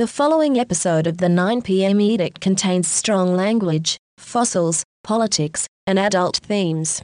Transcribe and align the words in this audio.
The 0.00 0.06
following 0.06 0.58
episode 0.58 1.06
of 1.06 1.18
the 1.18 1.26
9pm 1.26 2.00
edict 2.00 2.40
contains 2.40 2.88
strong 2.88 3.36
language, 3.36 3.98
fossils, 4.16 4.82
politics, 5.04 5.66
and 5.86 5.98
adult 5.98 6.38
themes. 6.38 7.02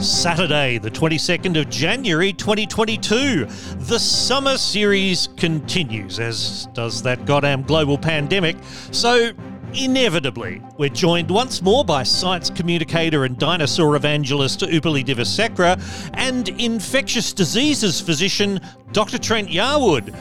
Saturday, 0.00 0.78
the 0.78 0.90
22nd 0.90 1.60
of 1.60 1.68
January 1.68 2.32
2022. 2.32 3.44
The 3.44 3.98
summer 3.98 4.56
series 4.56 5.28
continues, 5.36 6.18
as 6.18 6.68
does 6.72 7.02
that 7.02 7.26
goddamn 7.26 7.64
global 7.64 7.98
pandemic. 7.98 8.56
So, 8.92 9.32
inevitably, 9.74 10.62
we're 10.78 10.88
joined 10.88 11.30
once 11.30 11.62
more 11.62 11.84
by 11.84 12.02
science 12.02 12.50
communicator 12.50 13.24
and 13.24 13.38
dinosaur 13.38 13.96
evangelist 13.96 14.60
Upulie 14.60 15.04
Divisekera 15.04 15.80
and 16.14 16.48
infectious 16.60 17.32
diseases 17.32 18.00
physician 18.00 18.60
Dr. 18.92 19.18
Trent 19.18 19.48
Yarwood. 19.48 20.14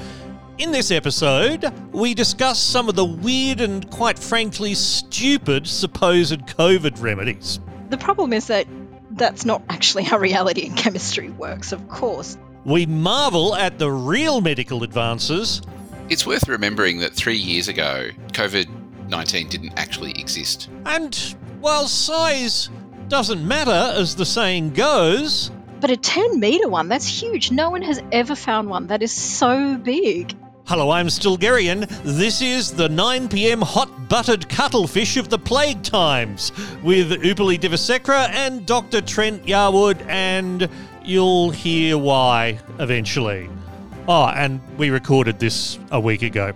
In 0.57 0.71
this 0.71 0.91
episode, 0.91 1.71
we 1.91 2.14
discuss 2.14 2.60
some 2.60 2.87
of 2.87 2.96
the 2.96 3.05
weird 3.05 3.61
and 3.61 3.89
quite 3.89 4.19
frankly 4.19 4.74
stupid 4.74 5.68
supposed 5.68 6.39
COVID 6.41 7.02
remedies. 7.02 7.60
The 7.89 7.97
problem 7.97 8.33
is 8.33 8.47
that 8.47 8.68
that's 9.11 9.43
not 9.43 9.63
actually 9.69 10.04
how 10.04 10.18
reality 10.18 10.65
and 10.68 10.77
chemistry 10.77 11.29
works, 11.29 11.71
of 11.71 11.88
course. 11.89 12.38
We 12.63 12.86
marvel 12.86 13.55
at 13.55 13.79
the 13.79 13.91
real 13.91 14.39
medical 14.39 14.83
advances. 14.83 15.61
It's 16.10 16.27
worth 16.27 16.47
remembering 16.47 16.99
that 16.99 17.13
three 17.13 17.38
years 17.38 17.68
ago, 17.68 18.10
COVID 18.33 18.80
19 19.11 19.50
didn't 19.50 19.74
actually 19.78 20.11
exist. 20.11 20.70
And 20.86 21.14
while 21.60 21.88
size 21.88 22.69
doesn't 23.10 23.46
matter, 23.46 23.93
as 24.00 24.15
the 24.15 24.25
saying 24.25 24.71
goes, 24.71 25.52
But 25.82 25.92
a 25.92 25.97
10 25.97 26.39
metre 26.39 26.69
one, 26.69 26.88
that's 26.88 27.06
huge. 27.06 27.52
No 27.52 27.69
one 27.69 27.82
has 27.82 28.02
ever 28.11 28.36
found 28.36 28.69
one 28.69 28.88
that 28.88 29.04
is 29.04 29.11
so 29.11 29.78
big. 29.78 30.33
Hello, 30.66 30.92
I'm 30.92 31.07
Stilgherrian. 31.07 31.88
This 32.03 32.41
is 32.41 32.72
the 32.72 32.88
9pm 32.88 33.61
hot 33.61 34.08
buttered 34.08 34.47
cuttlefish 34.47 35.17
of 35.17 35.28
the 35.30 35.38
plague 35.38 35.83
times 35.83 36.53
with 36.81 37.11
Upulie 37.11 37.59
Divisekera 37.59 38.30
and 38.30 38.66
Dr. 38.66 39.02
Trent 39.02 39.45
Yarwood, 39.45 40.00
and 40.07 40.69
you'll 41.03 41.50
hear 41.50 41.97
why 41.97 42.59
eventually. 42.80 43.50
Oh, 44.07 44.28
and 44.28 44.61
we 44.78 44.89
recorded 44.89 45.39
this 45.39 45.78
a 45.91 46.00
week 46.00 46.22
ago. 46.22 46.53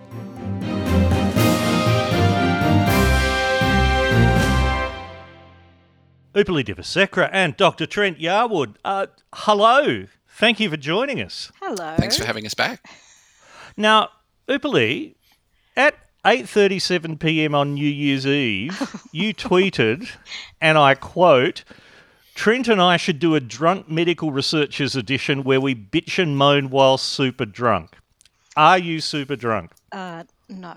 Upulie 6.36 6.66
Divisekera 6.66 7.30
and 7.32 7.56
Dr. 7.56 7.86
Trent 7.86 8.20
Yarwood. 8.20 8.76
Uh, 8.84 9.08
hello. 9.34 10.06
Thank 10.28 10.60
you 10.60 10.70
for 10.70 10.76
joining 10.76 11.22
us. 11.22 11.50
Hello. 11.62 11.96
Thanks 11.98 12.18
for 12.18 12.26
having 12.26 12.46
us 12.46 12.54
back. 12.54 12.86
Now, 13.78 14.10
Upulie, 14.50 15.16
at 15.78 15.96
8:37 16.26 17.20
p.m. 17.20 17.56
on 17.56 17.74
New 17.74 17.88
Year's 17.88 18.28
Eve, 18.28 19.02
you 19.14 19.34
tweeted, 19.34 20.10
and 20.60 20.78
I 20.78 20.94
quote, 20.94 21.64
"Trent 22.36 22.68
and 22.68 22.82
I 22.82 22.98
should 22.98 23.20
do 23.20 23.36
a 23.36 23.40
drunk 23.40 23.90
medical 23.90 24.32
researchers 24.32 24.96
edition 24.98 25.46
where 25.46 25.62
we 25.62 25.74
bitch 25.74 26.22
and 26.22 26.38
moan 26.38 26.70
while 26.70 26.98
super 26.98 27.46
drunk." 27.46 27.96
Are 28.58 28.78
you 28.78 29.00
super 29.00 29.36
drunk? 29.38 29.72
Uh, 29.92 30.24
no. 30.50 30.76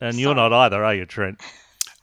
And 0.00 0.18
you're 0.18 0.34
not 0.34 0.52
either, 0.52 0.84
are 0.84 0.94
you, 0.94 1.06
Trent? 1.06 1.40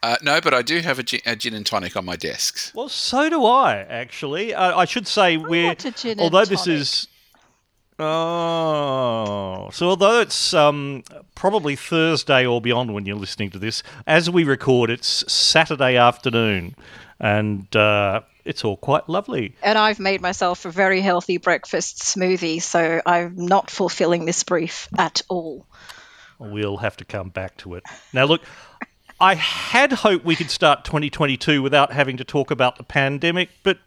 Uh, 0.03 0.15
no, 0.23 0.41
but 0.41 0.53
I 0.53 0.63
do 0.63 0.79
have 0.79 0.97
a 0.97 1.03
gin, 1.03 1.21
a 1.27 1.35
gin 1.35 1.53
and 1.53 1.65
tonic 1.65 1.95
on 1.95 2.05
my 2.05 2.15
desk. 2.15 2.71
Well, 2.73 2.89
so 2.89 3.29
do 3.29 3.45
I, 3.45 3.77
actually. 3.77 4.53
Uh, 4.53 4.75
I 4.75 4.85
should 4.85 5.07
say 5.07 5.37
we're 5.37 5.67
want 5.67 5.85
a 5.85 5.91
gin 5.91 6.11
and 6.11 6.21
although 6.21 6.45
this 6.45 6.63
tonic. 6.63 6.81
is 6.81 7.07
oh, 7.99 9.69
so 9.71 9.89
although 9.89 10.21
it's 10.21 10.55
um, 10.55 11.03
probably 11.35 11.75
Thursday 11.75 12.47
or 12.47 12.59
beyond 12.59 12.95
when 12.95 13.05
you're 13.05 13.15
listening 13.15 13.51
to 13.51 13.59
this, 13.59 13.83
as 14.07 14.27
we 14.27 14.43
record, 14.43 14.89
it's 14.89 15.31
Saturday 15.31 15.97
afternoon, 15.97 16.75
and 17.19 17.75
uh, 17.75 18.21
it's 18.43 18.65
all 18.65 18.77
quite 18.77 19.07
lovely. 19.07 19.55
And 19.61 19.77
I've 19.77 19.99
made 19.99 20.19
myself 20.19 20.65
a 20.65 20.71
very 20.71 21.01
healthy 21.01 21.37
breakfast 21.37 21.99
smoothie, 21.99 22.59
so 22.59 23.03
I'm 23.05 23.35
not 23.35 23.69
fulfilling 23.69 24.25
this 24.25 24.41
brief 24.43 24.87
at 24.97 25.21
all. 25.29 25.67
We'll 26.39 26.77
have 26.77 26.97
to 26.97 27.05
come 27.05 27.29
back 27.29 27.57
to 27.57 27.75
it. 27.75 27.83
Now, 28.13 28.25
look. 28.25 28.41
I 29.21 29.35
had 29.35 29.93
hoped 29.93 30.25
we 30.25 30.35
could 30.35 30.49
start 30.51 30.83
2022 30.83 31.61
without 31.61 31.91
having 31.93 32.17
to 32.17 32.23
talk 32.23 32.49
about 32.51 32.77
the 32.77 32.83
pandemic, 32.83 33.49
but 33.63 33.77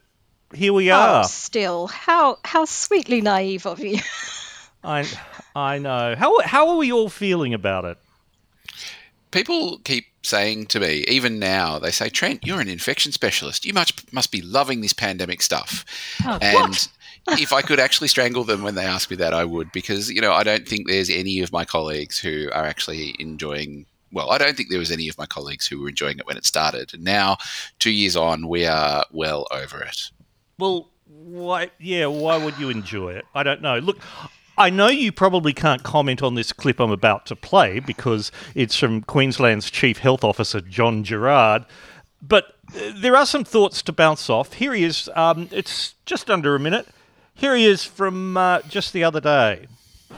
here 0.53 0.71
we 0.73 0.91
Oh, 0.91 0.95
are. 0.95 1.23
still, 1.25 1.87
how 1.87 2.39
how 2.45 2.65
sweetly 2.65 3.21
naive 3.21 3.65
of 3.65 3.79
you. 3.79 3.99
I 4.83 5.05
I 5.55 5.77
know. 5.79 6.15
How 6.17 6.39
how 6.41 6.69
are 6.69 6.77
we 6.77 6.91
all 6.91 7.09
feeling 7.09 7.53
about 7.53 7.85
it? 7.85 7.97
People 9.31 9.79
keep 9.79 10.05
saying 10.23 10.67
to 10.67 10.79
me, 10.79 11.03
even 11.09 11.39
now, 11.39 11.77
they 11.77 11.91
say, 11.91 12.07
Trent, 12.09 12.45
you're 12.45 12.61
an 12.61 12.69
infection 12.69 13.11
specialist. 13.11 13.65
You 13.65 13.73
must, 13.73 14.11
must 14.13 14.31
be 14.31 14.41
loving 14.41 14.79
this 14.79 14.93
pandemic 14.93 15.41
stuff. 15.41 15.83
Oh, 16.25 16.39
and 16.41 16.87
what? 17.25 17.39
if 17.41 17.51
I 17.51 17.61
could 17.61 17.79
actually 17.79 18.07
strangle 18.07 18.45
them 18.45 18.63
when 18.63 18.75
they 18.75 18.85
ask 18.85 19.09
me 19.11 19.17
that, 19.17 19.33
I 19.33 19.43
would, 19.43 19.71
because, 19.73 20.09
you 20.09 20.21
know, 20.21 20.31
I 20.31 20.43
don't 20.43 20.65
think 20.67 20.87
there's 20.87 21.09
any 21.09 21.41
of 21.41 21.51
my 21.51 21.65
colleagues 21.65 22.17
who 22.17 22.49
are 22.53 22.65
actually 22.65 23.13
enjoying. 23.19 23.85
Well, 24.15 24.31
I 24.31 24.37
don't 24.37 24.55
think 24.55 24.69
there 24.69 24.79
was 24.79 24.91
any 24.91 25.09
of 25.09 25.17
my 25.17 25.25
colleagues 25.25 25.67
who 25.67 25.81
were 25.81 25.89
enjoying 25.89 26.19
it 26.19 26.25
when 26.25 26.37
it 26.37 26.45
started. 26.45 26.93
And 26.93 27.03
now, 27.03 27.35
two 27.79 27.91
years 27.91 28.15
on, 28.15 28.47
we 28.47 28.65
are 28.65 29.03
well 29.11 29.45
over 29.51 29.81
it. 29.83 30.09
Well, 30.57 30.89
why? 31.05 31.71
Yeah, 31.79 32.05
why 32.05 32.37
would 32.37 32.57
you 32.57 32.69
enjoy 32.69 33.11
it? 33.11 33.25
I 33.35 33.43
don't 33.43 33.61
know. 33.61 33.77
Look, 33.79 33.99
I 34.57 34.69
know 34.69 34.87
you 34.87 35.11
probably 35.11 35.51
can't 35.51 35.83
comment 35.83 36.23
on 36.23 36.35
this 36.35 36.53
clip 36.53 36.79
I'm 36.79 36.91
about 36.91 37.25
to 37.25 37.35
play 37.35 37.81
because 37.81 38.31
it's 38.55 38.77
from 38.77 39.01
Queensland's 39.01 39.69
Chief 39.69 39.97
Health 39.97 40.23
Officer 40.23 40.61
John 40.61 41.03
Gerrard, 41.03 41.65
but 42.21 42.55
uh, 42.73 42.93
there 42.95 43.17
are 43.17 43.25
some 43.25 43.43
thoughts 43.43 43.81
to 43.81 43.91
bounce 43.91 44.29
off. 44.29 44.53
Here 44.53 44.73
he 44.73 44.85
is. 44.85 45.09
Um, 45.13 45.49
it's 45.51 45.95
just 46.05 46.29
under 46.31 46.55
a 46.55 46.59
minute. 46.59 46.87
Here 47.33 47.53
he 47.53 47.65
is 47.65 47.83
from 47.83 48.37
uh, 48.37 48.61
just 48.61 48.93
the 48.93 49.03
other 49.03 49.19
day. 49.19 49.67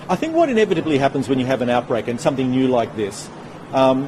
I 0.08 0.16
think 0.16 0.36
what 0.36 0.50
inevitably 0.50 1.00
happens 1.00 1.28
when 1.28 1.40
you 1.40 1.48
have 1.48 1.64
an 1.64 1.70
outbreak 1.72 2.08
and 2.08 2.22
something 2.22 2.52
new 2.52 2.68
like 2.68 2.96
this, 2.96 3.28
um, 3.74 4.06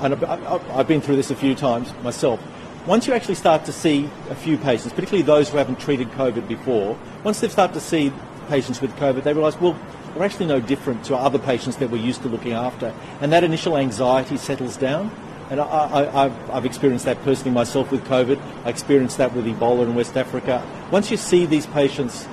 and 0.00 0.14
I've, 0.24 0.88
been 0.88 1.00
through 1.00 1.16
this 1.16 1.30
a 1.30 1.36
few 1.36 1.54
times 1.54 1.92
myself, 2.02 2.40
once 2.86 3.06
you 3.06 3.14
actually 3.14 3.34
start 3.34 3.64
to 3.64 3.72
see 3.72 4.08
a 4.30 4.34
few 4.34 4.56
patients, 4.58 4.92
particularly 4.92 5.22
those 5.22 5.48
who 5.48 5.58
haven't 5.58 5.80
treated 5.80 6.08
COVID 6.12 6.46
before, 6.46 6.96
once 7.24 7.40
they 7.40 7.48
start 7.48 7.72
to 7.74 7.80
see 7.80 8.12
patients 8.48 8.80
with 8.80 8.94
COVID, 8.96 9.24
they 9.24 9.32
realise, 9.32 9.60
well, 9.60 9.78
they're 10.14 10.22
actually 10.22 10.46
no 10.46 10.60
different 10.60 11.04
to 11.06 11.16
other 11.16 11.38
patients 11.38 11.76
that 11.76 11.90
we're 11.90 12.02
used 12.02 12.22
to 12.22 12.28
looking 12.28 12.52
after. 12.52 12.94
And 13.20 13.32
that 13.32 13.44
initial 13.44 13.76
anxiety 13.76 14.36
settles 14.36 14.76
down. 14.76 15.10
And 15.50 15.60
I, 15.60 16.32
I've 16.50 16.64
experienced 16.64 17.04
that 17.04 17.22
personally 17.22 17.52
myself 17.52 17.90
with 17.90 18.04
COVID. 18.04 18.40
I 18.64 18.68
experienced 18.68 19.18
that 19.18 19.32
with 19.34 19.46
Ebola 19.46 19.82
in 19.82 19.94
West 19.94 20.16
Africa. 20.16 20.64
Once 20.90 21.10
you 21.10 21.16
see 21.16 21.46
these 21.46 21.66
patients 21.66 22.26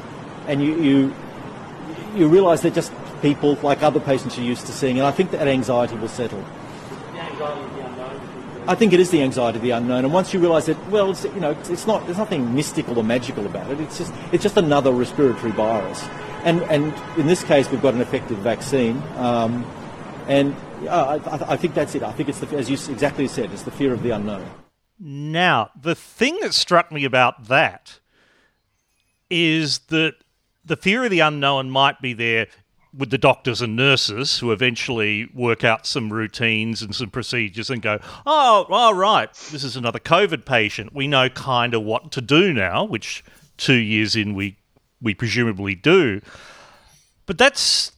and 0.47 0.61
you, 0.61 0.81
you 0.81 1.15
you 2.15 2.27
realise 2.27 2.61
they're 2.61 2.71
just 2.71 2.93
people 3.23 3.55
like 3.63 3.81
other 3.81 3.99
patients 3.99 4.37
you're 4.37 4.45
used 4.45 4.67
to 4.67 4.71
seeing, 4.71 4.99
and 4.99 5.07
I 5.07 5.11
think 5.11 5.31
that 5.31 5.47
anxiety 5.47 5.95
will 5.95 6.07
settle. 6.07 6.45
I 8.67 8.75
think 8.75 8.93
it 8.93 8.99
is 8.99 9.09
the 9.09 9.21
anxiety 9.23 9.57
of 9.57 9.63
the 9.63 9.71
unknown, 9.71 10.05
and 10.05 10.13
once 10.13 10.33
you 10.33 10.39
realise 10.39 10.67
that, 10.67 10.77
well, 10.89 11.11
it's, 11.11 11.23
you 11.23 11.39
know, 11.39 11.51
it's, 11.51 11.69
it's 11.69 11.87
not, 11.87 12.05
there's 12.05 12.19
nothing 12.19 12.53
mystical 12.53 12.97
or 12.97 13.03
magical 13.03 13.45
about 13.45 13.71
it. 13.71 13.79
It's 13.81 13.97
just, 13.97 14.13
it's 14.31 14.43
just 14.43 14.57
another 14.57 14.91
respiratory 14.91 15.51
virus, 15.51 16.03
and 16.43 16.61
and 16.63 16.93
in 17.17 17.25
this 17.25 17.43
case, 17.43 17.71
we've 17.71 17.81
got 17.81 17.95
an 17.95 18.01
effective 18.01 18.37
vaccine, 18.37 19.01
um, 19.15 19.65
and 20.27 20.55
uh, 20.87 21.19
I, 21.25 21.53
I 21.53 21.57
think 21.57 21.73
that's 21.73 21.95
it. 21.95 22.03
I 22.03 22.11
think 22.11 22.29
it's 22.29 22.39
the, 22.39 22.55
as 22.55 22.69
you 22.69 22.75
exactly 22.93 23.27
said, 23.27 23.51
it's 23.51 23.63
the 23.63 23.71
fear 23.71 23.93
of 23.93 24.03
the 24.03 24.11
unknown. 24.11 24.45
Now, 24.99 25.71
the 25.81 25.95
thing 25.95 26.37
that 26.41 26.53
struck 26.53 26.91
me 26.91 27.03
about 27.03 27.47
that 27.47 27.99
is 29.29 29.79
that 29.87 30.15
the 30.63 30.77
fear 30.77 31.03
of 31.03 31.11
the 31.11 31.19
unknown 31.19 31.69
might 31.69 31.99
be 31.99 32.13
there 32.13 32.47
with 32.95 33.09
the 33.09 33.17
doctors 33.17 33.61
and 33.61 33.75
nurses 33.75 34.39
who 34.39 34.51
eventually 34.51 35.29
work 35.33 35.63
out 35.63 35.87
some 35.87 36.13
routines 36.13 36.81
and 36.81 36.95
some 36.95 37.09
procedures 37.09 37.69
and 37.69 37.81
go, 37.81 37.99
oh, 38.25 38.65
all 38.69 38.93
right, 38.93 39.33
this 39.51 39.63
is 39.63 39.75
another 39.75 39.99
COVID 39.99 40.45
patient. 40.45 40.93
We 40.93 41.07
know 41.07 41.29
kind 41.29 41.73
of 41.73 41.83
what 41.83 42.11
to 42.11 42.21
do 42.21 42.53
now, 42.53 42.83
which 42.85 43.23
two 43.57 43.73
years 43.73 44.15
in 44.15 44.35
we 44.35 44.57
we 45.01 45.13
presumably 45.13 45.75
do. 45.75 46.21
But 47.25 47.37
that's 47.37 47.91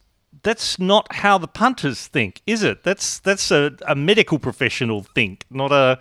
that's 0.44 0.80
not 0.80 1.08
how 1.16 1.38
the 1.38 1.48
punters 1.48 2.08
think, 2.08 2.42
is 2.46 2.64
it? 2.64 2.84
That's 2.84 3.20
that's 3.20 3.52
a, 3.52 3.76
a 3.88 3.96
medical 3.96 4.40
professional 4.40 5.04
think, 5.04 5.46
not 5.50 5.72
a 5.72 6.00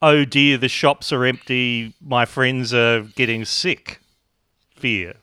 oh 0.00 0.24
dear, 0.24 0.58
the 0.58 0.68
shops 0.68 1.12
are 1.12 1.24
empty, 1.24 1.94
my 2.00 2.24
friends 2.24 2.72
are 2.72 3.00
getting 3.00 3.44
sick. 3.44 4.00
Fear. 4.76 5.14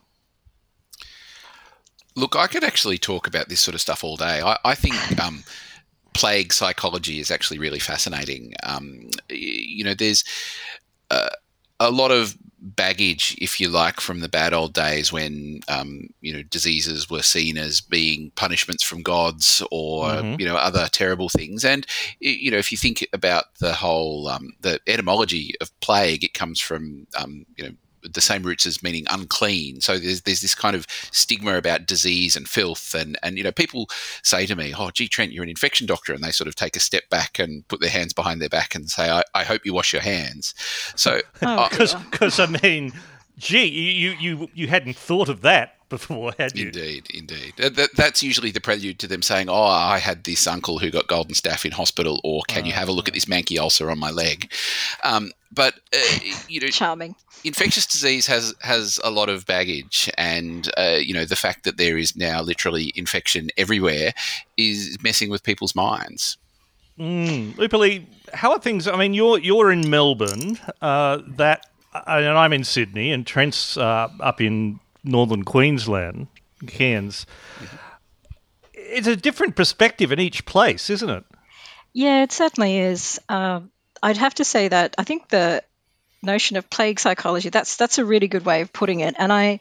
Look, 2.16 2.36
I 2.36 2.48
could 2.48 2.64
actually 2.64 2.98
talk 2.98 3.28
about 3.28 3.50
this 3.50 3.60
sort 3.60 3.76
of 3.76 3.82
stuff 3.82 4.04
all 4.04 4.18
day. 4.18 4.42
I, 4.42 4.58
I 4.66 4.76
think 4.76 4.96
um, 5.24 5.44
plague 6.14 6.52
psychology 6.54 7.20
is 7.20 7.32
actually 7.32 7.60
really 7.60 7.80
fascinating. 7.80 8.54
Um, 8.64 9.10
you 9.30 9.84
know, 9.84 9.94
there's 9.94 10.24
uh, 11.12 11.30
a 11.80 11.92
lot 11.92 12.12
of 12.12 12.38
baggage, 12.62 13.38
if 13.40 13.62
you 13.62 13.70
like, 13.70 14.02
from 14.02 14.20
the 14.20 14.28
bad 14.28 14.54
old 14.54 14.74
days 14.74 15.14
when 15.14 15.62
um, 15.70 16.10
you 16.20 16.34
know 16.34 16.44
diseases 16.44 17.10
were 17.10 17.22
seen 17.22 17.58
as 17.58 17.80
being 17.80 18.32
punishments 18.36 18.84
from 18.84 19.02
gods 19.02 19.64
or 19.72 20.06
Mhm. 20.08 20.40
you 20.40 20.46
know 20.46 20.58
other 20.58 20.90
terrible 20.92 21.30
things. 21.30 21.64
And 21.64 21.88
you 22.20 22.52
know, 22.52 22.58
if 22.58 22.72
you 22.72 22.78
think 22.78 23.08
about 23.14 23.46
the 23.60 23.74
whole 23.74 24.28
um, 24.28 24.52
the 24.60 24.80
etymology 24.88 25.54
of 25.62 25.72
plague, 25.80 26.24
it 26.26 26.34
comes 26.34 26.60
from 26.60 27.08
um, 27.16 27.46
you 27.56 27.64
know 27.64 27.72
the 28.04 28.22
same 28.22 28.44
roots 28.44 28.66
as 28.66 28.81
meaning 28.84 29.06
unclean. 29.10 29.81
So 29.81 29.98
there's 29.98 30.22
there's 30.22 30.42
this 30.42 30.56
kind 30.56 30.75
of 30.75 30.86
stigma 31.12 31.56
about 31.57 31.86
disease 31.86 32.36
and 32.36 32.48
filth, 32.48 32.94
and 32.94 33.18
and 33.24 33.38
you 33.38 33.44
know 33.44 33.51
people 33.51 33.90
say 34.24 34.46
to 34.46 34.56
me, 34.56 34.74
"Oh, 34.78 34.92
gee, 34.92 35.07
Trent, 35.07 35.31
you're 35.31 35.44
an 35.44 35.50
infection 35.50 35.88
doctor," 35.88 36.13
and 36.13 36.24
they 36.24 36.31
sort 36.31 36.48
of 36.48 36.56
take 36.56 36.75
a 36.75 36.80
step 36.80 37.10
back 37.10 37.40
and 37.40 37.68
put 37.68 37.80
their 37.81 37.90
hands 37.90 38.13
behind 38.13 38.42
their 38.42 38.50
back 38.50 38.75
and 38.75 38.90
say, 38.90 39.10
"I, 39.10 39.24
I 39.34 39.44
hope 39.44 39.66
you 39.66 39.74
wash 39.74 39.94
your 39.94 40.01
hands." 40.01 40.54
So 40.96 41.22
Oh, 41.42 41.48
I- 41.48 41.69
Because. 41.69 42.40
I 42.40 42.46
mean, 42.63 42.94
gee, 43.38 43.66
you, 43.66 44.12
you 44.19 44.50
you 44.54 44.68
hadn't 44.68 44.96
thought 44.96 45.30
of 45.30 45.42
that 45.42 45.75
before, 45.90 46.31
had 46.38 46.56
you? 46.56 46.68
Indeed, 46.68 47.07
indeed. 47.12 47.54
That, 47.57 47.75
that- 47.75 47.96
that's 47.96 48.22
usually 48.22 48.51
the 48.51 48.62
prelude 48.62 49.00
to 49.00 49.07
them 49.07 49.22
saying, 49.22 49.50
"Oh, 49.50 49.63
I 49.63 49.98
had 50.00 50.24
this 50.24 50.46
uncle 50.48 50.78
who 50.80 50.92
got 50.92 51.07
golden 51.07 51.34
staph 51.34 51.66
in 51.66 51.72
hospital," 51.72 52.22
or 52.24 52.44
"Can 52.48 52.66
you 52.66 52.74
have 52.74 52.90
a 52.90 52.92
look 52.92 53.07
at 53.07 53.13
this 53.13 53.25
manky 53.25 53.57
ulcer 53.60 53.90
on 53.90 53.98
my 54.00 54.12
leg?" 54.12 54.51
Um, 55.04 55.31
but 55.51 55.75
uh, 55.96 56.19
you 56.48 56.60
know, 56.62 56.68
Charming. 56.68 57.16
Infectious 57.44 57.86
disease 57.86 58.27
has 58.27 58.53
has 58.62 59.00
a 59.03 59.09
lot 59.09 59.30
of 59.30 59.45
baggage, 59.45 60.09
and 60.18 60.69
uh, 60.77 60.97
you 61.00 61.13
know 61.13 61.25
the 61.25 61.36
fact 61.36 61.63
that 61.63 61.77
there 61.77 61.97
is 61.97 62.15
now 62.15 62.41
literally 62.41 62.91
infection 62.95 63.50
everywhere 63.57 64.12
is 64.57 64.97
messing 65.01 65.30
with 65.30 65.44
people's 65.44 65.75
minds. 65.75 66.38
Mm. 67.00 67.53
Upulie, 67.53 68.06
how 68.33 68.51
are 68.51 68.59
things? 68.59 68.88
I 68.88 68.97
mean, 68.97 69.13
you're 69.13 69.39
you're 69.39 69.71
in 69.71 69.89
Melbourne, 69.89 70.59
uh, 70.81 71.19
that, 71.38 71.65
uh, 71.94 72.01
and 72.07 72.38
I'm 72.38 72.51
in 72.51 72.65
Sydney, 72.65 73.12
and 73.12 73.25
Trent's 73.25 73.77
uh, 73.77 74.09
up 74.19 74.41
in 74.41 74.80
northern 75.03 75.44
Queensland, 75.44 76.27
Cairns. 76.68 77.25
It's 78.74 79.07
a 79.07 79.15
different 79.15 79.56
perspective 79.56 80.12
in 80.12 80.19
each 80.19 80.45
place, 80.45 80.89
isn't 80.89 81.09
it? 81.09 81.24
Yeah, 81.94 82.24
it 82.24 82.31
certainly 82.31 82.80
is. 82.80 83.19
Um, 83.30 83.71
I'd 84.03 84.18
have 84.18 84.36
to 84.36 84.44
say 84.44 84.68
that 84.68 84.95
I 84.97 85.03
think 85.03 85.30
the 85.30 85.63
notion 86.21 86.57
of 86.57 86.69
plague 86.69 87.00
psychology 87.00 87.50
that's 87.50 87.77
that's 87.77 87.98
a 87.98 88.06
really 88.06 88.27
good 88.27 88.45
way 88.45 88.62
of 88.62 88.74
putting 88.74 89.00
it, 89.00 89.16
and 89.18 89.31
I 89.31 89.60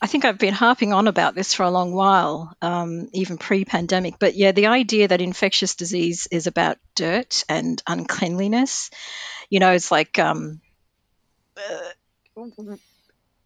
I 0.00 0.06
think 0.06 0.24
I've 0.24 0.38
been 0.38 0.54
harping 0.54 0.92
on 0.92 1.08
about 1.08 1.34
this 1.34 1.54
for 1.54 1.64
a 1.64 1.70
long 1.70 1.92
while, 1.92 2.54
um, 2.62 3.08
even 3.12 3.36
pre-pandemic. 3.36 4.14
But 4.20 4.36
yeah, 4.36 4.52
the 4.52 4.68
idea 4.68 5.08
that 5.08 5.20
infectious 5.20 5.74
disease 5.74 6.28
is 6.30 6.46
about 6.46 6.78
dirt 6.94 7.42
and 7.48 7.82
uncleanliness, 7.84 8.90
you 9.50 9.58
know, 9.58 9.72
it's 9.72 9.90
like 9.90 10.18
um, 10.20 10.60
uh, 11.56 12.44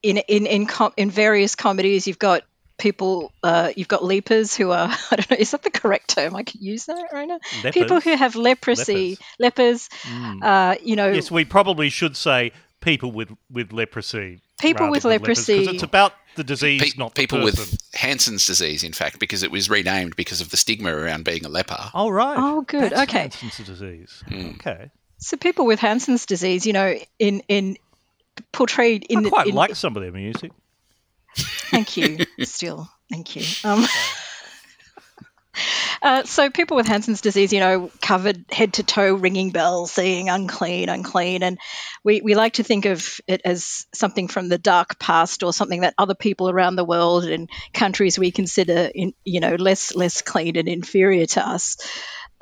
in 0.02 0.18
in 0.18 0.46
in 0.46 0.66
com- 0.66 0.92
in 0.96 1.10
various 1.10 1.54
comedies, 1.54 2.06
you've 2.06 2.18
got 2.18 2.42
people, 2.82 3.32
uh, 3.42 3.72
you've 3.76 3.88
got 3.88 4.04
lepers 4.04 4.54
who 4.54 4.70
are 4.72 4.88
I 5.10 5.16
don't 5.16 5.30
know, 5.30 5.36
is 5.38 5.52
that 5.52 5.62
the 5.62 5.70
correct 5.70 6.10
term 6.10 6.36
I 6.36 6.42
could 6.42 6.60
use 6.60 6.84
that 6.86 7.08
right 7.12 7.26
now? 7.28 7.38
People 7.70 8.00
who 8.00 8.14
have 8.14 8.36
leprosy, 8.36 9.16
lepers, 9.38 9.88
Mm. 10.02 10.42
uh, 10.42 10.74
you 10.82 10.96
know, 10.96 11.10
Yes, 11.10 11.30
we 11.30 11.44
probably 11.44 11.88
should 11.88 12.16
say 12.16 12.52
people 12.80 13.12
with, 13.12 13.30
with 13.50 13.72
leprosy. 13.72 14.40
People 14.60 14.90
with 14.90 15.02
than 15.04 15.12
lepers, 15.12 15.38
'cause 15.38 15.48
leprosy- 15.48 15.74
it's 15.74 15.82
about 15.82 16.12
the 16.34 16.44
disease, 16.44 16.80
Pe- 16.94 16.98
not 16.98 17.14
the 17.14 17.20
people 17.22 17.40
person. 17.40 17.60
with 17.60 17.78
Hansen's 17.94 18.46
disease, 18.46 18.82
in 18.84 18.92
fact, 18.92 19.18
because 19.18 19.42
it 19.42 19.50
was 19.50 19.68
renamed 19.70 20.16
because 20.16 20.40
of 20.40 20.50
the 20.50 20.56
stigma 20.56 20.90
around 20.94 21.24
being 21.24 21.44
a 21.44 21.48
leper. 21.48 21.90
Oh 21.94 22.08
right. 22.10 22.36
Oh, 22.38 22.62
good. 22.62 22.90
That's 22.92 23.02
Okay. 23.02 23.18
Hansen's 23.30 23.56
disease. 23.58 24.22
Mm. 24.30 24.54
Okay. 24.54 24.90
so 25.18 25.36
people 25.36 25.66
with 25.66 25.78
Hansen's 25.80 26.26
disease, 26.26 26.66
you 26.66 26.72
know, 26.72 26.96
in 27.18 27.42
in 27.48 27.76
portrayed 28.52 29.04
in 29.08 29.26
I 29.26 29.28
quite 29.28 29.46
in, 29.48 29.54
like 29.54 29.76
some 29.76 29.96
of 29.96 30.02
their 30.02 30.12
music. 30.12 30.52
Thank 31.36 31.96
you. 31.96 32.18
Still, 32.42 32.88
thank 33.10 33.36
you. 33.36 33.44
Um, 33.64 33.86
uh, 36.02 36.24
so 36.24 36.50
people 36.50 36.76
with 36.76 36.86
Hansen's 36.86 37.20
disease, 37.20 37.52
you 37.52 37.60
know, 37.60 37.90
covered 38.00 38.44
head 38.50 38.74
to 38.74 38.82
toe, 38.82 39.14
ringing 39.14 39.50
bells, 39.50 39.92
saying 39.92 40.28
unclean, 40.28 40.88
unclean, 40.88 41.42
and 41.42 41.58
we, 42.04 42.20
we 42.20 42.34
like 42.34 42.54
to 42.54 42.62
think 42.62 42.84
of 42.84 43.20
it 43.26 43.42
as 43.44 43.86
something 43.94 44.28
from 44.28 44.48
the 44.48 44.58
dark 44.58 44.98
past 44.98 45.42
or 45.42 45.52
something 45.52 45.82
that 45.82 45.94
other 45.98 46.14
people 46.14 46.50
around 46.50 46.76
the 46.76 46.84
world 46.84 47.24
and 47.24 47.48
countries 47.72 48.18
we 48.18 48.30
consider, 48.30 48.90
in, 48.94 49.14
you 49.24 49.40
know, 49.40 49.54
less 49.54 49.94
less 49.94 50.22
clean 50.22 50.56
and 50.56 50.68
inferior 50.68 51.26
to 51.26 51.46
us. 51.46 51.76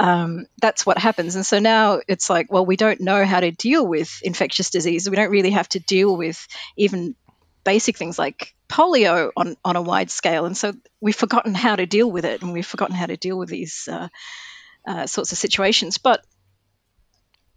Um, 0.01 0.47
that's 0.63 0.87
what 0.87 0.97
happens. 0.97 1.37
And 1.37 1.45
so 1.45 1.59
now 1.59 2.01
it's 2.09 2.31
like, 2.31 2.51
well, 2.51 2.65
we 2.65 2.77
don't 2.77 3.03
know 3.03 3.27
how 3.27 3.41
to 3.41 3.51
deal 3.51 3.87
with 3.87 4.21
infectious 4.23 4.71
disease. 4.71 5.09
We 5.09 5.15
don't 5.15 5.31
really 5.31 5.51
have 5.51 5.69
to 5.71 5.79
deal 5.79 6.17
with 6.17 6.49
even 6.79 7.17
basic 7.65 7.97
things 7.97 8.19
like 8.19 8.55
polio 8.69 9.31
on, 9.37 9.57
on 9.65 9.77
a 9.77 9.83
wide 9.83 10.11
scale. 10.11 10.47
And 10.47 10.57
so 10.57 10.73
we've 11.01 11.17
forgotten 11.17 11.55
how 11.55 11.77
to 11.77 11.87
deal 11.87 12.11
with 12.11 12.25
it 12.25 12.43
and 12.43 12.53
we've 12.53 12.67
forgotten 12.67 12.95
how 12.95 13.07
to 13.07 13.17
deal 13.17 13.39
with 13.39 13.49
these 13.49 13.89
uh, 13.91 14.09
uh, 14.87 15.07
sorts 15.07 15.33
of 15.33 15.39
situations. 15.39 15.99
But 15.99 16.25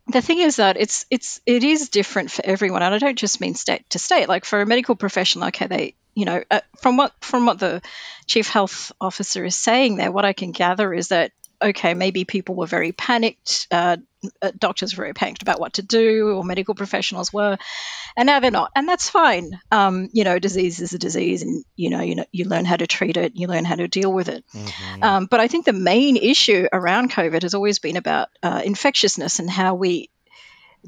the 0.08 0.22
thing 0.22 0.40
is 0.40 0.58
that 0.58 0.78
it's 0.78 1.06
it's 1.10 1.40
it 1.46 1.64
is 1.64 1.90
different 1.90 2.30
for 2.30 2.46
everyone, 2.46 2.84
and 2.84 2.94
I 2.94 2.98
don't 2.98 3.18
just 3.18 3.40
mean 3.40 3.56
state 3.56 3.90
to 3.92 4.00
state. 4.00 4.28
Like 4.28 4.44
for 4.46 4.62
a 4.62 4.66
medical 4.66 4.96
professional, 4.96 5.48
okay, 5.48 5.68
they 5.68 5.96
you 6.14 6.26
know 6.26 6.44
uh, 6.52 6.60
from 6.82 6.98
what 6.98 7.14
from 7.22 7.46
what 7.46 7.60
the 7.60 7.82
chief 8.26 8.50
health 8.50 8.92
officer 9.00 9.46
is 9.46 9.56
saying 9.56 9.96
there, 9.96 10.12
what 10.12 10.26
I 10.26 10.34
can 10.34 10.52
gather 10.52 10.94
is 10.94 11.08
that 11.10 11.32
okay, 11.62 11.94
maybe 11.94 12.26
people 12.26 12.56
were 12.56 12.68
very 12.68 12.92
panicked, 12.92 13.68
uh, 13.72 13.98
doctors 14.58 14.96
were 14.96 15.04
very 15.04 15.14
panicked 15.14 15.42
about 15.42 15.60
what 15.60 15.74
to 15.74 15.82
do, 15.82 16.36
or 16.36 16.44
medical 16.44 16.76
professionals 16.76 17.32
were, 17.34 17.58
and 18.16 18.28
now 18.28 18.40
they're 18.40 18.52
not, 18.52 18.72
and 18.76 18.88
that's 18.88 19.10
fine. 19.10 19.60
Um, 19.72 20.10
you 20.14 20.24
know, 20.24 20.40
disease 20.40 20.80
is 20.80 20.94
a 20.94 21.00
disease, 21.00 21.42
and 21.42 21.64
you 21.76 21.90
know, 21.90 22.02
you 22.02 22.16
know, 22.16 22.26
you 22.32 22.46
learn 22.46 22.66
how 22.66 22.78
to 22.78 22.88
treat 22.88 23.18
it, 23.18 23.36
you 23.36 23.48
learn 23.48 23.66
how 23.66 23.76
to 23.76 23.88
deal 23.88 24.12
with 24.12 24.30
it. 24.30 24.44
Mhm. 24.54 25.04
Um, 25.04 25.26
but 25.26 25.40
I 25.40 25.48
think 25.48 25.66
the 25.66 25.74
main 25.74 26.18
issue 26.18 26.68
around 26.72 27.12
COVID 27.12 27.42
has 27.44 27.54
always 27.54 27.80
been 27.80 27.98
about 27.98 28.30
uh, 28.42 28.62
infectiousness 28.64 29.40
and 29.40 29.50
how 29.50 29.76
we 29.76 30.10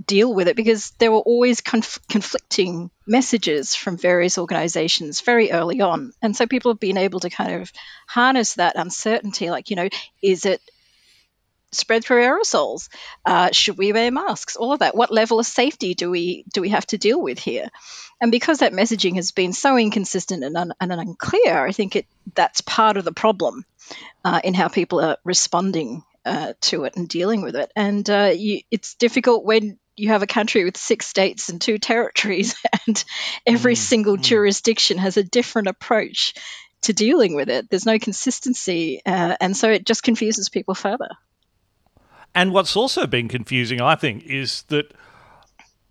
deal 0.07 0.33
with 0.33 0.49
it 0.49 0.57
because 0.57 0.91
there 0.99 1.11
were 1.11 1.19
always 1.19 1.61
conf- 1.61 2.01
conflicting 2.09 2.91
messages 3.07 3.75
from 3.75 3.97
various 3.97 4.38
organizations 4.38 5.21
very 5.21 5.51
early 5.51 5.79
on. 5.79 6.11
And 6.21 6.35
so 6.35 6.47
people 6.47 6.71
have 6.71 6.81
been 6.81 6.97
able 6.97 7.21
to 7.21 7.29
kind 7.29 7.61
of 7.61 7.71
harness 8.05 8.55
that 8.55 8.75
uncertainty 8.75 9.49
like, 9.49 9.69
you 9.69 9.77
know, 9.77 9.88
is 10.21 10.45
it 10.45 10.61
spread 11.71 12.03
through 12.03 12.21
aerosols? 12.23 12.89
Uh, 13.25 13.51
should 13.51 13.77
we 13.77 13.94
wear 13.94 14.12
masks? 14.12 14.56
All 14.56 14.73
of 14.73 14.79
that. 14.79 14.95
What 14.95 15.12
level 15.12 15.39
of 15.39 15.45
safety 15.45 15.94
do 15.94 16.09
we 16.09 16.44
do 16.53 16.62
we 16.62 16.69
have 16.69 16.85
to 16.88 16.97
deal 16.97 17.21
with 17.21 17.39
here? 17.39 17.69
And 18.21 18.31
because 18.31 18.59
that 18.59 18.73
messaging 18.73 19.15
has 19.15 19.31
been 19.31 19.53
so 19.53 19.77
inconsistent 19.77 20.44
and, 20.44 20.56
un- 20.56 20.73
and 20.79 20.91
unclear, 20.91 21.65
I 21.65 21.71
think 21.71 21.95
it 21.95 22.06
that's 22.33 22.62
part 22.62 22.97
of 22.97 23.06
the 23.06 23.12
problem 23.12 23.65
uh, 24.24 24.41
in 24.43 24.53
how 24.53 24.67
people 24.67 25.00
are 25.01 25.17
responding 25.24 26.03
uh, 26.25 26.53
to 26.62 26.86
it 26.86 26.95
and 26.95 27.07
dealing 27.07 27.41
with 27.41 27.55
it. 27.55 27.72
And 27.75 28.10
uh, 28.10 28.31
you, 28.36 28.62
it's 28.72 28.95
difficult 28.95 29.45
when 29.45 29.77
you 29.95 30.10
have 30.10 30.24
a 30.24 30.27
country 30.27 30.65
with 30.65 30.77
six 30.77 31.07
states 31.07 31.50
and 31.50 31.62
two 31.62 31.77
territories, 31.77 32.55
and 32.88 33.03
every 33.45 33.75
Mm, 33.75 33.77
single 33.77 34.17
mm. 34.17 34.22
jurisdiction 34.22 34.98
has 34.98 35.17
a 35.17 35.24
different 35.24 35.67
approach 35.67 36.34
to 36.84 36.93
dealing 36.93 37.36
with 37.36 37.50
it. 37.50 37.69
There's 37.69 37.86
no 37.86 38.00
consistency, 38.00 39.01
uh, 39.05 39.36
and 39.39 39.55
so 39.55 39.69
it 39.69 39.86
just 39.86 40.03
confuses 40.03 40.50
people 40.50 40.75
further. 40.75 41.10
And 42.36 42.51
what's 42.51 42.75
also 42.75 43.08
been 43.08 43.27
confusing, 43.30 43.80
I 43.82 43.96
think, 43.96 44.24
is 44.25 44.63
that 44.63 44.94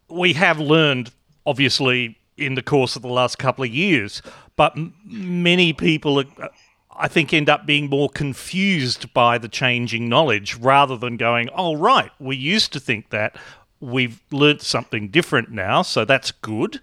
we 0.08 0.34
have 0.34 0.60
learned, 0.60 1.10
obviously, 1.46 2.18
in 2.36 2.54
the 2.54 2.62
course 2.62 2.96
of 2.96 3.02
the 3.02 3.08
last 3.08 3.38
couple 3.38 3.64
of 3.64 3.70
years, 3.70 4.20
but 4.56 4.76
m- 4.76 4.94
many 5.06 5.72
people, 5.72 6.18
are, 6.20 6.50
I 6.94 7.08
think, 7.08 7.32
end 7.32 7.48
up 7.48 7.64
being 7.64 7.88
more 7.88 8.08
confused 8.10 9.12
by 9.14 9.38
the 9.38 9.48
changing 9.48 10.08
knowledge 10.08 10.56
rather 10.56 10.96
than 10.96 11.16
going, 11.16 11.48
oh, 11.56 11.76
right, 11.76 12.10
we 12.20 12.36
used 12.36 12.72
to 12.74 12.80
think 12.80 13.10
that. 13.10 13.36
We've 13.80 14.18
learnt 14.30 14.62
something 14.62 15.08
different 15.08 15.50
now, 15.50 15.82
so 15.82 16.06
that's 16.06 16.30
good. 16.30 16.80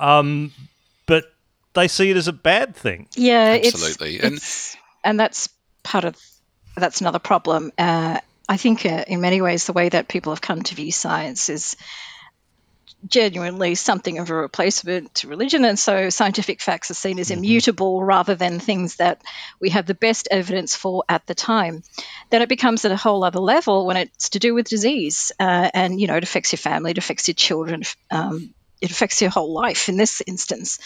Um, 0.00 0.50
but 1.06 1.26
they 1.74 1.86
see 1.86 2.10
it 2.10 2.16
as 2.16 2.26
a 2.26 2.32
bad 2.32 2.74
thing. 2.74 3.06
Yeah, 3.14 3.58
Absolutely. 3.64 4.16
It's, 4.16 4.24
And- 4.24 4.34
it's, 4.34 4.76
and 5.04 5.20
that's 5.20 5.48
part 5.84 6.04
of 6.04 6.16
that's 6.76 7.00
another 7.00 7.20
problem. 7.20 7.70
Uh, 7.78 8.18
I 8.48 8.56
think 8.56 8.84
uh, 8.84 9.04
in 9.06 9.20
many 9.20 9.40
ways 9.40 9.66
the 9.66 9.72
way 9.72 9.88
that 9.88 10.08
people 10.08 10.32
have 10.32 10.40
come 10.40 10.62
to 10.62 10.74
view 10.74 10.92
science 10.92 11.48
is 11.48 11.76
genuinely 13.06 13.74
something 13.74 14.18
of 14.18 14.30
a 14.30 14.34
replacement 14.34 15.14
to 15.14 15.28
religion, 15.28 15.64
and 15.64 15.78
so 15.78 16.10
scientific 16.10 16.60
facts 16.60 16.90
are 16.90 16.94
seen 16.94 17.18
as 17.18 17.30
immutable 17.30 18.02
rather 18.02 18.34
than 18.34 18.58
things 18.58 18.96
that 18.96 19.22
we 19.60 19.70
have 19.70 19.86
the 19.86 19.94
best 19.94 20.28
evidence 20.30 20.74
for 20.74 21.04
at 21.08 21.26
the 21.26 21.34
time. 21.34 21.82
Then 22.30 22.42
it 22.42 22.48
becomes 22.48 22.84
at 22.84 22.92
a 22.92 22.96
whole 22.96 23.24
other 23.24 23.40
level 23.40 23.86
when 23.86 23.96
it's 23.96 24.30
to 24.30 24.38
do 24.38 24.54
with 24.54 24.68
disease, 24.68 25.32
uh, 25.38 25.70
and 25.74 26.00
you 26.00 26.06
know 26.06 26.16
it 26.16 26.24
affects 26.24 26.52
your 26.52 26.58
family, 26.58 26.92
it 26.92 26.98
affects 26.98 27.28
your 27.28 27.34
children. 27.34 27.82
Um, 28.10 28.54
it 28.84 28.90
affects 28.90 29.22
your 29.22 29.30
whole 29.30 29.50
life 29.50 29.88
in 29.88 29.96
this 29.96 30.22
instance. 30.26 30.78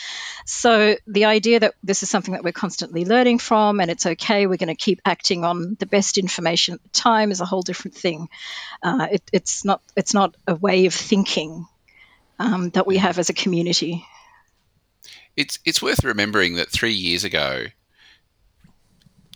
So 0.47 0.95
the 1.09 1.25
idea 1.25 1.59
that 1.59 1.75
this 1.83 2.05
is 2.05 2.09
something 2.09 2.35
that 2.35 2.45
we're 2.45 2.53
constantly 2.53 3.05
learning 3.05 3.41
from 3.41 3.81
and 3.81 3.91
it's 3.91 4.07
okay, 4.07 4.47
we're 4.47 4.57
going 4.57 4.69
to 4.69 4.77
keep 4.77 5.01
acting 5.05 5.45
on 5.45 5.77
the 5.81 5.87
best 5.87 6.17
information 6.17 6.75
at 6.75 6.83
the 6.85 6.89
time 6.91 7.33
is 7.33 7.41
a 7.41 7.45
whole 7.45 7.63
different 7.63 7.97
thing. 7.97 8.29
Uh, 8.85 9.09
it, 9.11 9.23
it's 9.33 9.65
not 9.65 9.83
it's 9.97 10.15
not 10.15 10.37
a 10.47 10.55
way 10.55 10.87
of 10.87 10.95
thinking 10.95 11.67
um, 12.39 12.71
that 12.71 12.87
we 12.87 12.99
have 12.99 13.19
as 13.19 13.31
a 13.31 13.35
community. 13.35 14.07
It's 15.37 15.59
it's 15.65 15.83
worth 15.83 16.05
remembering 16.05 16.55
that 16.55 16.71
three 16.71 16.95
years 16.95 17.25
ago, 17.25 17.67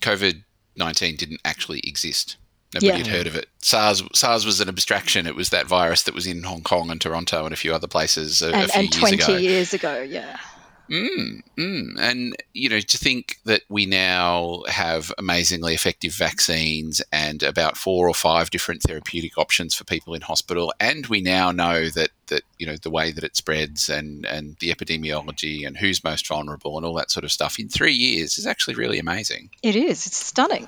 COVID 0.01 0.45
nineteen 0.77 1.17
didn't 1.17 1.41
actually 1.45 1.81
exist. 1.81 2.37
Nobody 2.75 2.87
Yeah. 2.89 2.97
had 2.97 3.07
heard 3.07 3.27
of 3.27 3.37
it. 3.37 3.49
SARS 3.61 4.03
SARS 4.15 4.45
was 4.47 4.61
an 4.61 4.69
abstraction. 4.69 5.27
It 5.27 5.37
was 5.37 5.51
that 5.51 5.67
virus 5.67 6.03
that 6.05 6.15
was 6.15 6.27
in 6.27 6.43
Hong 6.43 6.63
Kong 6.63 6.91
and 6.91 7.01
Toronto 7.01 7.45
and 7.45 7.53
a 7.53 7.57
few 7.57 7.75
other 7.75 7.87
places 7.89 8.43
a, 8.43 8.49
a 8.51 8.53
And, 8.53 8.71
few 8.71 8.81
and 8.81 8.91
years 8.95 8.99
20 9.01 9.15
ago. 9.23 9.37
years 9.37 9.75
ago, 9.75 10.01
yeah. 10.01 10.39
Mm, 10.91 11.41
mm. 11.57 11.99
And, 11.99 12.37
you 12.53 12.69
know, 12.69 12.81
to 12.81 12.99
think 12.99 13.39
that 13.47 13.63
we 13.71 13.87
now 13.87 14.63
have 14.69 15.11
amazingly 15.17 15.73
effective 15.75 16.13
vaccines 16.13 17.01
and 17.11 17.43
about 17.43 17.79
four 17.79 18.09
or 18.09 18.13
five 18.15 18.51
different 18.51 18.83
therapeutic 18.83 19.39
options 19.39 19.75
for 19.75 19.85
people 19.85 20.13
in 20.13 20.21
hospital. 20.21 20.75
And 20.81 21.07
we 21.07 21.23
now 21.23 21.51
know 21.51 21.89
that, 21.91 22.11
that 22.27 22.43
you 22.59 22.67
know, 22.67 22.77
the 22.77 22.91
way 22.91 23.11
that 23.11 23.25
it 23.25 23.37
spreads 23.37 23.89
and, 23.89 24.27
and 24.27 24.57
the 24.61 24.71
epidemiology 24.75 25.67
and 25.67 25.79
who's 25.79 26.05
most 26.05 26.27
vulnerable 26.27 26.77
and 26.77 26.85
all 26.85 26.95
that 26.95 27.11
sort 27.11 27.25
of 27.25 27.33
stuff 27.33 27.59
in 27.59 27.69
three 27.69 27.95
years 27.95 28.37
is 28.37 28.47
actually 28.47 28.75
really 28.75 28.99
amazing. 28.99 29.49
It 29.63 29.77
is. 29.77 30.07
It's 30.07 30.17
stunning. 30.17 30.67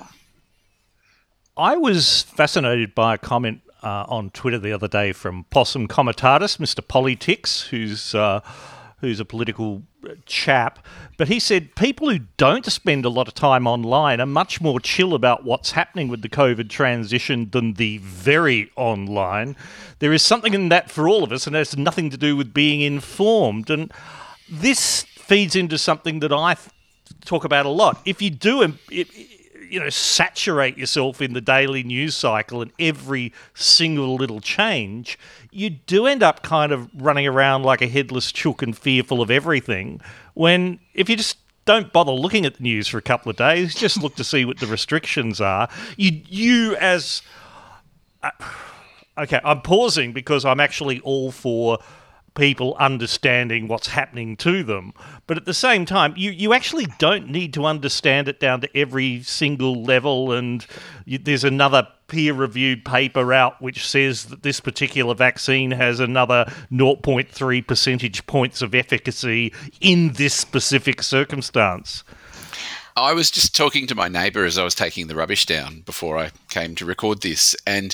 I 1.57 1.77
was 1.77 2.23
fascinated 2.23 2.93
by 2.93 3.15
a 3.15 3.17
comment 3.17 3.61
uh, 3.81 4.05
on 4.09 4.29
Twitter 4.31 4.59
the 4.59 4.73
other 4.73 4.89
day 4.89 5.13
from 5.13 5.45
Possum 5.45 5.87
Comitatus, 5.87 6.57
Mr. 6.57 6.85
Politics, 6.85 7.61
who's 7.61 8.13
uh, 8.13 8.41
who's 8.99 9.21
a 9.21 9.25
political 9.25 9.83
chap, 10.25 10.85
but 11.17 11.27
he 11.29 11.39
said 11.39 11.75
people 11.75 12.09
who 12.09 12.19
don't 12.37 12.65
spend 12.65 13.05
a 13.05 13.09
lot 13.09 13.27
of 13.27 13.33
time 13.33 13.67
online 13.67 14.19
are 14.19 14.25
much 14.25 14.59
more 14.59 14.79
chill 14.79 15.13
about 15.13 15.45
what's 15.45 15.71
happening 15.71 16.09
with 16.09 16.21
the 16.21 16.29
COVID 16.29 16.69
transition 16.69 17.49
than 17.51 17.73
the 17.73 17.99
very 17.99 18.69
online. 18.75 19.55
There 19.99 20.13
is 20.13 20.21
something 20.21 20.53
in 20.53 20.69
that 20.69 20.91
for 20.91 21.07
all 21.07 21.23
of 21.23 21.31
us, 21.31 21.47
and 21.47 21.55
has 21.55 21.77
nothing 21.77 22.09
to 22.09 22.17
do 22.17 22.35
with 22.35 22.53
being 22.53 22.81
informed. 22.81 23.69
And 23.69 23.93
this 24.49 25.03
feeds 25.03 25.55
into 25.55 25.77
something 25.77 26.19
that 26.19 26.33
I 26.33 26.57
talk 27.23 27.45
about 27.45 27.65
a 27.65 27.69
lot. 27.69 28.01
If 28.05 28.21
you 28.21 28.29
do, 28.29 28.63
um, 28.63 28.79
you 29.75 29.81
know, 29.81 29.89
saturate 29.89 30.77
yourself 30.77 31.21
in 31.21 31.33
the 31.33 31.41
daily 31.41 31.83
news 31.83 32.15
cycle 32.15 32.61
and 32.61 32.71
every 32.79 33.33
single 33.53 34.15
little 34.15 34.39
change, 34.39 35.19
you 35.51 35.69
do 35.69 36.07
end 36.07 36.23
up 36.23 36.41
kind 36.43 36.71
of 36.71 36.89
running 36.95 37.27
around 37.27 37.63
like 37.63 37.81
a 37.81 37.87
headless 37.87 38.31
chook 38.31 38.61
and 38.61 38.77
fearful 38.77 39.21
of 39.21 39.29
everything. 39.29 39.99
When 40.33 40.79
if 40.93 41.09
you 41.09 41.17
just 41.17 41.39
don't 41.65 41.91
bother 41.91 42.13
looking 42.13 42.45
at 42.45 42.55
the 42.55 42.63
news 42.63 42.87
for 42.87 42.97
a 42.97 43.01
couple 43.01 43.29
of 43.29 43.35
days, 43.35 43.75
just 43.75 44.01
look 44.01 44.15
to 44.15 44.23
see 44.23 44.45
what 44.45 44.59
the 44.59 44.67
restrictions 44.67 45.41
are. 45.41 45.67
You, 45.97 46.21
you 46.25 46.77
as 46.77 47.21
uh, 48.23 48.31
okay, 49.17 49.41
I'm 49.43 49.59
pausing 49.59 50.13
because 50.13 50.45
I'm 50.45 50.61
actually 50.61 51.01
all 51.01 51.33
for 51.33 51.79
people 52.35 52.75
understanding 52.79 53.67
what's 53.67 53.87
happening 53.87 54.37
to 54.37 54.63
them. 54.63 54.93
But 55.25 55.37
at 55.37 55.45
the 55.45 55.53
same 55.53 55.85
time, 55.85 56.13
you, 56.15 56.31
you 56.31 56.53
actually 56.53 56.87
don't 56.99 57.29
need 57.29 57.53
to 57.55 57.65
understand 57.65 58.27
it 58.27 58.39
down 58.39 58.61
to 58.61 58.77
every 58.77 59.23
single 59.23 59.83
level. 59.83 60.31
And 60.31 60.65
you, 61.05 61.17
there's 61.17 61.43
another 61.43 61.87
peer 62.07 62.33
reviewed 62.33 62.85
paper 62.85 63.33
out 63.33 63.59
which 63.61 63.87
says 63.87 64.25
that 64.25 64.43
this 64.43 64.59
particular 64.59 65.15
vaccine 65.15 65.71
has 65.71 65.99
another 65.99 66.45
0.3 66.71 67.65
percentage 67.67 68.27
points 68.27 68.61
of 68.61 68.75
efficacy 68.75 69.51
in 69.81 70.13
this 70.13 70.33
specific 70.33 71.01
circumstance. 71.01 72.03
I 72.97 73.11
was 73.13 73.29
just 73.29 73.53
talking 73.53 73.87
to 73.87 73.95
my 73.95 74.07
neighbour 74.07 74.45
as 74.45 74.57
I 74.57 74.63
was 74.63 74.73
taking 74.73 75.07
the 75.07 75.15
rubbish 75.15 75.45
down 75.45 75.81
before 75.81 76.17
I 76.17 76.31
came 76.49 76.75
to 76.75 76.85
record 76.85 77.21
this, 77.21 77.53
and 77.67 77.93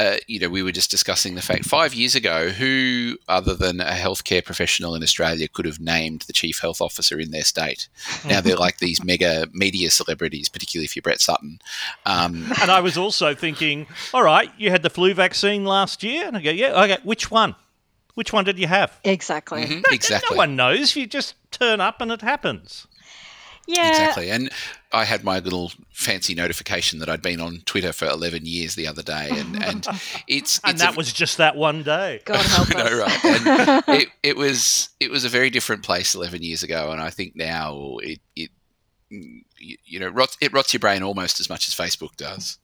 uh, 0.00 0.16
you 0.26 0.40
know 0.40 0.48
we 0.48 0.62
were 0.64 0.72
just 0.72 0.90
discussing 0.90 1.36
the 1.36 1.42
fact 1.42 1.64
five 1.66 1.94
years 1.94 2.16
ago, 2.16 2.48
who 2.50 3.16
other 3.28 3.54
than 3.54 3.80
a 3.80 3.92
healthcare 3.92 4.44
professional 4.44 4.96
in 4.96 5.04
Australia 5.04 5.46
could 5.46 5.66
have 5.66 5.78
named 5.78 6.22
the 6.22 6.32
chief 6.32 6.58
health 6.60 6.80
officer 6.80 7.20
in 7.20 7.30
their 7.30 7.44
state? 7.44 7.88
Now 8.26 8.40
they're 8.40 8.56
like 8.56 8.78
these 8.78 9.04
mega 9.04 9.46
media 9.52 9.88
celebrities, 9.90 10.48
particularly 10.48 10.84
if 10.86 10.96
you're 10.96 11.02
Brett 11.02 11.20
Sutton. 11.20 11.60
Um, 12.04 12.52
And 12.60 12.70
I 12.72 12.80
was 12.80 12.96
also 12.98 13.34
thinking, 13.36 13.86
all 14.12 14.24
right, 14.24 14.50
you 14.58 14.70
had 14.70 14.82
the 14.82 14.90
flu 14.90 15.14
vaccine 15.14 15.64
last 15.64 16.02
year, 16.02 16.26
and 16.26 16.36
I 16.36 16.42
go, 16.42 16.50
yeah, 16.50 16.82
okay, 16.82 16.98
which 17.04 17.30
one? 17.30 17.54
Which 18.14 18.32
one 18.32 18.44
did 18.44 18.58
you 18.58 18.66
have? 18.66 18.98
Exactly. 19.04 19.64
mhm, 19.64 19.76
No- 19.76 19.94
exactly. 19.94 20.34
No 20.34 20.38
one 20.38 20.56
knows. 20.56 20.96
You 20.96 21.06
just 21.06 21.34
turn 21.52 21.80
up 21.80 22.00
and 22.00 22.10
it 22.10 22.20
happens. 22.22 22.86
Yeah. 23.70 23.88
Exactly. 23.90 24.30
And 24.30 24.50
I 24.92 25.04
had 25.04 25.22
my 25.24 25.38
little 25.38 25.72
fancy 25.92 26.34
notification 26.34 26.98
that 26.98 27.08
I'd 27.08 27.22
been 27.22 27.40
on 27.40 27.62
Twitter 27.64 27.92
for 27.92 28.06
11 28.06 28.44
years 28.44 28.74
the 28.74 28.86
other 28.86 29.02
day. 29.02 29.28
And, 29.30 29.62
and 29.62 29.86
it's, 30.26 30.60
And 30.64 30.78
that 30.78 30.94
a, 30.94 30.96
was 30.96 31.12
just 31.12 31.36
that 31.38 31.56
one 31.56 31.82
day. 31.82 32.20
God 32.24 32.44
help 32.46 32.70
us. 32.70 32.74
know, 32.74 32.98
right? 32.98 33.24
And 33.24 33.84
it, 34.02 34.08
it 34.22 34.36
was 34.36 34.90
it 34.98 35.10
was 35.10 35.24
a 35.24 35.28
very 35.28 35.50
different 35.50 35.82
place 35.84 36.14
11 36.14 36.42
years 36.42 36.62
ago, 36.62 36.90
and 36.90 37.00
I 37.00 37.10
think 37.10 37.36
now 37.36 37.98
it 38.02 38.20
it 38.36 38.50
you, 39.10 39.76
you 39.84 40.00
know 40.00 40.08
rots, 40.08 40.36
it 40.40 40.52
rots 40.52 40.72
your 40.72 40.80
brain 40.80 41.02
almost 41.02 41.40
as 41.40 41.48
much 41.48 41.68
as 41.68 41.74
Facebook 41.74 42.16
does. 42.16 42.58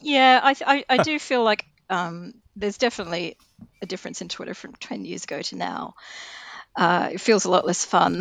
Yeah, 0.00 0.40
I, 0.42 0.54
I, 0.66 0.84
I 0.88 1.02
do 1.02 1.18
feel 1.18 1.44
like 1.44 1.64
um, 1.88 2.34
there's 2.56 2.78
definitely 2.78 3.36
a 3.80 3.86
difference 3.86 4.20
in 4.20 4.28
Twitter 4.28 4.54
from 4.54 4.74
10 4.74 5.04
years 5.04 5.24
ago 5.24 5.40
to 5.40 5.56
now. 5.56 5.94
Uh, 6.76 7.10
it 7.12 7.20
feels 7.20 7.44
a 7.44 7.50
lot 7.50 7.66
less 7.66 7.84
fun. 7.84 8.20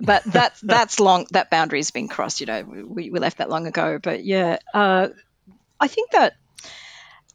But 0.00 0.22
that's 0.24 0.60
that's 0.60 1.00
long 1.00 1.26
that 1.30 1.50
boundary's 1.50 1.90
been 1.90 2.08
crossed 2.08 2.40
you 2.40 2.46
know 2.46 2.62
we, 2.62 3.10
we 3.10 3.18
left 3.18 3.38
that 3.38 3.48
long 3.48 3.66
ago 3.66 3.98
but 4.02 4.24
yeah 4.24 4.58
uh, 4.74 5.08
i 5.80 5.88
think 5.88 6.10
that 6.10 6.34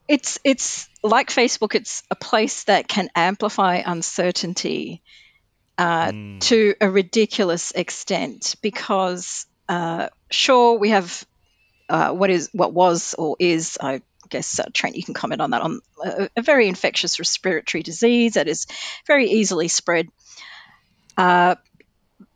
it's 0.08 0.40
it's 0.44 0.90
like 1.04 1.30
facebook 1.30 1.76
it's 1.76 2.04
a 2.12 2.16
place 2.16 2.66
that 2.66 2.88
can 2.88 3.10
amplify 3.16 3.82
uncertainty 3.86 5.02
uh, 5.78 6.12
to 6.40 6.76
a 6.80 6.90
ridiculous 6.90 7.72
extent 7.72 8.56
because 8.62 9.48
uh, 9.68 10.10
sure 10.30 10.78
we 10.78 10.90
have 10.90 11.26
uh, 11.90 12.12
what 12.12 12.30
is 12.30 12.50
what 12.54 12.74
was 12.74 13.16
or 13.16 13.36
is 13.40 13.78
I 13.82 14.02
guess 14.30 14.60
uh, 14.60 14.66
Trent 14.74 14.96
you 14.96 15.04
can 15.04 15.14
comment 15.14 15.42
on 15.42 15.52
that 15.52 15.62
on 15.62 15.82
a, 16.04 16.30
a 16.38 16.42
very 16.42 16.68
infectious 16.68 17.20
respiratory 17.20 17.84
disease 17.84 18.34
that 18.36 18.48
is 18.48 18.68
very 19.08 19.30
easily 19.30 19.68
spread. 19.68 20.08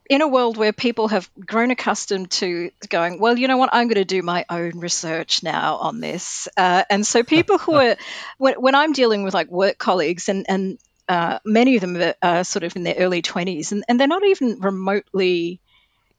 In 0.07 0.21
a 0.21 0.27
world 0.27 0.57
where 0.57 0.71
people 0.71 1.07
have 1.07 1.29
grown 1.39 1.71
accustomed 1.71 2.29
to 2.31 2.69
going, 2.89 3.19
well, 3.19 3.37
you 3.37 3.47
know 3.47 3.57
what, 3.57 3.71
I'm 3.73 3.87
going 3.87 3.95
to 3.95 4.05
do 4.05 4.21
my 4.21 4.45
own 4.49 4.79
research 4.79 5.41
now 5.41 5.77
on 5.77 5.99
this. 5.99 6.47
Uh, 6.55 6.83
and 6.89 7.05
so 7.05 7.23
people 7.23 7.57
who 7.57 7.73
are, 7.73 7.95
when, 8.37 8.53
when 8.55 8.75
I'm 8.75 8.93
dealing 8.93 9.23
with 9.23 9.33
like 9.33 9.49
work 9.49 9.77
colleagues 9.77 10.29
and, 10.29 10.45
and 10.47 10.77
uh, 11.09 11.39
many 11.43 11.75
of 11.75 11.81
them 11.81 11.97
are, 11.97 12.15
are 12.21 12.43
sort 12.43 12.63
of 12.63 12.75
in 12.75 12.83
their 12.83 12.95
early 12.95 13.21
20s 13.21 13.71
and, 13.71 13.83
and 13.87 13.99
they're 13.99 14.07
not 14.07 14.23
even 14.23 14.59
remotely 14.59 15.59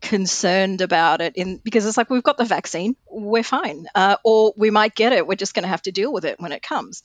concerned 0.00 0.80
about 0.80 1.20
it 1.20 1.36
in 1.36 1.56
because 1.58 1.86
it's 1.86 1.96
like 1.96 2.10
we've 2.10 2.22
got 2.22 2.36
the 2.36 2.44
vaccine. 2.44 2.96
We're 3.10 3.42
fine. 3.42 3.86
Uh, 3.94 4.16
or 4.24 4.52
we 4.56 4.70
might 4.70 4.94
get 4.94 5.12
it. 5.12 5.26
We're 5.26 5.36
just 5.36 5.54
going 5.54 5.64
to 5.64 5.68
have 5.68 5.82
to 5.82 5.92
deal 5.92 6.12
with 6.12 6.24
it 6.24 6.38
when 6.38 6.52
it 6.52 6.62
comes. 6.62 7.02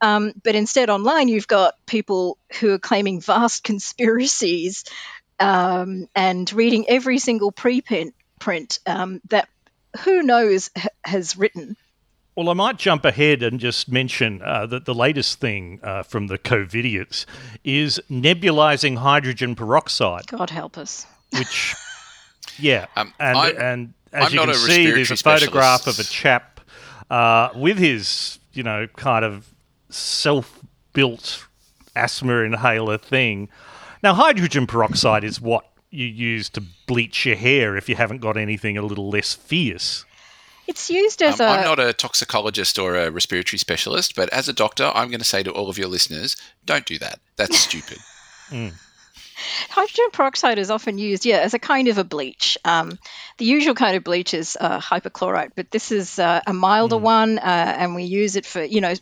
Um, 0.00 0.32
but 0.42 0.54
instead 0.54 0.90
online 0.90 1.28
you've 1.28 1.46
got 1.46 1.74
people 1.86 2.38
who 2.60 2.72
are 2.72 2.78
claiming 2.78 3.20
vast 3.20 3.62
conspiracies 3.64 4.84
um, 5.40 6.08
and 6.14 6.52
reading 6.52 6.84
every 6.88 7.18
single 7.18 7.52
preprint 7.52 8.12
print 8.38 8.78
um, 8.86 9.20
that 9.30 9.48
who 10.04 10.22
knows 10.22 10.70
ha- 10.76 10.88
has 11.04 11.36
written. 11.36 11.76
Well, 12.36 12.50
I 12.50 12.54
might 12.54 12.78
jump 12.78 13.04
ahead 13.04 13.44
and 13.44 13.60
just 13.60 13.88
mention 13.88 14.42
uh, 14.42 14.66
that 14.66 14.86
the 14.86 14.94
latest 14.94 15.38
thing 15.40 15.78
uh, 15.84 16.02
from 16.02 16.26
the 16.26 16.36
COVIDiots 16.36 17.26
is 17.62 18.00
nebulizing 18.10 18.96
hydrogen 18.98 19.54
peroxide, 19.54 20.26
god 20.26 20.50
help 20.50 20.76
us. 20.76 21.06
Which, 21.32 21.74
yeah, 22.58 22.86
Um, 22.96 23.12
and 23.20 23.38
I'm- 23.38 23.56
and 23.60 23.94
as 24.12 24.26
I'm 24.26 24.32
you 24.32 24.36
not 24.36 24.44
can 24.46 24.54
a 24.54 24.58
see, 24.58 24.86
there's 24.86 25.10
a 25.10 25.12
respiratory 25.14 25.40
photograph 25.40 25.86
of 25.86 25.98
a 26.00 26.04
chap 26.04 26.60
uh, 27.10 27.48
with 27.54 27.78
his, 27.78 28.38
you 28.52 28.62
know, 28.64 28.86
kind 28.96 29.24
of 29.24 29.48
self-built 29.90 31.46
asthma 31.96 32.38
inhaler 32.38 32.98
thing. 32.98 33.48
Now, 34.04 34.12
hydrogen 34.12 34.66
peroxide 34.66 35.24
is 35.24 35.40
what 35.40 35.64
you 35.90 36.04
use 36.04 36.50
to 36.50 36.62
bleach 36.86 37.24
your 37.24 37.36
hair 37.36 37.74
if 37.74 37.88
you 37.88 37.96
haven't 37.96 38.18
got 38.18 38.36
anything 38.36 38.76
a 38.76 38.82
little 38.82 39.08
less 39.08 39.32
fierce. 39.32 40.04
it's 40.66 40.90
used 40.90 41.22
as 41.22 41.40
Um, 41.40 41.48
a 41.48 41.50
I'm 41.52 41.64
not 41.64 41.80
a 41.80 41.94
toxicologist 41.94 42.78
or 42.78 42.96
a 42.96 43.10
respiratory 43.10 43.58
specialist, 43.58 44.14
but 44.14 44.28
as 44.28 44.46
a 44.46 44.52
doctor, 44.52 44.92
I'm 44.94 45.08
going 45.08 45.20
to 45.20 45.24
say 45.24 45.42
to 45.42 45.50
all 45.50 45.70
of 45.70 45.78
your 45.78 45.88
listeners, 45.88 46.36
don't 46.66 46.84
do 46.84 46.98
that. 46.98 47.18
That's 47.36 47.56
stupid. 47.68 47.96
Hydrogen 49.70 50.10
peroxide 50.12 50.58
is 50.58 50.70
often 50.70 50.98
used, 50.98 51.24
yeah, 51.24 51.38
as 51.38 51.54
a 51.54 51.58
kind 51.58 51.88
of 51.88 51.96
a 51.96 52.04
bleach. 52.04 52.58
Um, 52.62 52.98
the 53.38 53.46
usual 53.46 53.74
kind 53.74 53.96
of 53.96 54.04
bleach 54.04 54.34
is 54.34 54.58
uh, 54.60 54.80
hypochlorite, 54.80 55.52
but 55.56 55.70
this 55.70 55.90
is 55.90 56.18
uh, 56.18 56.42
a 56.46 56.52
milder 56.52 56.98
one, 56.98 57.38
uh, 57.38 57.42
and 57.78 57.94
we 57.94 58.04
use 58.04 58.36
it 58.36 58.44
for, 58.44 58.62
you 58.62 58.82
know, 58.82 58.92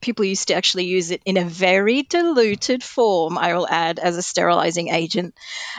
people 0.00 0.24
used 0.24 0.48
to 0.48 0.54
actually 0.54 0.84
use 0.84 1.10
it 1.10 1.22
in 1.24 1.36
a 1.36 1.44
very 1.44 2.02
diluted 2.02 2.82
form, 2.82 3.38
I 3.38 3.54
will 3.54 3.68
add, 3.68 3.98
as 3.98 4.16
a 4.16 4.22
sterilizing 4.22 4.88
agent, 4.88 5.34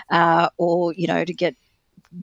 uh, 0.09 0.49
or, 0.57 0.93
you 0.93 1.07
know, 1.07 1.23
to 1.23 1.33
get 1.33 1.55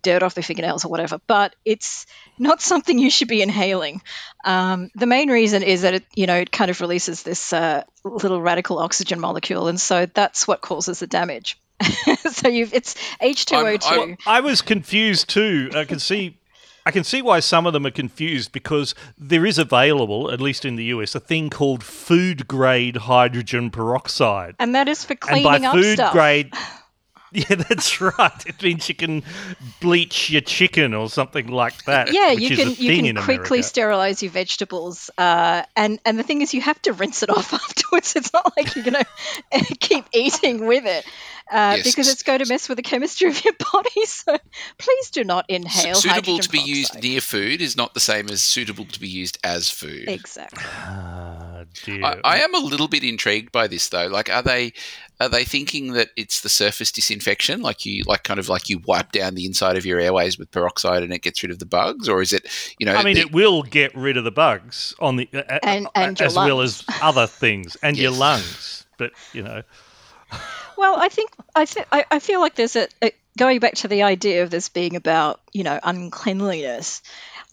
dirt 0.02 0.22
off 0.22 0.34
their 0.34 0.44
fingernails 0.44 0.84
or 0.84 0.88
whatever. 0.88 1.20
But 1.26 1.54
it's 1.64 2.06
not 2.38 2.60
something 2.60 2.98
you 2.98 3.10
should 3.10 3.28
be 3.28 3.42
inhaling. 3.42 4.02
Um, 4.44 4.90
the 4.94 5.06
main 5.06 5.30
reason 5.30 5.62
is 5.62 5.82
that 5.82 5.94
it, 5.94 6.04
you 6.14 6.26
know, 6.26 6.36
it 6.36 6.52
kind 6.52 6.70
of 6.70 6.80
releases 6.80 7.22
this 7.22 7.52
uh, 7.52 7.84
little 8.04 8.40
radical 8.40 8.78
oxygen 8.78 9.20
molecule, 9.20 9.68
and 9.68 9.80
so 9.80 10.06
that's 10.06 10.46
what 10.46 10.60
causes 10.60 11.00
the 11.00 11.06
damage. 11.06 11.58
so 12.30 12.48
you've 12.48 12.74
it's 12.74 12.94
H2O2. 13.22 13.90
Well, 13.90 14.16
I 14.26 14.40
was 14.40 14.62
confused 14.62 15.28
too. 15.28 15.70
I 15.74 15.84
can 15.84 16.00
see 16.00 16.37
I 16.88 16.90
can 16.90 17.04
see 17.04 17.20
why 17.20 17.40
some 17.40 17.66
of 17.66 17.74
them 17.74 17.84
are 17.84 17.90
confused 17.90 18.50
because 18.50 18.94
there 19.18 19.44
is 19.44 19.58
available, 19.58 20.30
at 20.30 20.40
least 20.40 20.64
in 20.64 20.76
the 20.76 20.84
US, 20.84 21.14
a 21.14 21.20
thing 21.20 21.50
called 21.50 21.84
food 21.84 22.48
grade 22.48 22.96
hydrogen 22.96 23.70
peroxide. 23.70 24.54
and 24.58 24.74
that 24.74 24.88
is 24.88 25.04
for 25.04 25.14
cleaning 25.14 25.52
and 25.52 25.62
by 25.62 25.68
up 25.68 25.74
food 25.74 25.98
stuff. 25.98 26.12
grade 26.12 26.54
Yeah, 27.30 27.56
that's 27.56 28.00
right. 28.00 28.46
It 28.46 28.62
means 28.62 28.88
you 28.88 28.94
can 28.94 29.22
bleach 29.80 30.30
your 30.30 30.40
chicken 30.40 30.94
or 30.94 31.10
something 31.10 31.48
like 31.48 31.84
that. 31.84 32.10
yeah, 32.10 32.30
which 32.30 32.48
you 32.48 32.56
can 32.56 32.68
you 32.70 33.02
can 33.02 33.16
quickly 33.22 33.58
America. 33.58 33.62
sterilize 33.62 34.22
your 34.22 34.32
vegetables, 34.32 35.10
uh, 35.18 35.62
and 35.76 35.98
and 36.06 36.18
the 36.18 36.22
thing 36.22 36.40
is, 36.40 36.54
you 36.54 36.62
have 36.62 36.80
to 36.82 36.94
rinse 36.94 37.22
it 37.22 37.28
off 37.28 37.52
afterwards. 37.62 38.16
It's 38.16 38.32
not 38.32 38.50
like 38.56 38.74
you're 38.74 38.84
gonna 38.84 39.04
keep 39.80 40.06
eating 40.14 40.66
with 40.66 40.86
it 40.86 41.04
uh, 41.50 41.74
Yes. 41.76 41.84
because 41.84 42.08
it's 42.08 42.22
going 42.22 42.38
to 42.40 42.46
mess 42.46 42.68
with 42.68 42.76
the 42.76 42.82
chemistry 42.82 43.28
of 43.28 43.44
your 43.44 43.54
body. 43.72 44.04
So 44.06 44.36
please 44.78 45.10
do 45.10 45.24
not 45.24 45.44
inhale. 45.48 45.94
suitable 45.94 46.14
hydrogen 46.34 46.42
to 46.42 46.48
be 46.50 46.60
used 46.60 47.02
near 47.02 47.20
food 47.20 47.60
is 47.60 47.76
not 47.76 47.94
the 47.94 48.00
same 48.00 48.28
as 48.30 48.42
suitable 48.42 48.84
to 48.86 49.00
be 49.00 49.08
used 49.08 49.38
as 49.44 49.70
food. 49.70 50.08
Exactly. 50.08 50.62
Dear. 51.84 52.04
I, 52.04 52.20
I 52.24 52.38
am 52.40 52.54
a 52.54 52.58
little 52.58 52.88
bit 52.88 53.04
intrigued 53.04 53.52
by 53.52 53.66
this 53.66 53.88
though. 53.88 54.06
Like, 54.06 54.30
are 54.30 54.42
they 54.42 54.72
are 55.20 55.28
they 55.28 55.44
thinking 55.44 55.92
that 55.94 56.10
it's 56.16 56.40
the 56.40 56.48
surface 56.48 56.90
disinfection, 56.92 57.60
like 57.60 57.84
you 57.84 58.04
like 58.06 58.22
kind 58.24 58.38
of 58.40 58.48
like 58.48 58.68
you 58.68 58.80
wipe 58.86 59.12
down 59.12 59.34
the 59.34 59.44
inside 59.44 59.76
of 59.76 59.84
your 59.84 59.98
airways 59.98 60.38
with 60.38 60.50
peroxide 60.50 61.02
and 61.02 61.12
it 61.12 61.22
gets 61.22 61.42
rid 61.42 61.50
of 61.50 61.58
the 61.58 61.66
bugs, 61.66 62.08
or 62.08 62.22
is 62.22 62.32
it 62.32 62.46
you 62.78 62.86
know? 62.86 62.94
I 62.94 63.02
mean, 63.02 63.14
the- 63.16 63.22
it 63.22 63.32
will 63.32 63.62
get 63.62 63.94
rid 63.94 64.16
of 64.16 64.24
the 64.24 64.30
bugs 64.30 64.94
on 65.00 65.16
the 65.16 65.28
uh, 65.34 65.38
uh, 65.50 65.58
And- 65.62 65.88
and 65.94 66.18
your 66.18 66.26
as 66.26 66.36
well 66.36 66.60
as 66.60 66.84
other 67.02 67.26
things 67.26 67.76
and 67.82 67.96
your 67.96 68.12
lungs. 68.12 68.86
But 68.96 69.12
you 69.32 69.42
know, 69.42 69.62
Well, 70.78 70.94
I 70.96 71.08
think 71.08 71.30
I 71.56 71.64
th- 71.64 71.88
I, 71.90 72.20
feel 72.20 72.38
like 72.38 72.54
there's 72.54 72.76
a, 72.76 72.86
a 73.02 73.10
going 73.36 73.58
back 73.58 73.74
to 73.74 73.88
the 73.88 74.04
idea 74.04 74.44
of 74.44 74.50
this 74.50 74.68
being 74.68 74.94
about 74.94 75.40
you 75.52 75.64
know 75.64 75.78
uncleanliness. 75.82 77.02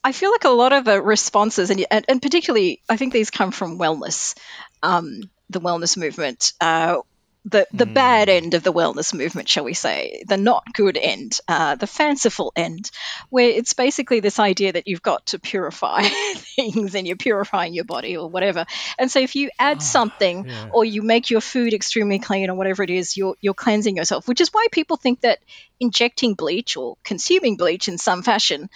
I 0.03 0.11
feel 0.11 0.29
like 0.29 0.43
a 0.43 0.49
lot 0.49 0.73
of 0.73 0.85
the 0.85 1.01
responses, 1.01 1.71
and 1.71 1.83
and, 1.89 2.05
and 2.07 2.21
particularly, 2.21 2.81
I 2.87 2.97
think 2.97 3.13
these 3.13 3.31
come 3.31 3.49
from 3.49 3.79
wellness, 3.79 4.37
um, 4.83 5.21
the 5.49 5.59
wellness 5.59 5.97
movement. 5.97 6.53
Uh, 6.61 6.99
the, 7.45 7.67
the 7.71 7.85
bad 7.85 8.27
end 8.27 8.55
of 8.55 8.63
the 8.63 8.73
wellness 8.73 9.13
movement, 9.13 9.47
shall 9.47 9.63
we 9.63 9.75
say, 9.75 10.23
the 10.27 10.35
not 10.37 10.63
good 10.73 10.97
end, 10.97 11.37
uh, 11.47 11.75
the 11.75 11.85
fanciful 11.85 12.51
end, 12.55 12.89
where 13.29 13.47
it's 13.47 13.73
basically 13.73 14.19
this 14.19 14.39
idea 14.39 14.73
that 14.73 14.87
you've 14.87 15.03
got 15.03 15.27
to 15.27 15.37
purify 15.37 16.01
things 16.35 16.95
and 16.95 17.05
you're 17.05 17.15
purifying 17.15 17.75
your 17.75 17.83
body 17.83 18.17
or 18.17 18.27
whatever. 18.27 18.65
And 18.97 19.11
so 19.11 19.19
if 19.19 19.35
you 19.35 19.51
add 19.59 19.83
something 19.83 20.47
yeah. 20.47 20.69
or 20.73 20.83
you 20.83 21.03
make 21.03 21.29
your 21.29 21.41
food 21.41 21.75
extremely 21.75 22.17
clean 22.17 22.49
or 22.49 22.55
whatever 22.55 22.81
it 22.81 22.89
is, 22.89 23.15
you're, 23.15 23.35
you're 23.41 23.53
cleansing 23.53 23.95
yourself, 23.95 24.27
which 24.27 24.41
is 24.41 24.49
why 24.49 24.65
people 24.71 24.97
think 24.97 25.21
that 25.21 25.37
injecting 25.79 26.33
bleach 26.33 26.77
or 26.77 26.97
consuming 27.03 27.57
bleach 27.57 27.87
in 27.87 27.99
some 27.99 28.23
fashion 28.23 28.69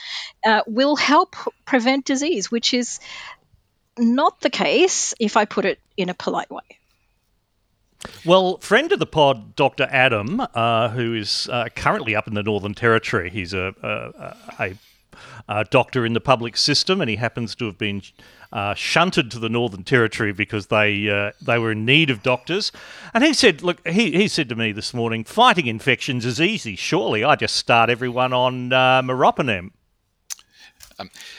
uh, 0.46 0.62
will 0.68 0.96
help 0.96 1.36
prevent 1.66 2.06
disease, 2.06 2.52
which 2.52 2.76
is 2.76 3.00
not 3.98 4.40
the 4.42 4.52
case 4.52 5.16
if 5.20 5.38
I 5.38 5.46
put 5.46 5.66
it 5.66 5.80
in 5.98 6.10
a 6.10 6.14
polite 6.14 6.52
way. 6.52 6.79
Well, 8.26 8.58
friend 8.60 8.92
of 8.92 9.00
the 9.00 9.06
pod, 9.06 9.56
Dr. 9.56 9.88
Adam, 9.92 10.42
uh, 10.54 10.90
who 10.90 11.14
is 11.16 11.50
uh, 11.52 11.68
currently 11.76 12.16
up 12.16 12.28
in 12.28 12.34
the 12.34 12.44
Northern 12.44 12.74
Territory, 12.74 13.30
he's 13.30 13.54
a, 13.54 13.74
a, 13.84 14.36
a, 14.60 14.76
a 15.50 15.66
doctor 15.66 16.06
in 16.06 16.14
the 16.14 16.22
public 16.22 16.56
system, 16.56 17.02
and 17.02 17.10
he 17.10 17.18
happens 17.18 17.56
to 17.56 17.66
have 17.66 17.78
been 17.78 18.02
uh, 18.54 18.74
shunted 18.74 19.30
to 19.32 19.40
the 19.40 19.50
Northern 19.50 19.84
Territory 19.84 20.32
because 20.32 20.68
they 20.68 21.10
uh, 21.10 21.32
they 21.42 21.60
were 21.60 21.72
in 21.74 21.86
need 21.86 22.10
of 22.10 22.24
doctors. 22.24 22.72
And 23.14 23.24
he 23.24 23.34
said, 23.34 23.62
"Look, 23.62 23.86
he, 23.86 24.12
he 24.12 24.28
said 24.28 24.48
to 24.50 24.56
me 24.56 24.72
this 24.72 24.94
morning, 24.94 25.24
fighting 25.24 25.68
infections 25.68 26.26
is 26.26 26.40
easy. 26.40 26.76
Surely 26.76 27.24
I 27.24 27.36
just 27.36 27.56
start 27.58 27.90
everyone 27.90 28.34
on 28.34 28.72
uh, 28.72 29.02
meropenem." 29.02 29.72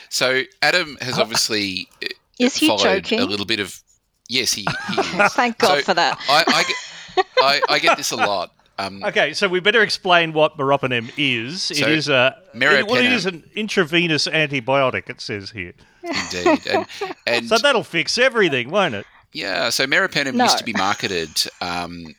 so 0.08 0.42
Adam 0.62 0.96
has 1.02 1.18
obviously 1.18 1.86
uh, 2.02 2.08
Is 2.38 2.56
he 2.56 2.68
followed 2.68 3.04
joking? 3.04 3.20
a 3.20 3.24
little 3.24 3.44
bit 3.44 3.60
of 3.60 3.82
yes, 4.30 4.52
he, 4.52 4.66
he 4.88 5.00
is. 5.00 5.32
Thank 5.34 5.58
God 5.58 5.78
So 5.78 5.82
for 5.82 5.94
that. 5.94 6.18
I, 6.28 6.44
I 6.46 6.62
get 6.62 7.26
I, 7.42 7.60
I 7.74 7.78
get 7.78 7.96
this 7.98 8.10
a 8.12 8.16
lot. 8.16 8.52
Um, 8.78 9.02
Okay, 9.04 9.34
so 9.34 9.46
we 9.46 9.60
better 9.60 9.82
explain 9.82 10.32
what 10.32 10.56
meropenem 10.56 11.12
is. 11.18 11.64
So, 11.64 11.74
it 11.74 11.88
is 11.92 12.08
a 12.08 12.34
meropenem- 12.54 12.88
well, 12.88 13.04
it 13.04 13.12
is 13.12 13.26
an 13.26 13.44
intravenous 13.54 14.26
antibiotic. 14.26 15.10
It 15.10 15.20
says 15.20 15.50
here, 15.50 15.74
indeed, 16.02 16.66
and, 16.66 16.86
and 17.26 17.46
so 17.48 17.58
that'll 17.58 17.84
fix 17.84 18.16
everything, 18.16 18.70
won't 18.70 18.94
it? 18.94 19.04
Yeah, 19.32 19.68
so 19.68 19.86
meropenem 19.86 20.34
No. 20.34 20.44
used 20.44 20.56
to 20.58 20.64
be 20.64 20.72
marketed 20.72 21.28
um, 21.60 22.14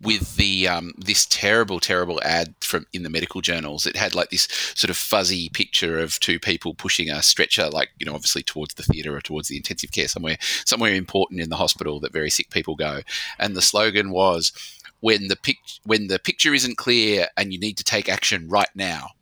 with 0.00 0.36
the 0.36 0.68
um, 0.68 0.92
this 0.98 1.26
terrible, 1.26 1.80
terrible 1.80 2.20
ad 2.22 2.54
from 2.60 2.86
in 2.92 3.02
the 3.02 3.10
medical 3.10 3.40
journals. 3.40 3.86
It 3.86 3.96
had 3.96 4.14
like 4.14 4.30
this 4.30 4.48
sort 4.74 4.90
of 4.90 4.96
fuzzy 4.96 5.48
picture 5.48 5.98
of 5.98 6.20
two 6.20 6.38
people 6.38 6.74
pushing 6.74 7.10
a 7.10 7.22
stretcher, 7.22 7.68
like 7.70 7.90
you 7.98 8.06
know, 8.06 8.14
obviously 8.14 8.42
towards 8.42 8.74
the 8.74 8.82
theatre 8.82 9.16
or 9.16 9.20
towards 9.20 9.48
the 9.48 9.56
intensive 9.56 9.92
care 9.92 10.08
somewhere, 10.08 10.36
somewhere 10.64 10.94
important 10.94 11.40
in 11.40 11.50
the 11.50 11.56
hospital 11.56 12.00
that 12.00 12.12
very 12.12 12.30
sick 12.30 12.50
people 12.50 12.76
go. 12.76 13.00
And 13.38 13.56
the 13.56 13.62
slogan 13.62 14.10
was, 14.10 14.52
"When 15.00 15.28
the 15.28 15.36
pic- 15.36 15.80
when 15.84 16.08
the 16.08 16.18
picture 16.18 16.54
isn't 16.54 16.76
clear 16.76 17.28
and 17.36 17.52
you 17.52 17.58
need 17.58 17.78
to 17.78 17.84
take 17.84 18.08
action 18.08 18.48
right 18.48 18.74
now." 18.74 19.15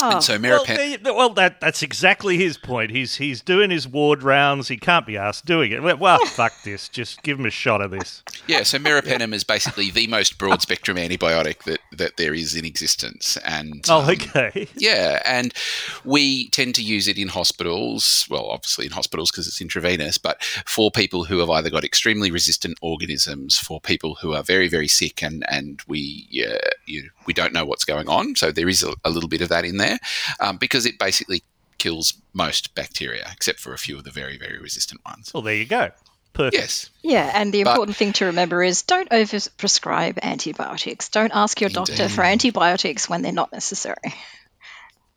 Oh, 0.00 0.10
And 0.12 0.22
so 0.22 0.38
Well, 0.40 0.64
meropenem. 0.64 1.02
well, 1.14 1.30
that 1.34 1.60
that's 1.60 1.82
exactly 1.82 2.36
his 2.36 2.56
point. 2.56 2.90
He's 2.90 3.16
he's 3.16 3.40
doing 3.40 3.70
his 3.70 3.86
ward 3.86 4.22
rounds. 4.22 4.68
He 4.68 4.76
can't 4.76 5.06
be 5.06 5.16
asked 5.16 5.44
doing 5.46 5.72
it. 5.72 5.82
Well, 5.82 5.96
well, 5.96 6.24
fuck 6.26 6.52
this. 6.64 6.88
Just 6.88 7.22
give 7.22 7.38
him 7.38 7.46
a 7.46 7.50
shot 7.50 7.80
of 7.80 7.90
this. 7.90 8.22
Yeah, 8.46 8.62
so 8.62 8.78
meropenem 8.78 9.32
is 9.34 9.44
basically 9.44 9.90
the 9.90 10.06
most 10.06 10.38
broad 10.38 10.62
spectrum 10.62 10.96
antibiotic 10.96 11.62
that, 11.64 11.80
that 11.92 12.16
there 12.16 12.34
is 12.34 12.54
in 12.56 12.64
existence, 12.64 13.36
and 13.44 13.84
Oh, 13.88 14.02
um, 14.02 14.10
okay. 14.10 14.68
Yeah, 14.76 15.20
and 15.26 15.52
we 16.04 16.48
tend 16.48 16.74
to 16.76 16.82
use 16.82 17.06
it 17.08 17.18
in 17.18 17.28
hospitals. 17.28 18.26
Well, 18.30 18.46
obviously 18.46 18.86
in 18.86 18.92
hospitals 18.92 19.30
because 19.30 19.46
it's 19.46 19.60
intravenous, 19.60 20.18
but 20.18 20.42
for 20.42 20.90
people 20.90 21.24
who 21.24 21.38
have 21.38 21.50
either 21.50 21.70
got 21.70 21.84
extremely 21.84 22.30
resistant 22.30 22.78
organisms, 22.82 23.58
for 23.58 23.80
people 23.80 24.16
who 24.16 24.34
are 24.34 24.42
very 24.42 24.68
very 24.68 24.88
sick, 24.88 25.22
and 25.22 25.44
and 25.48 25.82
we 25.86 26.26
uh, 26.48 26.58
you, 26.86 27.10
we 27.26 27.32
don't 27.34 27.52
know 27.52 27.64
what's 27.64 27.84
going 27.84 28.08
on. 28.08 28.34
So 28.36 28.50
there 28.50 28.68
is 28.68 28.82
a, 28.82 28.94
a 29.04 29.10
little 29.10 29.28
bit 29.28 29.42
of 29.42 29.48
that 29.50 29.64
in 29.64 29.76
there 29.76 29.81
um, 30.40 30.56
because 30.56 30.86
it 30.86 30.98
basically 30.98 31.42
kills 31.78 32.14
most 32.32 32.74
bacteria 32.74 33.26
except 33.32 33.58
for 33.60 33.72
a 33.74 33.78
few 33.78 33.98
of 33.98 34.04
the 34.04 34.10
very 34.10 34.38
very 34.38 34.58
resistant 34.58 35.00
ones. 35.04 35.32
Well, 35.34 35.42
there 35.42 35.54
you 35.54 35.66
go. 35.66 35.90
Perfect. 36.34 36.54
Yes, 36.54 36.90
Yeah, 37.02 37.30
and 37.34 37.52
the 37.52 37.62
But- 37.64 37.70
important 37.72 37.96
thing 37.98 38.12
to 38.14 38.24
remember 38.26 38.62
is 38.62 38.80
don't 38.82 39.10
overprescribe 39.10 40.18
antibiotics. 40.22 41.10
Don't 41.10 41.32
ask 41.34 41.60
your 41.60 41.68
doctor 41.68 42.08
for 42.08 42.24
antibiotics 42.24 43.06
when 43.08 43.20
they're 43.20 43.32
not 43.32 43.52
necessary. 43.52 44.14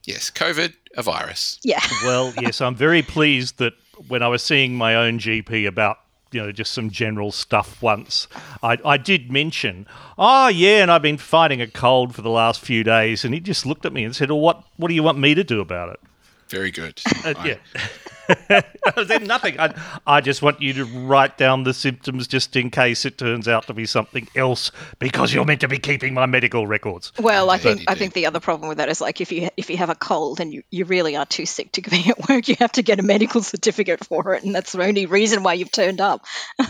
yes, 0.06 0.30
COVID, 0.30 0.74
a 0.98 1.04
virus. 1.04 1.58
Yeah. 1.64 1.80
Well, 2.04 2.34
yes, 2.42 2.60
I'm 2.60 2.76
very 2.76 3.02
pleased 3.02 3.60
that 3.60 3.74
when 4.10 4.24
I 4.24 4.28
was 4.28 4.44
seeing 4.44 4.76
my 4.76 4.96
own 4.96 5.20
GP 5.20 5.68
about 5.68 5.98
you 6.36 6.42
know 6.42 6.52
just 6.52 6.74
some 6.74 6.90
general 6.90 7.32
stuff 7.32 7.82
once, 7.82 8.28
I, 8.62 8.78
I 8.84 8.98
did 8.98 9.32
mention, 9.32 9.88
oh 10.18 10.50
yeah, 10.50 10.82
and 10.82 10.92
I've 10.92 11.02
been 11.02 11.18
fighting 11.18 11.62
a 11.62 11.68
cold 11.68 12.14
for 12.14 12.22
the 12.22 12.30
last 12.30 12.60
few 12.60 12.84
days, 12.84 13.24
and 13.24 13.34
he 13.34 13.40
just 13.40 13.66
looked 13.66 13.86
at 13.86 13.94
me 13.94 14.04
and 14.04 14.14
said, 14.14 14.30
"Well, 14.30 14.42
what 14.42 14.64
what 14.76 14.90
do 14.90 14.94
you 14.94 15.02
want 15.02 15.18
me 15.18 15.34
to 15.34 15.44
do 15.44 15.62
about 15.62 15.90
it?" 15.90 16.00
Very 16.50 16.72
good. 16.72 17.02
Uh, 17.24 17.34
yeah. 17.44 17.56
I 18.50 19.06
said 19.08 19.28
nothing. 19.28 19.60
I, 19.60 19.74
I 20.06 20.22
just 20.22 20.42
want 20.42 20.62
you 20.62 20.74
to 20.74 20.86
write 20.86 21.38
down 21.38 21.64
the 21.64 21.74
symptoms 21.74 22.28
just 22.28 22.56
in 22.56 22.70
case 22.72 23.06
it 23.06 23.18
turns 23.18 23.48
out 23.48 23.68
to 23.68 23.74
be 23.74 23.86
something 23.86 24.28
else 24.36 24.72
because 25.00 25.34
you're 25.34 25.46
meant 25.46 25.62
to 25.62 25.68
be 25.68 25.80
keeping 25.80 26.14
my 26.14 26.26
medical 26.26 26.66
records. 26.68 27.12
Well, 27.20 27.50
I 27.50 27.58
think 27.58 27.84
I 27.88 27.96
think 27.96 28.14
the 28.14 28.26
other 28.26 28.40
problem 28.40 28.70
with 28.70 28.78
that 28.80 28.90
is 28.90 29.02
like 29.02 29.22
if 29.22 29.32
you 29.32 29.50
if 29.58 29.70
you 29.70 29.78
have 29.78 29.90
a 29.90 29.96
cold 29.96 30.40
and 30.40 30.54
you, 30.54 30.64
you 30.72 30.86
really 30.86 31.16
are 31.16 31.26
too 31.26 31.46
sick 31.46 31.72
to 31.74 31.82
be 31.82 32.06
at 32.10 32.30
work, 32.30 32.48
you 32.48 32.56
have 32.60 32.72
to 32.74 32.84
get 32.84 33.00
a 33.00 33.04
medical 33.04 33.42
certificate 33.54 34.04
for 34.06 34.34
it, 34.36 34.44
and 34.44 34.54
that's 34.56 34.72
the 34.72 34.84
only 34.84 35.06
reason 35.06 35.44
why 35.44 35.54
you've 35.54 35.72
turned 35.72 36.02
up. 36.02 36.26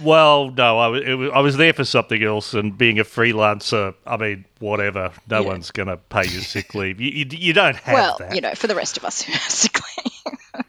Well, 0.00 0.52
no, 0.52 0.78
I 0.78 0.86
was, 0.86 1.30
I 1.34 1.40
was 1.40 1.56
there 1.56 1.72
for 1.72 1.84
something 1.84 2.22
else, 2.22 2.54
and 2.54 2.78
being 2.78 3.00
a 3.00 3.04
freelancer, 3.04 3.94
I 4.06 4.16
mean, 4.16 4.44
whatever. 4.60 5.10
No 5.28 5.40
Yeah. 5.42 5.48
one's 5.48 5.72
going 5.72 5.88
to 5.88 5.96
pay 5.96 6.22
you 6.22 6.38
sick 6.40 6.72
leave. 6.76 7.00
You, 7.00 7.10
you, 7.10 7.26
you 7.36 7.52
don't 7.52 7.74
have 7.74 7.94
well, 7.94 8.16
that. 8.20 8.32
you 8.32 8.40
know, 8.40 8.54
for 8.54 8.68
the 8.68 8.76
rest 8.76 8.96
of 8.96 9.04
us, 9.04 9.24
basically. 9.24 9.87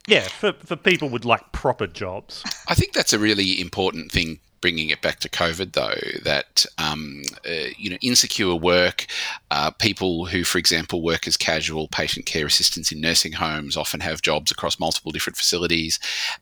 Yeah, 0.10 0.24
for, 0.24 0.54
for 0.54 0.76
people 0.76 1.08
with 1.08 1.24
like 1.24 1.52
proper 1.52 1.86
jobs. 1.86 2.44
I 2.68 2.74
think 2.74 2.94
that's 2.94 3.14
a 3.14 3.20
really 3.20 3.62
important 3.62 4.12
thing. 4.12 4.40
Bringing 4.62 4.90
it 4.90 5.02
back 5.02 5.20
to 5.22 5.30
COVID, 5.30 5.72
though, 5.72 6.20
that 6.26 6.66
um, 6.78 7.22
uh, 7.48 7.70
you 7.78 7.90
know, 7.92 7.98
insecure 8.02 8.56
work, 8.56 9.06
uh, 9.52 9.72
people 9.72 10.26
who, 10.26 10.44
for 10.44 10.58
example, 10.58 11.02
work 11.02 11.28
as 11.28 11.38
casual 11.38 11.88
patient 11.88 12.26
care 12.26 12.46
assistants 12.46 12.92
in 12.92 13.00
nursing 13.00 13.32
homes, 13.32 13.78
often 13.78 14.02
have 14.02 14.22
jobs 14.22 14.52
across 14.52 14.78
multiple 14.78 15.14
different 15.14 15.38
facilities, 15.38 15.98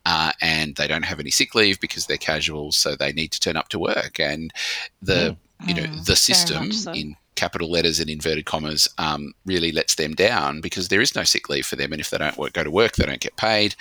uh, 0.08 0.32
and 0.42 0.78
they 0.78 0.88
don't 0.88 1.06
have 1.06 1.20
any 1.20 1.30
sick 1.30 1.54
leave 1.54 1.80
because 1.80 2.08
they're 2.08 2.18
casual, 2.18 2.72
so 2.72 2.96
they 2.96 3.12
need 3.12 3.32
to 3.34 3.40
turn 3.40 3.56
up 3.56 3.70
to 3.70 3.78
work. 3.78 4.20
And 4.20 4.52
the 5.00 5.38
you 5.68 5.76
know 5.76 5.84
Mm, 5.84 6.06
the 6.06 6.16
system 6.16 6.72
so. 6.72 6.92
in 6.94 7.16
capital 7.38 7.72
letters 7.72 8.00
and 8.02 8.10
inverted 8.10 8.46
commas 8.46 8.90
um, 8.98 9.34
really 9.46 9.72
lets 9.72 9.96
them 9.96 10.14
down 10.14 10.60
because 10.60 10.90
there 10.90 11.00
is 11.00 11.16
no 11.16 11.24
sick 11.24 11.50
leave 11.50 11.66
for 11.66 11.78
them, 11.78 11.94
and 11.94 12.02
if 12.02 12.10
they 12.10 12.18
don't 12.18 12.38
work, 12.38 12.54
go 12.54 12.64
to 12.64 12.72
work, 12.72 12.96
they 12.96 13.06
don't 13.06 13.22
get 13.22 13.38
paid. 13.38 13.76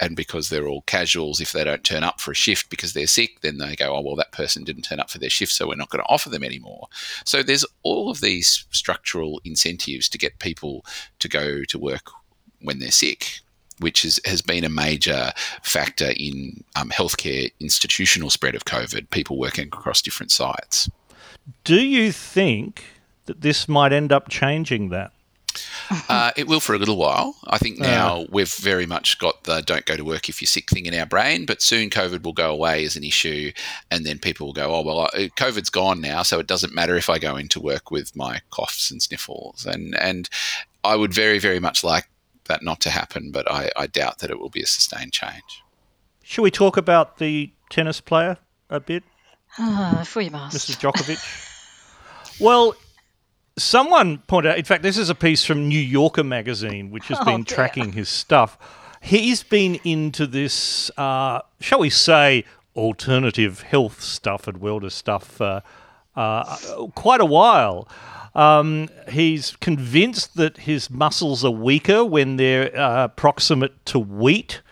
And 0.00 0.16
because 0.16 0.48
they're 0.48 0.66
all 0.66 0.82
casuals, 0.82 1.40
if 1.40 1.52
they 1.52 1.62
don't 1.62 1.84
turn 1.84 2.02
up 2.02 2.20
for 2.20 2.32
a 2.32 2.34
shift 2.34 2.70
because 2.70 2.92
they're 2.92 3.06
sick, 3.06 3.40
then 3.42 3.58
they 3.58 3.76
go, 3.76 3.94
oh, 3.94 4.00
well, 4.00 4.16
that 4.16 4.32
person 4.32 4.64
didn't 4.64 4.82
turn 4.82 4.98
up 4.98 5.10
for 5.10 5.18
their 5.18 5.30
shift, 5.30 5.52
so 5.52 5.68
we're 5.68 5.76
not 5.76 5.90
going 5.90 6.02
to 6.02 6.08
offer 6.08 6.28
them 6.28 6.42
anymore. 6.42 6.88
So 7.24 7.44
there's 7.44 7.64
all 7.84 8.10
of 8.10 8.20
these 8.20 8.64
structural 8.72 9.40
incentives 9.44 10.08
to 10.08 10.18
get 10.18 10.40
people 10.40 10.84
to 11.20 11.28
go 11.28 11.62
to 11.62 11.78
work 11.78 12.10
when 12.60 12.80
they're 12.80 12.90
sick 12.90 13.40
which 13.78 14.04
is, 14.04 14.20
has 14.24 14.40
been 14.40 14.64
a 14.64 14.68
major 14.68 15.32
factor 15.62 16.12
in 16.16 16.62
um, 16.76 16.90
healthcare 16.90 17.50
institutional 17.58 18.30
spread 18.30 18.54
of 18.54 18.64
COVID, 18.64 19.10
people 19.10 19.38
working 19.38 19.66
across 19.66 20.00
different 20.00 20.30
sites. 20.30 20.88
Do 21.64 21.80
you 21.80 22.12
think 22.12 22.84
that 23.26 23.40
this 23.40 23.68
might 23.68 23.92
end 23.92 24.12
up 24.12 24.28
changing 24.28 24.88
that? 24.90 25.12
Uh, 26.08 26.30
it 26.36 26.46
will 26.46 26.60
for 26.60 26.74
a 26.74 26.78
little 26.78 26.96
while. 26.96 27.36
I 27.44 27.58
think 27.58 27.78
now 27.78 28.22
uh, 28.22 28.26
we've 28.30 28.52
very 28.54 28.86
much 28.86 29.18
got 29.18 29.44
the 29.44 29.60
don't 29.60 29.84
go 29.84 29.96
to 29.96 30.04
work 30.04 30.28
if 30.28 30.40
you're 30.40 30.46
sick 30.46 30.70
thing 30.70 30.86
in 30.86 30.94
our 30.94 31.06
brain, 31.06 31.44
but 31.44 31.60
soon 31.60 31.90
COVID 31.90 32.22
will 32.22 32.32
go 32.32 32.50
away 32.50 32.84
as 32.84 32.96
an 32.96 33.04
issue. 33.04 33.52
And 33.90 34.06
then 34.06 34.18
people 34.18 34.46
will 34.46 34.54
go, 34.54 34.74
oh, 34.74 34.82
well, 34.82 35.08
COVID's 35.14 35.70
gone 35.70 36.00
now, 36.00 36.22
so 36.22 36.38
it 36.38 36.46
doesn't 36.46 36.74
matter 36.74 36.96
if 36.96 37.10
I 37.10 37.18
go 37.18 37.36
into 37.36 37.60
work 37.60 37.90
with 37.90 38.16
my 38.16 38.40
coughs 38.50 38.90
and 38.90 39.02
sniffles. 39.02 39.66
And, 39.66 39.94
and 39.96 40.28
I 40.84 40.96
would 40.96 41.12
very, 41.12 41.38
very 41.38 41.60
much 41.60 41.84
like 41.84 42.08
that 42.46 42.62
not 42.62 42.80
to 42.80 42.90
happen, 42.90 43.30
but 43.30 43.50
I, 43.50 43.70
I 43.76 43.86
doubt 43.86 44.18
that 44.18 44.30
it 44.30 44.40
will 44.40 44.50
be 44.50 44.62
a 44.62 44.66
sustained 44.66 45.12
change. 45.12 45.62
Should 46.22 46.42
we 46.42 46.50
talk 46.50 46.76
about 46.76 47.18
the 47.18 47.52
tennis 47.68 48.00
player 48.00 48.38
a 48.70 48.80
bit? 48.80 49.02
Uh, 49.58 49.98
if 50.00 50.16
we 50.16 50.30
must. 50.30 50.56
Mrs. 50.56 50.78
Djokovic. 50.80 52.40
well, 52.40 52.74
someone 53.62 54.18
pointed 54.18 54.50
out, 54.50 54.58
in 54.58 54.64
fact, 54.64 54.82
this 54.82 54.98
is 54.98 55.10
a 55.10 55.14
piece 55.14 55.44
from 55.44 55.68
New 55.68 55.78
Yorker 55.78 56.24
magazine, 56.24 56.90
which 56.90 57.08
has 57.08 57.18
oh, 57.22 57.24
been 57.24 57.44
tracking 57.44 57.92
his 57.92 58.08
stuff. 58.08 58.58
He's 59.00 59.42
been 59.42 59.80
into 59.84 60.26
this, 60.26 60.90
uh, 60.96 61.40
shall 61.60 61.80
we 61.80 61.90
say, 61.90 62.44
alternative 62.76 63.62
health 63.62 64.00
stuff 64.00 64.46
and 64.46 64.60
wellness 64.60 64.92
stuff 64.92 65.40
uh, 65.40 65.60
uh, 66.16 66.56
quite 66.94 67.20
a 67.20 67.26
while. 67.26 67.88
Um, 68.34 68.88
he's 69.10 69.56
convinced 69.56 70.36
that 70.36 70.58
his 70.58 70.88
muscles 70.88 71.44
are 71.44 71.50
weaker 71.50 72.04
when 72.04 72.36
they're 72.36 72.74
uh, 72.78 73.08
proximate 73.08 73.84
to 73.86 73.98
wheat. 73.98 74.62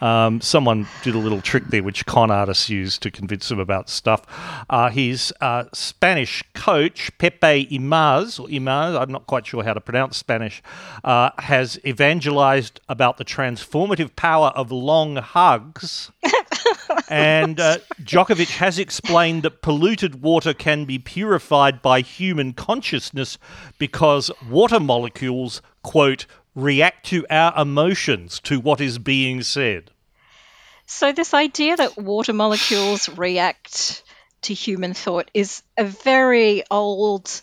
Um, 0.00 0.40
someone 0.40 0.86
did 1.02 1.14
a 1.14 1.18
little 1.18 1.40
trick 1.40 1.64
there, 1.68 1.82
which 1.82 2.04
con 2.06 2.30
artists 2.30 2.68
use 2.68 2.98
to 2.98 3.10
convince 3.10 3.50
him 3.50 3.58
about 3.58 3.88
stuff. 3.88 4.24
Uh, 4.68 4.90
his 4.90 5.32
uh, 5.40 5.64
Spanish 5.72 6.42
coach, 6.54 7.10
Pepe 7.18 7.66
Imaz, 7.66 8.38
or 8.40 8.48
Imaz, 8.48 9.00
I'm 9.00 9.10
not 9.10 9.26
quite 9.26 9.46
sure 9.46 9.62
how 9.62 9.72
to 9.72 9.80
pronounce 9.80 10.16
Spanish, 10.16 10.62
uh, 11.04 11.30
has 11.38 11.78
evangelized 11.86 12.80
about 12.88 13.18
the 13.18 13.24
transformative 13.24 14.14
power 14.16 14.48
of 14.48 14.70
long 14.72 15.16
hugs. 15.16 16.10
and 17.08 17.60
uh, 17.60 17.78
Djokovic 18.02 18.56
has 18.56 18.78
explained 18.78 19.42
that 19.42 19.62
polluted 19.62 20.22
water 20.22 20.54
can 20.54 20.84
be 20.84 20.98
purified 20.98 21.82
by 21.82 22.00
human 22.00 22.52
consciousness 22.52 23.38
because 23.78 24.30
water 24.48 24.80
molecules, 24.80 25.62
quote, 25.82 26.26
react 26.54 27.06
to 27.06 27.26
our 27.30 27.60
emotions 27.60 28.40
to 28.40 28.60
what 28.60 28.80
is 28.80 28.98
being 28.98 29.42
said. 29.42 29.90
So, 30.86 31.12
this 31.12 31.34
idea 31.34 31.76
that 31.76 31.96
water 31.96 32.32
molecules 32.32 33.08
react 33.08 34.02
to 34.42 34.54
human 34.54 34.94
thought 34.94 35.30
is 35.32 35.62
a 35.78 35.84
very 35.84 36.62
old 36.70 37.40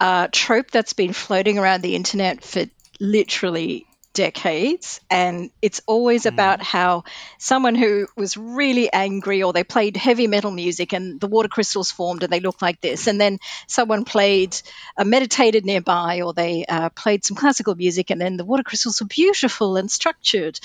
uh, 0.00 0.28
trope 0.32 0.70
that's 0.70 0.92
been 0.92 1.12
floating 1.12 1.58
around 1.58 1.82
the 1.82 1.94
internet 1.94 2.42
for 2.42 2.64
literally 3.00 3.86
decades 4.14 5.00
and 5.10 5.50
it's 5.60 5.82
always 5.86 6.22
mm. 6.22 6.28
about 6.32 6.62
how 6.62 7.04
someone 7.38 7.74
who 7.74 8.06
was 8.16 8.36
really 8.36 8.90
angry 8.92 9.42
or 9.42 9.52
they 9.52 9.64
played 9.64 9.96
heavy 9.96 10.26
metal 10.28 10.52
music 10.52 10.92
and 10.92 11.20
the 11.20 11.26
water 11.26 11.48
crystals 11.48 11.90
formed 11.90 12.22
and 12.22 12.32
they 12.32 12.40
looked 12.40 12.62
like 12.62 12.80
this 12.80 13.08
and 13.08 13.20
then 13.20 13.38
someone 13.66 14.04
played 14.04 14.56
uh, 14.96 15.04
meditated 15.04 15.66
nearby 15.66 16.22
or 16.22 16.32
they 16.32 16.64
uh, 16.64 16.88
played 16.90 17.24
some 17.24 17.36
classical 17.36 17.74
music 17.74 18.10
and 18.10 18.20
then 18.20 18.36
the 18.36 18.44
water 18.44 18.62
crystals 18.62 19.00
were 19.00 19.06
beautiful 19.08 19.76
and 19.76 19.90
structured 19.90 20.58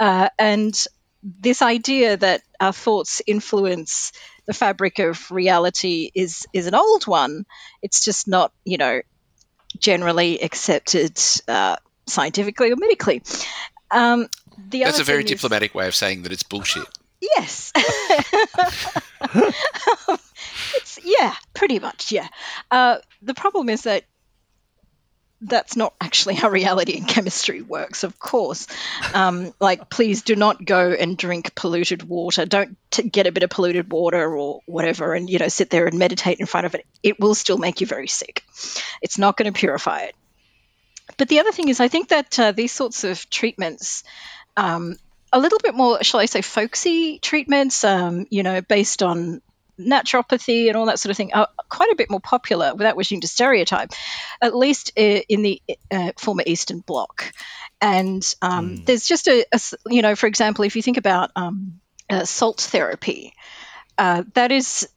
uh, 0.00 0.28
and 0.38 0.84
this 1.22 1.62
idea 1.62 2.16
that 2.16 2.42
our 2.60 2.72
thoughts 2.72 3.22
influence 3.26 4.12
the 4.46 4.52
fabric 4.52 4.98
of 4.98 5.30
reality 5.30 6.10
is 6.14 6.46
is 6.52 6.66
an 6.66 6.74
old 6.74 7.06
one 7.06 7.46
it's 7.82 8.04
just 8.04 8.28
not 8.28 8.52
you 8.64 8.78
know 8.78 9.00
generally 9.78 10.40
accepted 10.40 11.18
uh, 11.48 11.76
scientifically 12.06 12.72
or 12.72 12.76
medically. 12.76 13.22
Um, 13.90 14.28
That's 14.70 15.00
a 15.00 15.04
very 15.04 15.24
diplomatic 15.24 15.74
way 15.74 15.86
of 15.86 15.94
saying 15.94 16.22
that 16.22 16.32
it's 16.32 16.42
bullshit. 16.42 16.86
Yes. 17.20 17.72
it's, 20.76 20.98
yeah, 21.02 21.34
pretty 21.54 21.78
much, 21.78 22.12
yeah. 22.12 22.28
Uh, 22.70 22.98
the 23.22 23.34
problem 23.34 23.68
is 23.68 23.82
that 23.82 24.04
that's 25.42 25.76
not 25.76 25.94
actually 26.00 26.34
how 26.34 26.48
reality 26.48 26.96
and 26.96 27.06
chemistry 27.06 27.60
works, 27.60 28.04
of 28.04 28.18
course. 28.18 28.66
Um, 29.12 29.52
like, 29.60 29.90
please 29.90 30.22
do 30.22 30.34
not 30.34 30.64
go 30.64 30.92
and 30.92 31.16
drink 31.16 31.54
polluted 31.54 32.02
water. 32.02 32.46
Don't 32.46 32.76
t- 32.90 33.08
get 33.08 33.26
a 33.26 33.32
bit 33.32 33.42
of 33.42 33.50
polluted 33.50 33.92
water 33.92 34.34
or 34.34 34.60
whatever 34.66 35.14
and, 35.14 35.28
you 35.28 35.38
know, 35.38 35.48
sit 35.48 35.68
there 35.68 35.86
and 35.86 35.98
meditate 35.98 36.40
in 36.40 36.46
front 36.46 36.66
of 36.66 36.74
it. 36.74 36.86
It 37.02 37.20
will 37.20 37.34
still 37.34 37.58
make 37.58 37.80
you 37.80 37.86
very 37.86 38.08
sick. 38.08 38.44
It's 39.02 39.18
not 39.18 39.36
going 39.36 39.52
to 39.52 39.58
purify 39.58 40.00
it. 40.00 40.14
But 41.16 41.28
the 41.28 41.40
other 41.40 41.52
thing 41.52 41.68
is, 41.68 41.80
I 41.80 41.88
think 41.88 42.08
that 42.08 42.38
uh, 42.38 42.52
these 42.52 42.72
sorts 42.72 43.04
of 43.04 43.28
treatments, 43.30 44.04
um, 44.56 44.96
a 45.32 45.38
little 45.38 45.58
bit 45.62 45.74
more, 45.74 46.02
shall 46.02 46.20
I 46.20 46.26
say, 46.26 46.42
folksy 46.42 47.18
treatments, 47.18 47.84
um, 47.84 48.26
you 48.30 48.42
know, 48.42 48.60
based 48.60 49.02
on 49.02 49.40
naturopathy 49.78 50.68
and 50.68 50.76
all 50.76 50.86
that 50.86 50.98
sort 50.98 51.10
of 51.10 51.16
thing 51.16 51.32
are 51.34 51.48
quite 51.68 51.92
a 51.92 51.96
bit 51.96 52.10
more 52.10 52.20
popular 52.20 52.74
without 52.74 52.96
wishing 52.96 53.20
to 53.20 53.28
stereotype, 53.28 53.90
at 54.40 54.54
least 54.54 54.92
in 54.96 55.42
the 55.42 55.62
uh, 55.90 56.12
former 56.16 56.42
Eastern 56.46 56.80
Bloc. 56.80 57.32
And 57.80 58.22
um, 58.40 58.76
mm. 58.76 58.86
there's 58.86 59.06
just 59.06 59.28
a, 59.28 59.44
a, 59.52 59.60
you 59.88 60.02
know, 60.02 60.16
for 60.16 60.26
example, 60.26 60.64
if 60.64 60.76
you 60.76 60.82
think 60.82 60.96
about 60.96 61.30
um, 61.36 61.80
uh, 62.08 62.24
salt 62.24 62.60
therapy, 62.60 63.34
uh, 63.98 64.22
that 64.34 64.50
is 64.50 64.88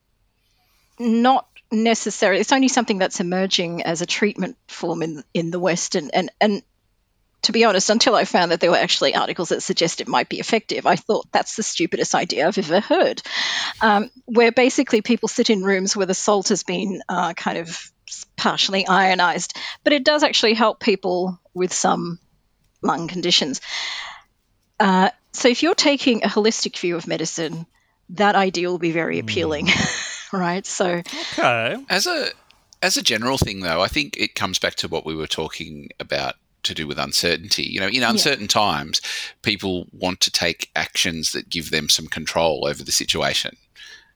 not 0.98 1.49
necessarily 1.72 2.42
it's 2.42 2.52
only 2.52 2.68
something 2.68 2.98
that's 2.98 3.20
emerging 3.20 3.84
as 3.84 4.02
a 4.02 4.06
treatment 4.06 4.58
form 4.68 5.02
in 5.02 5.24
in 5.34 5.52
the 5.52 5.60
West 5.60 5.96
and 5.96 6.10
and, 6.14 6.32
and 6.42 6.64
to 7.44 7.52
be 7.52 7.64
honest, 7.64 7.90
until 7.90 8.16
I 8.16 8.26
found 8.26 8.52
that 8.52 8.60
there 8.60 8.72
were 8.72 8.78
actually 8.78 9.16
articles 9.16 9.50
that 9.50 9.64
suggest 9.64 10.02
it 10.02 10.08
might 10.08 10.30
be 10.30 10.40
effective, 10.40 10.86
I 10.86 10.98
thought 10.98 11.32
that's 11.32 11.56
the 11.56 11.64
stupidest 11.64 12.14
idea 12.14 12.48
I've 12.48 12.58
ever 12.58 12.82
heard. 12.82 13.22
Um, 13.82 14.12
where 14.26 14.52
basically 14.52 15.02
people 15.02 15.30
sit 15.30 15.50
in 15.50 15.64
rooms 15.64 15.96
where 15.96 16.06
the 16.06 16.14
salt 16.14 16.50
has 16.50 16.64
been 16.64 17.02
uh, 17.08 17.34
kind 17.34 17.58
of 17.58 17.92
partially 18.36 18.86
ionized, 18.88 19.56
but 19.84 19.94
it 19.94 20.04
does 20.04 20.24
actually 20.24 20.54
help 20.54 20.80
people 20.80 21.40
with 21.54 21.72
some 21.72 22.20
lung 22.82 23.08
conditions. 23.08 23.62
Uh, 24.80 25.10
so 25.32 25.48
if 25.48 25.64
you're 25.64 25.76
taking 25.76 26.24
a 26.24 26.28
holistic 26.28 26.78
view 26.78 26.96
of 26.96 27.08
medicine, 27.08 27.66
that 28.10 28.36
idea 28.36 28.70
will 28.70 28.80
be 28.80 28.92
very 28.92 29.20
appealing. 29.20 29.68
Mm. 29.68 30.09
right? 30.34 30.66
So 30.66 31.02
okay. 31.34 31.78
As 31.90 32.08
a 32.08 32.30
as 32.82 32.98
a 32.98 33.04
general 33.04 33.38
thing, 33.38 33.60
though, 33.62 33.82
I 33.82 33.88
think 33.88 34.16
it 34.18 34.36
comes 34.36 34.60
back 34.60 34.76
to 34.76 34.88
what 34.88 35.06
we 35.06 35.16
were 35.16 35.28
talking 35.28 35.90
about 36.00 36.36
to 36.64 36.74
do 36.74 36.88
with 36.88 37.00
uncertainty. 37.00 37.64
You 37.64 37.80
know, 37.80 37.88
in 37.88 38.04
uncertain 38.04 38.44
yeah. 38.44 38.48
times, 38.48 39.02
people 39.42 39.88
want 39.92 40.22
to 40.22 40.32
take 40.32 40.70
actions 40.76 41.32
that 41.32 41.50
give 41.50 41.72
them 41.72 41.90
some 41.90 42.08
control 42.08 42.66
over 42.68 42.84
the 42.84 42.92
situation. 42.92 43.58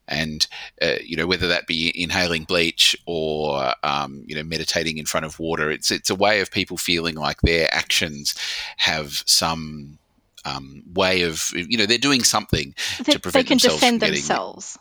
And 0.06 0.46
uh, 0.82 0.96
you 1.02 1.16
know 1.16 1.28
whether 1.28 1.48
that 1.48 1.66
be 1.66 1.92
inhaling 1.96 2.44
bleach 2.44 2.96
or 3.06 3.74
um, 3.84 4.24
you 4.28 4.36
know 4.36 4.44
meditating 4.44 4.98
in 4.98 5.06
front 5.06 5.26
of 5.26 5.40
water, 5.40 5.72
it's 5.72 5.92
it's 5.92 6.10
a 6.10 6.16
way 6.16 6.42
of 6.42 6.52
people 6.52 6.76
feeling 6.76 7.16
like 7.16 7.42
their 7.42 7.74
actions 7.74 8.36
have 8.78 9.24
some 9.26 9.98
um, 10.46 10.84
way 10.94 11.22
of 11.22 11.50
you 11.54 11.78
know 11.78 11.86
they're 11.86 11.98
doing 11.98 12.24
something 12.24 12.76
they, 13.06 13.14
to 13.14 13.20
prevent 13.20 13.46
they 13.46 13.48
can 13.48 13.56
themselves 13.56 13.80
defend 13.80 14.00
getting, 14.02 14.16
themselves. 14.16 14.78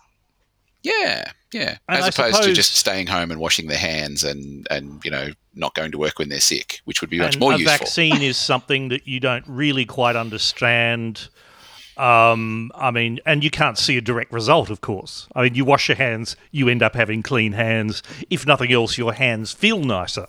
Yeah, 0.83 1.31
yeah. 1.53 1.77
And 1.88 1.99
As 1.99 2.05
I 2.05 2.09
opposed 2.09 2.37
suppose, 2.37 2.47
to 2.47 2.53
just 2.55 2.77
staying 2.77 3.07
home 3.07 3.31
and 3.31 3.40
washing 3.40 3.68
their 3.68 3.79
hands 3.79 4.25
and 4.25 4.66
and 4.71 5.05
you 5.05 5.11
know 5.11 5.29
not 5.55 5.75
going 5.75 5.92
to 5.92 5.99
work 5.99 6.18
when 6.18 6.29
they're 6.29 6.40
sick, 6.40 6.81
which 6.85 7.01
would 7.01 7.11
be 7.11 7.18
much 7.18 7.38
more 7.38 7.53
a 7.53 7.59
useful. 7.59 7.75
A 7.75 7.79
vaccine 7.79 8.23
is 8.23 8.37
something 8.37 8.88
that 8.88 9.07
you 9.07 9.21
don't 9.21 9.45
really 9.47 9.85
quite 9.85 10.16
understand. 10.16 11.29
Um, 11.97 12.73
I 12.75 12.90
mean, 12.90 13.21
and 13.27 13.45
you 13.45 13.51
can't 13.51 13.77
see 13.77 13.99
a 13.99 14.01
direct 14.01 14.33
result, 14.33 14.71
of 14.71 14.81
course. 14.81 15.29
I 15.35 15.42
mean, 15.42 15.55
you 15.55 15.64
wash 15.64 15.88
your 15.88 15.97
hands, 15.97 16.37
you 16.51 16.68
end 16.68 16.83
up 16.83 16.95
having 16.95 17.23
clean 17.23 17.53
hands. 17.53 18.03
If 18.31 18.47
nothing 18.47 18.73
else, 18.73 18.97
your 18.97 19.12
hands 19.12 19.53
feel 19.53 19.81
nicer. 19.81 20.27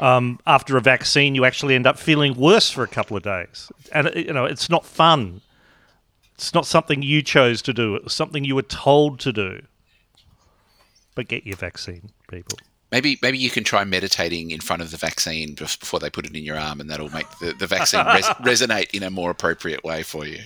Um, 0.00 0.40
after 0.46 0.76
a 0.76 0.80
vaccine, 0.80 1.36
you 1.36 1.44
actually 1.44 1.76
end 1.76 1.86
up 1.86 1.96
feeling 1.96 2.34
worse 2.34 2.70
for 2.70 2.82
a 2.82 2.88
couple 2.88 3.16
of 3.16 3.22
days, 3.22 3.70
and 3.92 4.10
you 4.16 4.32
know 4.32 4.44
it's 4.44 4.68
not 4.68 4.84
fun. 4.84 5.40
It's 6.34 6.54
not 6.54 6.66
something 6.66 7.02
you 7.02 7.22
chose 7.22 7.62
to 7.62 7.72
do. 7.72 7.94
It 7.94 8.04
was 8.04 8.14
something 8.14 8.44
you 8.44 8.54
were 8.54 8.62
told 8.62 9.20
to 9.20 9.32
do. 9.32 9.62
But 11.14 11.28
get 11.28 11.46
your 11.46 11.56
vaccine, 11.56 12.10
people. 12.28 12.58
Maybe 12.90 13.18
maybe 13.22 13.38
you 13.38 13.50
can 13.50 13.64
try 13.64 13.84
meditating 13.84 14.50
in 14.50 14.60
front 14.60 14.82
of 14.82 14.90
the 14.90 14.96
vaccine 14.96 15.54
just 15.56 15.80
before 15.80 16.00
they 16.00 16.10
put 16.10 16.26
it 16.26 16.36
in 16.36 16.44
your 16.44 16.56
arm, 16.56 16.80
and 16.80 16.90
that'll 16.90 17.10
make 17.10 17.28
the, 17.40 17.52
the 17.52 17.66
vaccine 17.66 18.04
res- 18.06 18.24
resonate 18.42 18.94
in 18.94 19.02
a 19.02 19.10
more 19.10 19.30
appropriate 19.30 19.82
way 19.84 20.02
for 20.02 20.26
you. 20.26 20.40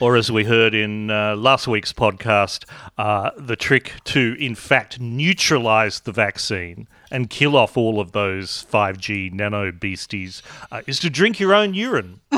Or, 0.00 0.16
as 0.16 0.32
we 0.32 0.42
heard 0.42 0.74
in 0.74 1.12
uh, 1.12 1.36
last 1.36 1.68
week's 1.68 1.92
podcast, 1.92 2.64
uh, 2.98 3.30
the 3.36 3.54
trick 3.54 3.92
to, 4.04 4.36
in 4.40 4.56
fact, 4.56 4.98
neutralize 4.98 6.00
the 6.00 6.10
vaccine 6.10 6.88
and 7.12 7.30
kill 7.30 7.56
off 7.56 7.76
all 7.76 8.00
of 8.00 8.10
those 8.10 8.64
5G 8.64 9.32
nano 9.32 9.70
beasties 9.70 10.42
uh, 10.72 10.82
is 10.88 10.98
to 11.00 11.10
drink 11.10 11.38
your 11.38 11.54
own 11.54 11.74
urine. 11.74 12.20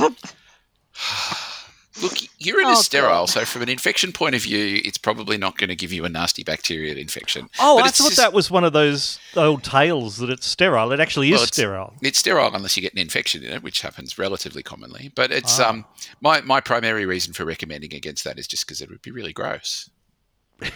Look, 2.02 2.18
urine 2.38 2.66
Oh, 2.66 2.72
is 2.72 2.84
sterile, 2.84 3.20
God. 3.22 3.28
so 3.30 3.44
from 3.44 3.62
an 3.62 3.68
infection 3.68 4.12
point 4.12 4.34
of 4.34 4.42
view, 4.42 4.80
it's 4.84 4.98
probably 4.98 5.38
not 5.38 5.56
going 5.58 5.68
to 5.68 5.76
give 5.76 5.92
you 5.92 6.04
a 6.04 6.08
nasty 6.08 6.42
bacterial 6.42 6.96
infection. 6.98 7.48
Oh, 7.60 7.76
But 7.78 7.84
I 7.86 7.90
thought 7.90 8.06
just- 8.06 8.16
that 8.16 8.32
was 8.32 8.50
one 8.50 8.64
of 8.64 8.72
those 8.72 9.20
old 9.36 9.62
tales 9.62 10.16
that 10.16 10.28
it's 10.28 10.44
sterile. 10.46 10.90
It 10.92 10.98
actually 10.98 11.28
is 11.28 11.34
it's- 11.42 11.54
sterile. 11.54 11.94
It's 12.02 12.18
sterile 12.18 12.50
unless 12.52 12.76
you 12.76 12.80
get 12.82 12.92
an 12.94 12.98
infection 12.98 13.44
in 13.44 13.52
it, 13.52 13.62
which 13.62 13.82
happens 13.82 14.18
relatively 14.18 14.62
commonly. 14.62 15.12
But 15.14 15.30
it's 15.30 15.60
Ah. 15.60 15.68
um 15.70 15.84
my 16.20 16.40
my 16.40 16.60
primary 16.60 17.06
reason 17.06 17.32
for 17.32 17.44
recommending 17.44 17.94
against 17.94 18.24
that 18.24 18.38
is 18.40 18.48
just 18.48 18.66
because 18.66 18.80
it 18.80 18.88
would 18.90 19.02
be 19.02 19.10
really 19.12 19.32
gross. 19.32 19.88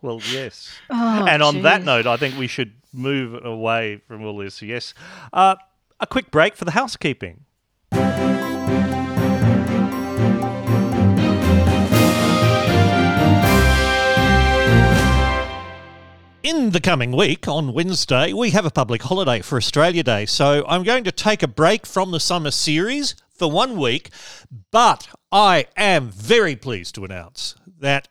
Well, 0.00 0.20
yes. 0.30 0.68
Oh, 0.90 1.26
and 1.26 1.42
on 1.42 1.62
that 1.62 1.82
note, 1.82 2.06
I 2.06 2.16
think 2.16 2.38
we 2.38 2.46
should 2.46 2.74
move 2.92 3.44
away 3.44 4.00
from 4.06 4.24
all 4.24 4.36
this. 4.38 4.62
Yes. 4.62 4.94
Uh, 5.32 5.56
a 5.98 6.06
quick 6.06 6.30
break 6.30 6.54
for 6.54 6.64
the 6.64 6.70
housekeeping. 6.70 7.46
In 16.44 16.70
the 16.70 16.80
coming 16.80 17.10
week, 17.10 17.48
on 17.48 17.72
Wednesday, 17.72 18.32
we 18.32 18.50
have 18.50 18.64
a 18.64 18.70
public 18.70 19.02
holiday 19.02 19.40
for 19.40 19.58
Australia 19.58 20.04
Day. 20.04 20.24
So 20.24 20.64
I'm 20.68 20.84
going 20.84 21.02
to 21.02 21.10
take 21.10 21.42
a 21.42 21.48
break 21.48 21.84
from 21.84 22.12
the 22.12 22.20
summer 22.20 22.52
series 22.52 23.16
for 23.34 23.50
one 23.50 23.76
week. 23.76 24.10
But 24.70 25.08
I 25.32 25.66
am 25.76 26.10
very 26.10 26.54
pleased 26.54 26.94
to 26.94 27.04
announce 27.04 27.56
that 27.80 28.06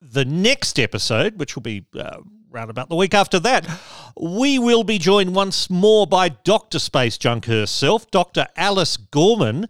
the 0.00 0.24
next 0.24 0.78
episode, 0.78 1.40
which 1.40 1.56
will 1.56 1.62
be 1.62 1.84
uh, 1.98 2.18
round 2.52 2.70
about 2.70 2.88
the 2.88 2.94
week 2.94 3.14
after 3.14 3.40
that, 3.40 3.68
we 4.16 4.60
will 4.60 4.84
be 4.84 4.98
joined 4.98 5.34
once 5.34 5.68
more 5.68 6.06
by 6.06 6.28
Dr. 6.28 6.78
Space 6.78 7.18
Junk 7.18 7.46
herself, 7.46 8.08
Dr. 8.12 8.46
Alice 8.56 8.96
Gorman, 8.96 9.66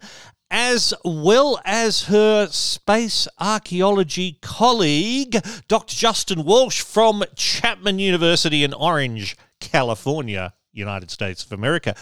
as 0.53 0.93
well 1.03 1.59
as 1.65 2.03
her 2.03 2.47
space 2.47 3.27
archaeology 3.39 4.37
colleague, 4.43 5.43
Dr. 5.67 5.95
Justin 5.95 6.43
Walsh 6.43 6.79
from 6.81 7.23
Chapman 7.35 7.97
University 7.97 8.63
in 8.63 8.71
Orange, 8.71 9.35
California, 9.59 10.53
United 10.71 11.09
States 11.09 11.43
of 11.43 11.51
America. 11.51 11.95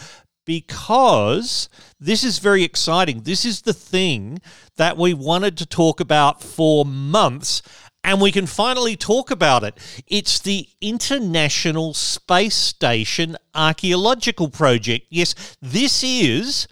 Because 0.44 1.70
this 1.98 2.22
is 2.22 2.40
very 2.40 2.62
exciting. 2.62 3.22
This 3.22 3.46
is 3.46 3.62
the 3.62 3.72
thing 3.72 4.38
that 4.76 4.98
we 4.98 5.14
wanted 5.14 5.56
to 5.56 5.64
talk 5.64 5.98
about 5.98 6.42
for 6.42 6.84
months, 6.84 7.62
and 8.04 8.20
we 8.20 8.30
can 8.30 8.46
finally 8.46 8.96
talk 8.96 9.30
about 9.30 9.64
it. 9.64 9.78
It's 10.06 10.38
the 10.38 10.68
International 10.82 11.94
Space 11.94 12.56
Station 12.56 13.38
Archaeological 13.54 14.50
Project. 14.50 15.06
Yes, 15.08 15.56
this 15.62 16.04
is 16.04 16.68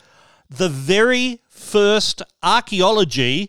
the 0.50 0.68
very 0.68 1.40
first 1.70 2.20
archaeology 2.42 3.48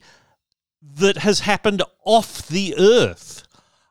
that 0.81 1.17
has 1.17 1.41
happened 1.41 1.81
off 2.05 2.47
the 2.47 2.75
Earth. 2.77 3.43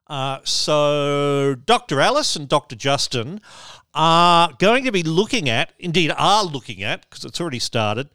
Uh, 0.07 0.39
so, 0.45 1.57
Dr. 1.65 2.01
Alice 2.01 2.37
and 2.37 2.49
Dr. 2.49 2.77
Justin 2.77 3.41
are 3.93 4.53
going 4.59 4.85
to 4.85 4.93
be 4.93 5.03
looking 5.03 5.49
at, 5.49 5.73
indeed, 5.79 6.13
are 6.17 6.45
looking 6.45 6.83
at, 6.83 7.09
because 7.09 7.25
it's 7.25 7.41
already 7.41 7.59
started, 7.59 8.09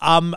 um, 0.00 0.34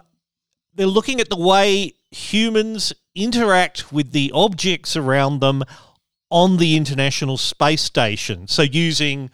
they're 0.73 0.85
looking 0.87 1.21
at 1.21 1.29
the 1.29 1.37
way 1.37 1.93
humans 2.11 2.93
interact 3.15 3.91
with 3.91 4.11
the 4.11 4.31
objects 4.33 4.95
around 4.95 5.39
them 5.39 5.63
on 6.29 6.57
the 6.57 6.75
International 6.75 7.37
Space 7.37 7.81
Station. 7.81 8.47
So, 8.47 8.63
using 8.63 9.29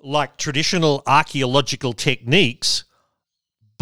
like 0.00 0.36
traditional 0.36 1.02
archaeological 1.06 1.92
techniques, 1.92 2.84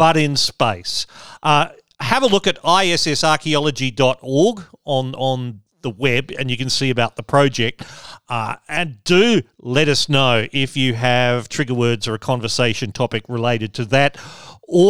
but 0.01 0.17
in 0.17 0.35
space. 0.35 1.05
Uh, 1.43 1.67
have 1.99 2.23
a 2.23 2.25
look 2.25 2.47
at 2.47 2.59
issarchaeology.org 2.63 4.63
on, 4.83 5.13
on 5.13 5.61
the 5.83 5.91
web 5.91 6.31
and 6.39 6.49
you 6.49 6.57
can 6.57 6.71
see 6.71 6.89
about 6.89 7.17
the 7.17 7.21
project. 7.21 7.83
Uh, 8.27 8.55
and 8.67 9.03
do 9.03 9.43
let 9.59 9.87
us 9.87 10.09
know 10.09 10.47
if 10.51 10.75
you 10.75 10.95
have 10.95 11.47
trigger 11.49 11.75
words 11.75 12.07
or 12.07 12.15
a 12.15 12.17
conversation 12.17 12.91
topic 12.91 13.21
related 13.29 13.75
to 13.75 13.85
that 13.85 14.17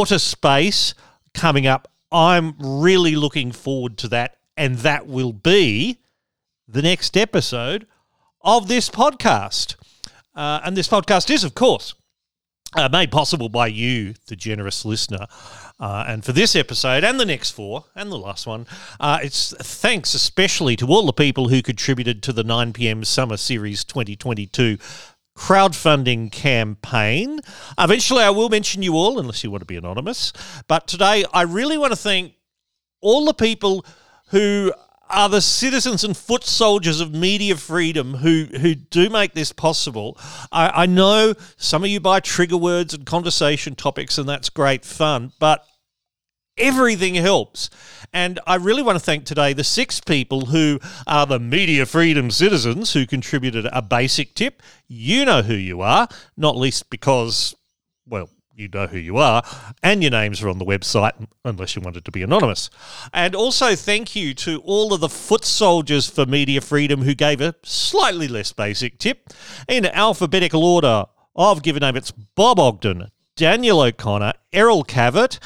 to 0.08 0.18
space 0.18 0.94
coming 1.34 1.68
up. 1.68 1.92
I'm 2.10 2.56
really 2.58 3.18
looking 3.18 3.52
forward 3.52 3.98
to 3.98 4.08
that. 4.08 4.38
And 4.56 4.78
that 4.78 5.08
will 5.08 5.34
be 5.34 6.00
the 6.70 6.82
next 6.82 7.18
episode 7.18 7.86
of 8.40 8.70
this 8.70 8.90
podcast. 8.90 9.76
Uh, 10.34 10.62
and 10.64 10.78
this 10.78 10.88
podcast 10.88 11.30
is, 11.30 11.44
of 11.44 11.54
course, 11.54 11.96
uh, 12.76 12.90
made 12.92 13.12
possible 13.12 13.50
by 13.50 13.68
you, 13.68 14.14
the 14.28 14.36
generous 14.36 14.86
listener. 14.86 15.28
Uh, 15.80 16.06
and 16.08 16.24
for 16.24 16.32
this 16.32 16.56
episode 16.56 17.04
and 17.04 17.20
the 17.20 17.26
next 17.26 17.52
four 17.52 17.86
and 17.96 18.12
the 18.12 18.18
last 18.18 18.46
one, 18.46 18.68
uh, 19.00 19.20
it's 19.22 19.54
thanks 19.58 20.14
especially 20.14 20.76
to 20.76 20.88
all 20.88 21.06
the 21.06 21.14
people 21.14 21.50
who 21.50 21.62
contributed 21.62 22.22
to 22.24 22.32
the 22.32 22.44
9 22.44 22.74
p.m. 22.74 23.04
Summer 23.04 23.38
Series 23.38 23.84
2022 23.84 24.78
crowdfunding 25.36 26.32
campaign. 26.32 27.40
Eventually, 27.78 28.24
I 28.24 28.30
will 28.30 28.50
mention 28.50 28.84
you 28.84 28.94
all, 28.94 29.18
unless 29.18 29.44
you 29.44 29.50
want 29.50 29.62
to 29.62 29.66
be 29.66 29.78
anonymous. 29.78 30.34
But 30.68 30.88
today, 30.88 31.26
I 31.34 31.44
really 31.44 31.78
want 31.78 31.94
to 31.94 31.98
thank 31.98 32.34
all 33.02 33.26
the 33.26 33.34
people 33.34 33.86
who 34.28 34.72
are 35.12 35.30
the 35.30 35.42
citizens 35.42 36.04
and 36.04 36.16
foot 36.16 36.44
soldiers 36.44 37.00
of 37.00 37.14
media 37.14 37.56
freedom 37.56 38.16
who, 38.16 38.46
who 38.60 38.76
do 38.76 39.10
make 39.10 39.34
this 39.34 39.52
possible. 39.52 40.18
I, 40.52 40.84
I 40.84 40.86
know 40.86 41.34
some 41.58 41.84
of 41.84 41.90
you 41.90 42.00
buy 42.00 42.20
trigger 42.20 42.58
words 42.58 42.94
and 42.94 43.06
conversation 43.06 43.76
topics, 43.76 44.18
and 44.18 44.28
that's 44.28 44.50
great 44.50 44.86
fun, 44.86 45.32
but 45.40 45.66
everything 46.58 47.16
helps. 47.16 47.70
And 48.14 48.40
I 48.46 48.56
really 48.56 48.84
want 48.84 48.98
to 48.98 49.04
thank 49.04 49.26
today 49.26 49.54
the 49.54 49.64
six 49.64 50.00
people 50.00 50.48
who 50.48 50.80
are 51.08 51.26
the 51.26 51.40
media 51.40 51.86
freedom 51.86 52.30
citizens 52.30 52.94
who 52.94 53.06
contributed 53.06 53.68
a 53.72 53.82
basic 53.82 54.36
tip. 54.36 54.62
You 54.88 55.26
know 55.26 55.42
who 55.42 55.54
you 55.56 55.82
are, 55.82 56.08
not 56.36 56.58
least 56.58 56.90
because, 56.90 57.56
well, 58.06 58.30
you 58.62 58.70
know 58.70 58.88
who 58.88 58.98
you 58.98 59.18
are, 59.18 59.44
and 59.84 60.02
your 60.02 60.12
names 60.12 60.42
are 60.42 60.50
on 60.50 60.60
the 60.60 60.66
website, 60.66 61.14
unless 61.44 61.76
you 61.76 61.82
wanted 61.82 62.06
to 62.06 62.12
be 62.12 62.24
anonymous. 62.24 62.70
And 63.12 63.36
also, 63.36 63.76
thank 63.76 64.16
you 64.16 64.34
to 64.36 64.62
all 64.64 64.94
of 64.94 65.02
the 65.02 65.10
foot 65.10 65.44
soldiers 65.44 66.10
for 66.10 66.26
media 66.26 66.62
freedom 66.62 67.02
who 67.02 67.16
gave 67.16 67.42
a 67.42 67.56
slightly 67.64 68.28
less 68.28 68.54
basic 68.54 69.00
tip. 69.00 69.30
In 69.68 69.86
alphabetical 69.86 70.64
order 70.64 71.06
of 71.36 71.64
given 71.64 71.82
name, 71.82 71.96
it's 71.96 72.12
Bob 72.12 72.60
Ogden, 72.60 73.10
Daniel 73.36 73.82
O'Connor, 73.82 74.34
Errol 74.54 74.84
Cavett, 74.84 75.40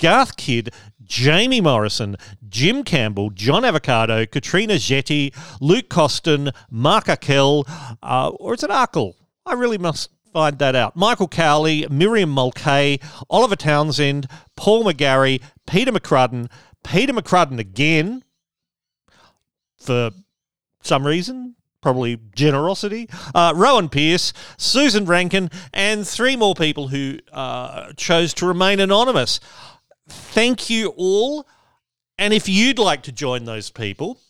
Garth 0.00 0.36
Kidd, 0.36 0.70
Jamie 1.02 1.60
Morrison, 1.60 2.16
Jim 2.48 2.84
Campbell, 2.84 3.30
John 3.30 3.64
Avocado, 3.64 4.24
Katrina 4.24 4.78
Jetty, 4.78 5.32
Luke 5.60 5.88
Costin, 5.88 6.50
Mark 6.70 7.04
Akel, 7.04 7.64
uh, 8.02 8.30
or 8.30 8.54
is 8.54 8.62
it 8.62 8.70
Arkle? 8.70 9.14
I 9.44 9.54
really 9.54 9.78
must 9.78 10.08
find 10.32 10.58
that 10.58 10.74
out. 10.74 10.96
Michael 10.96 11.28
Cowley, 11.28 11.86
Miriam 11.90 12.30
Mulcahy, 12.30 13.00
Oliver 13.28 13.56
Townsend, 13.56 14.26
Paul 14.56 14.84
McGarry, 14.84 15.42
Peter 15.66 15.92
McCrudden, 15.92 16.50
Peter 16.84 17.12
McCrudden 17.12 17.58
again 17.58 18.24
for 19.78 20.10
some 20.82 21.06
reason. 21.06 21.56
Probably 21.80 22.20
generosity. 22.36 23.08
Uh, 23.34 23.52
Rowan 23.56 23.88
Pierce, 23.88 24.32
Susan 24.56 25.04
Rankin, 25.04 25.50
and 25.72 26.06
three 26.06 26.36
more 26.36 26.54
people 26.54 26.88
who 26.88 27.18
uh, 27.32 27.92
chose 27.96 28.32
to 28.34 28.46
remain 28.46 28.78
anonymous. 28.78 29.40
Thank 30.08 30.70
you 30.70 30.94
all. 30.96 31.48
And 32.18 32.32
if 32.32 32.48
you'd 32.48 32.78
like 32.78 33.02
to 33.04 33.12
join 33.12 33.46
those 33.46 33.70
people, 33.70 34.20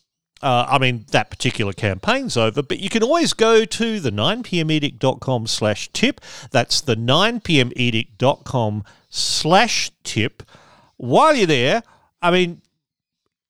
uh, 0.43 0.67
I 0.69 0.77
mean, 0.77 1.05
that 1.11 1.29
particular 1.29 1.71
campaign's 1.71 2.35
over, 2.35 2.61
but 2.61 2.79
you 2.79 2.89
can 2.89 3.01
always 3.01 3.31
go 3.31 3.63
to 3.63 3.99
the 4.01 4.11
9pmedict.com 4.11 5.47
slash 5.47 5.89
tip. 5.93 6.19
That's 6.51 6.81
the 6.81 6.95
9pmedict.com 6.95 8.83
slash 9.09 9.91
tip. 10.03 10.43
While 10.97 11.35
you're 11.35 11.47
there, 11.47 11.83
I 12.21 12.31
mean, 12.31 12.61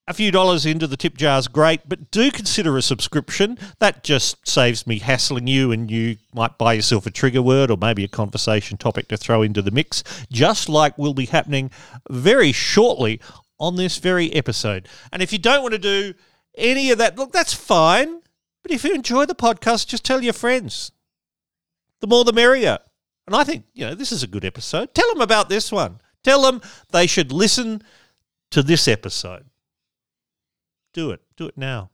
a 0.07 0.13
few 0.13 0.29
dollars 0.29 0.67
into 0.67 0.85
the 0.85 0.97
tip 0.97 1.17
jar 1.17 1.39
is 1.39 1.47
great, 1.47 1.81
but 1.89 2.11
do 2.11 2.29
consider 2.29 2.77
a 2.77 2.81
subscription. 2.83 3.57
That 3.79 4.03
just 4.03 4.47
saves 4.47 4.85
me 4.85 4.99
hassling 4.99 5.47
you, 5.47 5.71
and 5.71 5.89
you 5.89 6.17
might 6.33 6.59
buy 6.59 6.73
yourself 6.73 7.07
a 7.07 7.11
trigger 7.11 7.41
word 7.41 7.71
or 7.71 7.77
maybe 7.77 8.03
a 8.03 8.09
conversation 8.09 8.77
topic 8.77 9.07
to 9.07 9.17
throw 9.17 9.41
into 9.41 9.63
the 9.63 9.71
mix, 9.71 10.03
just 10.31 10.69
like 10.69 10.95
will 10.97 11.15
be 11.15 11.25
happening 11.25 11.71
very 12.09 12.51
shortly 12.51 13.19
on 13.59 13.77
this 13.77 13.97
very 13.97 14.31
episode. 14.33 14.87
And 15.11 15.23
if 15.23 15.31
you 15.31 15.39
don't 15.39 15.63
want 15.63 15.71
to 15.73 15.79
do 15.79 16.13
any 16.55 16.91
of 16.91 16.97
that, 16.99 17.17
look, 17.17 17.31
that's 17.31 17.53
fine. 17.53 18.21
But 18.61 18.71
if 18.71 18.83
you 18.83 18.93
enjoy 18.93 19.25
the 19.25 19.35
podcast, 19.35 19.87
just 19.87 20.05
tell 20.05 20.23
your 20.23 20.33
friends. 20.33 20.91
the 22.01 22.07
more 22.07 22.23
the 22.23 22.33
merrier. 22.33 22.79
And 23.25 23.35
I 23.35 23.43
think, 23.45 23.65
you 23.73 23.85
know, 23.85 23.95
this 23.95 24.11
is 24.11 24.23
a 24.23 24.27
good 24.27 24.43
episode. 24.43 24.93
Tell 24.93 25.07
them 25.13 25.21
about 25.21 25.47
this 25.47 25.71
one. 25.71 26.01
Tell 26.23 26.41
them 26.41 26.61
they 26.91 27.07
should 27.07 27.31
listen 27.31 27.81
to 28.51 28.61
this 28.61 28.87
episode. 28.87 29.45
Do 30.93 31.11
it. 31.11 31.21
Do 31.37 31.47
it 31.47 31.57
now. 31.57 31.89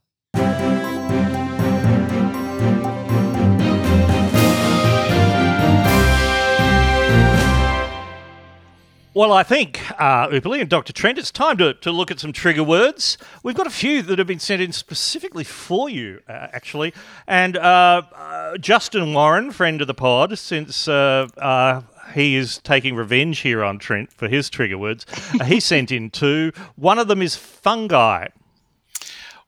Well, 9.16 9.34
I 9.34 9.42
think, 9.42 9.82
uh, 10.00 10.28
Upulie 10.28 10.62
and 10.62 10.70
Dr. 10.70 10.94
Trent, 10.94 11.18
it's 11.18 11.32
time 11.32 11.58
to, 11.58 11.74
to 11.74 11.92
look 11.92 12.12
at 12.12 12.20
some 12.20 12.32
trigger 12.32 12.64
words. 12.64 13.18
We've 13.42 13.56
got 13.56 13.66
a 13.66 13.72
few 13.72 14.04
that 14.04 14.20
have 14.20 14.28
been 14.28 14.38
sent 14.38 14.62
in 14.62 14.72
specifically 14.72 15.44
for 15.44 15.90
you, 15.90 16.22
uh, 16.30 16.50
actually. 16.54 16.94
And 17.26 17.58
uh, 17.58 18.04
uh, 18.14 18.58
Justin 18.60 19.12
Warren, 19.16 19.50
friend 19.50 19.82
of 19.82 19.88
the 19.88 19.96
pod, 19.96 20.38
since 20.38 20.88
uh, 20.88 21.28
uh, 21.40 21.82
he 22.14 22.36
is 22.36 22.60
taking 22.60 22.94
revenge 22.94 23.40
here 23.40 23.64
on 23.64 23.80
Trent 23.80 24.14
for 24.14 24.28
his 24.28 24.48
trigger 24.48 24.78
words, 24.78 25.08
uh, 25.40 25.44
he 25.44 25.60
sent 25.60 25.92
in 25.92 26.12
two. 26.12 26.52
One 26.76 27.00
of 27.00 27.08
them 27.08 27.24
is 27.24 27.36
fungi. 27.36 28.28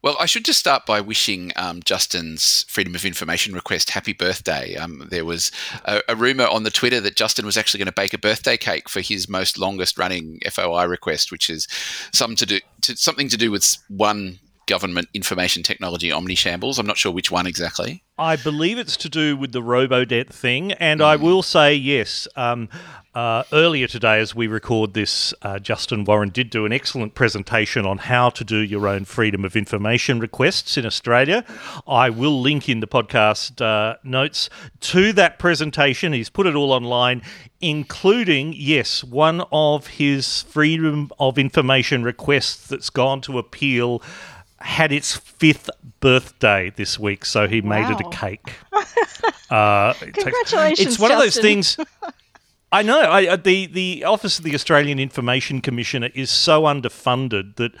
Well, 0.02 0.16
I 0.18 0.26
should 0.26 0.44
just 0.44 0.58
start 0.58 0.84
by 0.84 1.00
wishing 1.00 1.52
um, 1.54 1.80
Justin's 1.84 2.64
Freedom 2.68 2.96
of 2.96 3.04
Information 3.04 3.54
request 3.54 3.90
happy 3.90 4.12
birthday. 4.12 4.74
Um, 4.74 5.06
there 5.10 5.24
was 5.24 5.52
a, 5.84 6.02
a 6.08 6.16
rumor 6.16 6.46
on 6.46 6.64
the 6.64 6.72
Twitter 6.72 7.00
that 7.00 7.14
Justin 7.14 7.46
was 7.46 7.56
actually 7.56 7.78
going 7.78 7.86
to 7.86 7.92
bake 7.92 8.12
a 8.12 8.18
birthday 8.18 8.56
cake 8.56 8.88
for 8.88 9.00
his 9.00 9.28
most 9.28 9.58
longest 9.58 9.96
running 9.96 10.40
FOI 10.50 10.84
request, 10.84 11.30
which 11.30 11.48
is 11.48 11.68
some 12.12 12.34
to 12.34 12.46
do 12.46 12.58
to, 12.80 12.96
something 12.96 13.28
to 13.28 13.36
do 13.36 13.52
with 13.52 13.78
one 13.88 14.40
government 14.66 15.08
information 15.14 15.62
technology 15.62 16.10
omnishambles. 16.10 16.78
I'm 16.78 16.86
not 16.86 16.98
sure 16.98 17.12
which 17.12 17.30
one 17.30 17.46
exactly. 17.46 18.02
I 18.18 18.36
believe 18.36 18.78
it's 18.78 18.96
to 18.98 19.08
do 19.08 19.36
with 19.36 19.52
the 19.52 19.62
Robodebt 19.62 20.28
thing, 20.28 20.72
and 20.72 21.02
I 21.02 21.16
will 21.16 21.42
say 21.42 21.74
yes. 21.74 22.28
Um, 22.36 22.68
uh, 23.14 23.42
earlier 23.52 23.86
today, 23.86 24.20
as 24.20 24.34
we 24.34 24.46
record 24.46 24.94
this, 24.94 25.34
uh, 25.42 25.58
Justin 25.58 26.04
Warren 26.04 26.30
did 26.30 26.48
do 26.48 26.64
an 26.64 26.72
excellent 26.72 27.14
presentation 27.14 27.84
on 27.84 27.98
how 27.98 28.30
to 28.30 28.44
do 28.44 28.56
your 28.56 28.86
own 28.86 29.04
freedom 29.04 29.44
of 29.44 29.54
information 29.54 30.18
requests 30.18 30.78
in 30.78 30.86
Australia. 30.86 31.44
I 31.86 32.08
will 32.08 32.40
link 32.40 32.68
in 32.68 32.80
the 32.80 32.86
podcast 32.86 33.60
uh, 33.60 33.96
notes 34.02 34.48
to 34.80 35.12
that 35.12 35.38
presentation. 35.38 36.14
He's 36.14 36.30
put 36.30 36.46
it 36.46 36.54
all 36.54 36.72
online, 36.72 37.20
including, 37.60 38.54
yes, 38.56 39.04
one 39.04 39.42
of 39.52 39.88
his 39.88 40.42
freedom 40.42 41.10
of 41.18 41.38
information 41.38 42.02
requests 42.04 42.66
that's 42.66 42.88
gone 42.88 43.20
to 43.22 43.38
appeal 43.38 44.02
had 44.62 44.92
its 44.92 45.16
fifth 45.16 45.68
birthday 46.00 46.72
this 46.76 46.98
week, 46.98 47.24
so 47.24 47.46
he 47.48 47.60
made 47.60 47.88
it 47.90 48.00
a 48.00 48.10
cake. 48.10 48.54
Uh, 49.50 49.92
it 50.00 50.14
takes- 50.14 50.22
Congratulations, 50.24 50.88
it's 50.88 50.98
one 50.98 51.12
of 51.12 51.18
those 51.18 51.36
things. 51.36 51.76
I 52.72 52.80
know. 52.82 53.00
I, 53.00 53.26
uh, 53.26 53.36
the 53.36 53.66
the 53.66 54.02
Office 54.04 54.38
of 54.38 54.44
the 54.46 54.54
Australian 54.54 54.98
Information 54.98 55.60
Commissioner 55.60 56.08
is 56.14 56.30
so 56.30 56.62
underfunded 56.62 57.56
that 57.56 57.72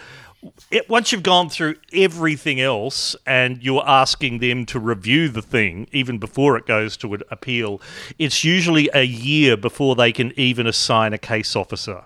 it, 0.70 0.90
once 0.90 1.12
you've 1.12 1.22
gone 1.22 1.48
through 1.48 1.76
everything 1.94 2.60
else 2.60 3.16
and 3.26 3.62
you're 3.62 3.82
asking 3.88 4.40
them 4.40 4.66
to 4.66 4.78
review 4.78 5.28
the 5.30 5.40
thing 5.40 5.86
even 5.92 6.18
before 6.18 6.58
it 6.58 6.66
goes 6.66 6.96
to 6.98 7.14
an 7.14 7.22
appeal, 7.30 7.80
it's 8.18 8.44
usually 8.44 8.90
a 8.92 9.04
year 9.04 9.56
before 9.56 9.96
they 9.96 10.12
can 10.12 10.32
even 10.38 10.66
assign 10.66 11.14
a 11.14 11.18
case 11.18 11.56
officer 11.56 12.04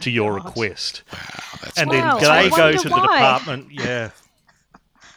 to 0.00 0.10
your 0.10 0.38
God. 0.38 0.44
request. 0.46 1.02
That's 1.62 1.78
and 1.78 1.90
Wow, 1.90 2.18
then 2.18 2.30
I 2.30 2.42
they 2.44 2.50
go 2.50 2.56
wonder 2.62 2.78
to 2.78 2.88
the 2.88 2.94
why. 2.94 3.02
department. 3.18 3.66
Yeah. 3.70 4.10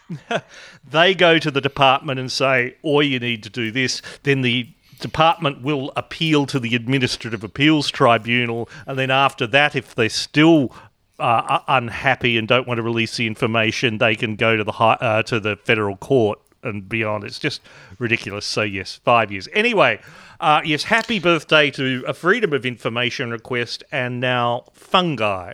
they 0.89 1.15
go 1.15 1.39
to 1.39 1.51
the 1.51 1.61
department 1.61 2.19
and 2.19 2.31
say, 2.31 2.75
or 2.81 3.03
you 3.03 3.19
need 3.19 3.43
to 3.43 3.49
do 3.49 3.71
this. 3.71 4.01
Then 4.23 4.41
the 4.41 4.69
department 4.99 5.61
will 5.61 5.91
appeal 5.95 6.45
to 6.47 6.59
the 6.59 6.75
Administrative 6.75 7.43
Appeals 7.43 7.89
Tribunal. 7.89 8.69
And 8.85 8.97
then 8.97 9.11
after 9.11 9.47
that, 9.47 9.75
if 9.75 9.95
they're 9.95 10.09
still 10.09 10.73
uh, 11.19 11.59
unhappy 11.67 12.37
and 12.37 12.47
don't 12.47 12.67
want 12.67 12.77
to 12.77 12.83
release 12.83 13.17
the 13.17 13.25
information, 13.27 13.97
they 13.97 14.15
can 14.15 14.35
go 14.35 14.55
to 14.55 14.63
the 14.63 14.73
high, 14.73 14.93
uh, 15.01 15.23
to 15.23 15.39
the 15.39 15.55
federal 15.57 15.97
court 15.97 16.39
and 16.63 16.87
beyond. 16.87 17.23
It's 17.23 17.39
just 17.39 17.61
ridiculous. 17.99 18.45
So 18.45 18.61
yes, 18.61 18.99
five 19.03 19.31
years. 19.31 19.47
Anyway, 19.53 19.99
uh, 20.39 20.61
yes, 20.63 20.83
happy 20.83 21.19
birthday 21.19 21.71
to 21.71 22.03
a 22.07 22.13
Freedom 22.13 22.53
of 22.53 22.65
Information 22.65 23.31
request 23.31 23.83
and 23.91 24.19
now 24.19 24.65
fungi. 24.73 25.53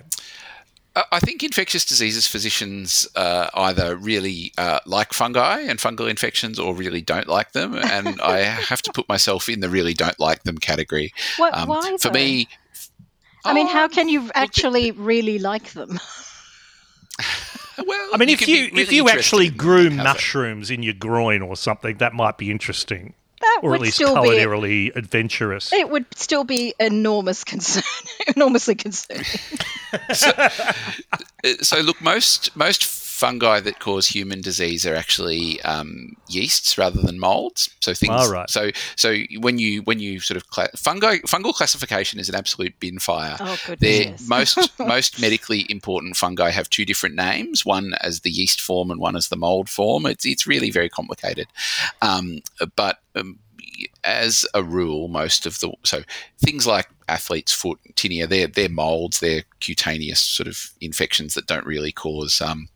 I 0.95 1.03
I 1.11 1.19
think 1.19 1.41
infectious 1.43 1.85
diseases 1.85 2.27
physicians 2.27 3.07
uh, 3.15 3.49
either 3.53 3.95
really 3.95 4.51
uh, 4.57 4.79
like 4.85 5.13
fungi 5.13 5.61
and 5.61 5.79
fungal 5.79 6.09
infections 6.09 6.59
or 6.59 6.75
really 6.75 7.01
don't 7.01 7.27
like 7.27 7.53
them. 7.53 7.75
And 7.75 8.19
I 8.23 8.39
have 8.39 8.81
to 8.81 8.91
put 8.91 9.07
myself 9.07 9.47
in 9.47 9.61
the 9.61 9.69
really 9.69 9.93
don't 9.93 10.19
like 10.19 10.43
them 10.43 10.57
category. 10.57 11.13
What, 11.37 11.57
Um, 11.57 11.69
why? 11.69 11.97
for 11.97 12.09
though? 12.09 12.13
me, 12.13 12.47
I 13.45 13.53
mean, 13.53 13.67
how 13.67 13.87
can 13.87 14.09
you 14.09 14.29
actually 14.35 14.91
really 14.91 15.39
like 15.39 15.71
them? 15.71 15.97
well, 17.85 18.09
I 18.13 18.17
mean, 18.17 18.29
if 18.29 18.39
can 18.39 18.49
you 18.49 18.65
really 18.65 18.81
if 18.81 18.91
you 18.91 19.03
interested 19.07 19.19
actually 19.19 19.49
grew 19.49 19.89
how- 19.89 20.03
mushrooms 20.03 20.69
in 20.69 20.83
your 20.83 20.93
groin 20.93 21.41
or 21.41 21.55
something, 21.55 21.97
that 21.97 22.13
might 22.13 22.37
be 22.37 22.51
interesting, 22.51 23.13
That 23.61 23.67
or 23.67 23.71
would 23.71 23.75
at 23.75 23.81
least 23.81 23.95
still 23.95 24.15
be. 24.15 24.29
culinarily 24.29 24.95
adventurous. 24.95 25.71
It 25.71 25.89
would 25.89 26.05
still 26.15 26.43
be 26.43 26.73
enormous 26.79 27.43
concern, 27.43 27.83
enormously 28.35 28.75
concerning. 28.75 29.25
Uh, 29.93 30.13
so 31.61 31.79
look, 31.79 32.01
most 32.01 32.55
most 32.55 32.83
fungi 33.21 33.59
that 33.59 33.77
cause 33.77 34.07
human 34.07 34.41
disease 34.41 34.83
are 34.83 34.95
actually 34.95 35.61
um, 35.61 36.13
yeasts 36.27 36.75
rather 36.75 36.99
than 36.99 37.19
molds. 37.19 37.69
So 37.79 37.93
things. 37.93 38.27
Right. 38.31 38.49
So 38.49 38.71
so 38.95 39.15
when 39.39 39.59
you 39.59 39.83
when 39.83 39.99
you 39.99 40.19
sort 40.19 40.37
of 40.37 40.47
cla- 40.47 40.71
fungi 40.75 41.19
fungal 41.19 41.53
classification 41.53 42.19
is 42.19 42.29
an 42.29 42.35
absolute 42.35 42.79
bin 42.79 42.97
fire. 42.97 43.37
Oh, 43.39 43.59
goodness. 43.67 44.27
Most 44.27 44.79
most 44.79 45.21
medically 45.21 45.67
important 45.69 46.17
fungi 46.17 46.49
have 46.49 46.67
two 46.69 46.83
different 46.83 47.15
names, 47.15 47.63
one 47.63 47.93
as 48.01 48.21
the 48.21 48.31
yeast 48.31 48.59
form 48.59 48.89
and 48.89 48.99
one 48.99 49.15
as 49.15 49.27
the 49.27 49.35
mold 49.35 49.69
form. 49.69 50.07
It's 50.07 50.25
it's 50.25 50.47
really 50.47 50.71
very 50.71 50.89
complicated, 50.89 51.47
um, 52.01 52.39
but 52.75 52.97
um, 53.15 53.37
as 54.03 54.45
a 54.53 54.63
rule, 54.63 55.07
most 55.07 55.45
of 55.45 55.59
the 55.59 55.71
so 55.83 56.03
things 56.39 56.65
like 56.67 56.89
athlete's 57.07 57.53
foot, 57.53 57.79
tinea, 57.95 58.27
they're 58.27 58.47
they're 58.47 58.69
molds, 58.69 59.19
they're 59.19 59.43
cutaneous 59.59 60.19
sort 60.19 60.47
of 60.47 60.71
infections 60.79 61.33
that 61.33 61.47
don't 61.47 61.65
really 61.65 61.91
cause 61.91 62.41
um, 62.41 62.67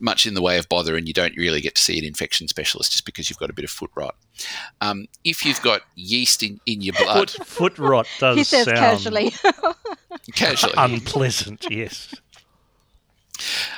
much 0.00 0.26
in 0.26 0.34
the 0.34 0.42
way 0.42 0.58
of 0.58 0.68
bother, 0.68 0.96
and 0.96 1.06
you 1.08 1.14
don't 1.14 1.36
really 1.36 1.60
get 1.60 1.74
to 1.74 1.82
see 1.82 1.98
an 1.98 2.04
infection 2.04 2.48
specialist 2.48 2.92
just 2.92 3.04
because 3.04 3.28
you've 3.28 3.38
got 3.38 3.50
a 3.50 3.54
bit 3.54 3.64
of 3.64 3.70
foot 3.70 3.90
rot. 3.94 4.14
Um, 4.80 5.06
if 5.24 5.44
you've 5.44 5.62
got 5.62 5.82
yeast 5.94 6.42
in, 6.42 6.60
in 6.66 6.82
your 6.82 6.94
blood, 6.94 7.30
Foot, 7.30 7.46
foot 7.46 7.78
rot 7.78 8.08
does 8.18 8.36
he 8.36 8.44
says 8.44 8.66
sound 8.66 8.78
casually. 8.78 9.32
casually, 10.34 10.74
unpleasant. 10.76 11.66
Yes. 11.70 12.14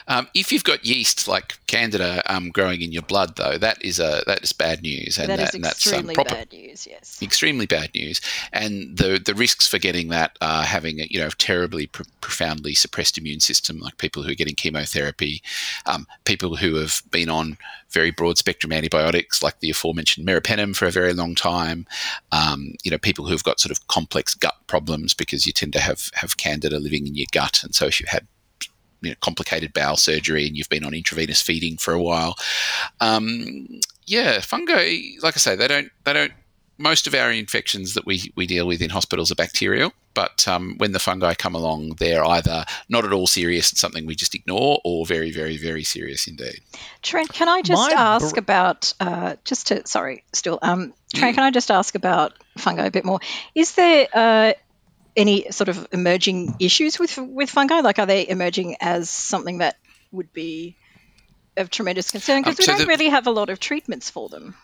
Um, 0.09 0.29
if 0.35 0.53
you've 0.53 0.64
got 0.64 0.85
yeast 0.85 1.29
like 1.29 1.59
Candida 1.66 2.23
um, 2.33 2.51
growing 2.51 2.83
in 2.83 2.92
your 2.92 3.03
blood, 3.03 3.37
though, 3.37 3.59
that 3.59 3.83
is 3.85 3.99
a 3.99 4.23
that 4.27 4.42
is 4.42 4.53
bad 4.53 4.83
news, 4.83 5.18
and 5.18 5.29
that 5.29 5.40
is 5.40 5.55
and 5.55 5.64
that's 5.64 5.87
um, 5.87 5.92
extremely 5.92 6.14
proper, 6.14 6.35
bad 6.35 6.53
news. 6.53 6.87
Yes. 6.87 7.23
extremely 7.23 7.66
bad 7.66 7.94
news. 7.94 8.20
And 8.53 8.96
the 8.96 9.20
the 9.25 9.35
risks 9.35 9.66
for 9.66 9.79
getting 9.79 10.09
that 10.09 10.37
are 10.40 10.64
having 10.64 11.01
a 11.01 11.07
you 11.11 11.20
know 11.20 11.31
terribly 11.38 11.87
pr- 11.87 12.03
profoundly 12.20 12.75
suppressed 12.75 13.18
immune 13.18 13.40
system, 13.40 13.79
like 13.81 13.99
people 13.99 14.23
who 14.23 14.31
are 14.31 14.35
getting 14.35 14.55
chemotherapy, 14.55 15.42
um, 15.87 16.07
people 16.25 16.57
who 16.57 16.77
have 16.77 17.03
been 17.11 17.29
on 17.29 17.57
very 17.90 18.11
broad 18.11 18.38
spectrum 18.38 18.73
antibiotics, 18.73 19.42
like 19.42 19.61
the 19.61 19.70
aforementioned 19.70 20.27
meropenem 20.27 20.75
for 20.75 20.87
a 20.87 20.90
very 20.90 21.12
long 21.12 21.35
time. 21.35 21.87
Um, 22.33 22.75
you 22.83 22.90
know, 22.90 22.99
people 22.99 23.27
who've 23.27 23.44
got 23.44 23.61
sort 23.61 23.73
of 23.73 23.87
complex 23.88 24.35
gut 24.35 24.57
problems 24.66 25.14
because 25.14 25.46
you 25.46 25.53
tend 25.53 25.73
to 25.75 25.81
have 25.81 26.11
have 26.14 26.37
Candida 26.37 26.79
living 26.79 27.07
in 27.07 27.14
your 27.14 27.27
gut, 27.33 27.62
and 27.62 27.75
so 27.75 27.87
if 27.87 28.01
you 28.01 28.07
had 28.09 28.27
you 29.01 29.11
know, 29.11 29.17
complicated 29.21 29.73
bowel 29.73 29.97
surgery 29.97 30.47
and 30.47 30.57
you've 30.57 30.69
been 30.69 30.85
on 30.85 30.95
intravenous 30.95 31.43
feeding 31.43 31.77
for 31.77 31.93
a 31.95 32.03
while. 32.03 32.37
Um, 33.01 33.81
yeah, 34.07 34.41
fungi, 34.41 35.17
like 35.23 35.37
I 35.37 35.39
say, 35.39 35.57
they 35.57 35.69
don't, 35.69 35.91
they 36.05 36.13
don't, 36.13 36.33
most 36.79 37.07
of 37.07 37.15
our 37.15 37.31
infections 37.31 37.93
that 37.93 38.07
we, 38.07 38.33
we 38.37 38.47
deal 38.47 38.67
with 38.67 38.81
in 38.81 38.89
hospitals 38.89 39.31
are 39.31 39.35
bacterial, 39.35 39.93
but 40.15 40.49
um, 40.49 40.77
when 40.79 40.93
the 40.93 40.99
fungi 40.99 41.35
come 41.35 41.55
along, 41.55 41.91
they're 41.99 42.25
either 42.25 42.65
not 42.89 43.05
at 43.05 43.13
all 43.13 43.27
serious 43.27 43.71
and 43.71 43.79
something 43.79 44.07
we 44.07 44.15
just 44.15 44.35
ignore 44.35 44.81
or 44.83 45.05
very, 45.05 45.31
very, 45.31 45.59
very 45.59 45.85
serious 45.85 46.27
indeed. 46.27 46.61
Trent, 47.03 47.33
can 47.33 47.49
I 47.49 47.61
just 47.61 47.91
My 47.91 47.95
ask 47.95 48.35
br- 48.35 48.41
about 48.41 48.95
uh, 48.99 49.37
just 49.45 49.66
to 49.66 49.87
sorry, 49.87 50.24
still 50.33 50.59
um, 50.62 50.95
Trent, 51.14 51.35
can 51.35 51.45
I 51.45 51.51
just 51.51 51.70
ask 51.70 51.95
about 51.95 52.33
fungi 52.57 52.87
a 52.87 52.91
bit 52.91 53.05
more? 53.05 53.20
Is 53.55 53.74
there 53.74 54.09
uh, 54.14 54.53
any 55.21 55.51
sort 55.51 55.68
of 55.68 55.87
emerging 55.93 56.57
issues 56.59 56.99
with 56.99 57.16
with 57.18 57.51
fungi? 57.51 57.81
Like, 57.81 57.99
are 57.99 58.07
they 58.07 58.27
emerging 58.29 58.77
as 58.81 59.11
something 59.11 59.59
that 59.59 59.77
would 60.12 60.33
be 60.33 60.77
of 61.57 61.71
tremendous 61.71 62.11
concern? 62.11 62.43
Because 62.43 62.59
Um, 62.59 62.62
we 62.62 62.64
so 62.66 62.73
don't 62.73 62.81
the- 62.83 62.87
really 62.87 63.09
have 63.11 63.27
a 63.27 63.31
lot 63.31 63.51
of 63.51 63.61
treatments 63.61 64.11
for 64.11 64.29
them. 64.29 64.55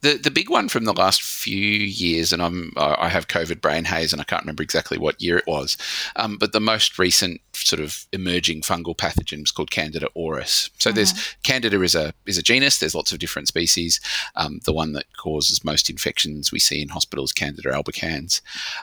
The 0.00 0.14
the 0.14 0.30
big 0.30 0.48
one 0.48 0.68
from 0.68 0.84
the 0.84 0.92
last 0.92 1.22
few 1.22 1.56
years, 1.58 2.32
and 2.32 2.40
I'm 2.40 2.72
I 2.76 3.08
have 3.08 3.26
COVID 3.28 3.60
brain 3.60 3.84
haze, 3.84 4.12
and 4.12 4.20
I 4.20 4.24
can't 4.24 4.42
remember 4.42 4.62
exactly 4.62 4.96
what 4.98 5.20
year 5.20 5.36
it 5.38 5.46
was, 5.46 5.76
um, 6.16 6.36
but 6.38 6.52
the 6.52 6.60
most 6.60 6.98
recent 6.98 7.40
sort 7.52 7.80
of 7.80 8.06
emerging 8.12 8.62
fungal 8.62 8.96
pathogen 8.96 9.42
is 9.42 9.50
called 9.50 9.72
Candida 9.72 10.06
auris. 10.16 10.70
So 10.78 10.92
there's 10.92 11.12
Candida 11.42 11.82
is 11.82 11.96
a 11.96 12.12
is 12.26 12.38
a 12.38 12.42
genus. 12.42 12.78
There's 12.78 12.94
lots 12.94 13.10
of 13.12 13.18
different 13.18 13.48
species. 13.48 14.00
Um, 14.36 14.60
the 14.64 14.72
one 14.72 14.92
that 14.92 15.06
causes 15.16 15.64
most 15.64 15.90
infections 15.90 16.52
we 16.52 16.60
see 16.60 16.80
in 16.80 16.88
hospitals, 16.90 17.32
Candida 17.32 17.70
albicans, 17.72 18.40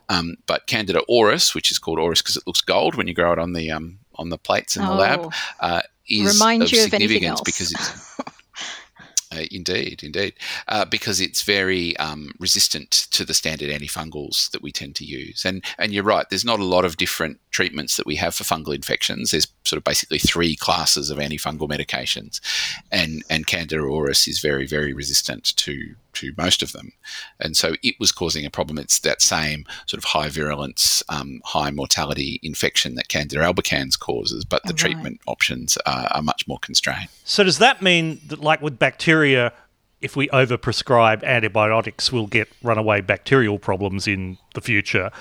um, 0.09 0.35
but 0.47 0.67
Candida 0.67 1.01
auris, 1.09 1.55
which 1.55 1.71
is 1.71 1.79
called 1.79 1.97
auris 1.99 2.17
because 2.19 2.35
it 2.35 2.43
looks 2.45 2.61
gold 2.61 2.95
when 2.95 3.07
you 3.07 3.13
grow 3.13 3.31
it 3.31 3.39
on 3.39 3.53
the 3.53 3.71
um, 3.71 3.99
on 4.15 4.29
the 4.29 4.37
plates 4.37 4.75
in 4.75 4.83
the 4.83 4.93
lab, 4.93 5.21
Oh. 5.23 5.31
uh, 5.61 5.81
is 6.09 6.33
Remind 6.33 6.61
of 6.63 6.71
you 6.71 6.83
of 6.83 6.89
significance 6.89 7.41
because 7.41 7.71
it's 7.71 8.19
uh, 9.31 9.43
indeed, 9.51 10.03
indeed, 10.03 10.33
uh, 10.67 10.85
because 10.85 11.21
it's 11.21 11.43
very 11.43 11.95
um, 11.97 12.31
resistant 12.39 12.91
to 13.11 13.25
the 13.25 13.33
standard 13.33 13.69
antifungals 13.69 14.51
that 14.51 14.61
we 14.61 14.71
tend 14.71 14.95
to 14.95 15.05
use. 15.05 15.45
And 15.45 15.63
and 15.77 15.93
you're 15.93 16.03
right. 16.03 16.29
There's 16.29 16.45
not 16.45 16.59
a 16.59 16.65
lot 16.65 16.85
of 16.85 16.97
different 16.97 17.39
treatments 17.51 17.95
that 17.97 18.05
we 18.05 18.15
have 18.17 18.35
for 18.35 18.43
fungal 18.43 18.75
infections. 18.75 19.31
There's 19.31 19.47
sort 19.63 19.77
of 19.77 19.83
basically 19.83 20.19
three 20.19 20.55
classes 20.55 21.09
of 21.09 21.17
antifungal 21.17 21.69
medications, 21.69 22.39
and 22.91 23.23
and 23.29 23.47
Candida 23.47 23.81
auris 23.81 24.27
is 24.27 24.39
very 24.39 24.67
very 24.67 24.93
resistant 24.93 25.55
to 25.57 25.95
to 26.13 26.33
most 26.37 26.63
of 26.63 26.71
them, 26.71 26.93
and 27.39 27.57
so 27.57 27.73
it 27.83 27.95
was 27.99 28.11
causing 28.11 28.45
a 28.45 28.49
problem. 28.49 28.77
It's 28.77 28.99
that 28.99 29.21
same 29.21 29.65
sort 29.85 29.97
of 29.97 30.05
high 30.05 30.29
virulence, 30.29 31.03
um, 31.09 31.41
high 31.43 31.71
mortality 31.71 32.39
infection 32.41 32.95
that 32.95 33.09
Candida 33.09 33.41
albicans 33.41 33.99
causes, 33.99 34.45
but 34.45 34.61
the 34.63 34.69
Right. 34.69 34.77
treatment 34.77 35.19
options 35.27 35.77
are, 35.85 36.07
are 36.11 36.21
much 36.21 36.47
more 36.47 36.59
constrained. 36.59 37.09
So 37.25 37.43
does 37.43 37.57
that 37.57 37.81
mean 37.81 38.21
that, 38.27 38.39
like 38.39 38.61
with 38.61 38.79
bacteria, 38.79 39.14
if 40.01 40.15
we 40.15 40.27
overprescribe 40.29 41.23
antibiotics, 41.23 42.11
we'll 42.11 42.27
get 42.27 42.47
runaway 42.61 43.01
bacterial 43.01 43.57
problems 43.57 44.07
in 44.07 44.37
the 44.53 44.61
future? 44.61 45.11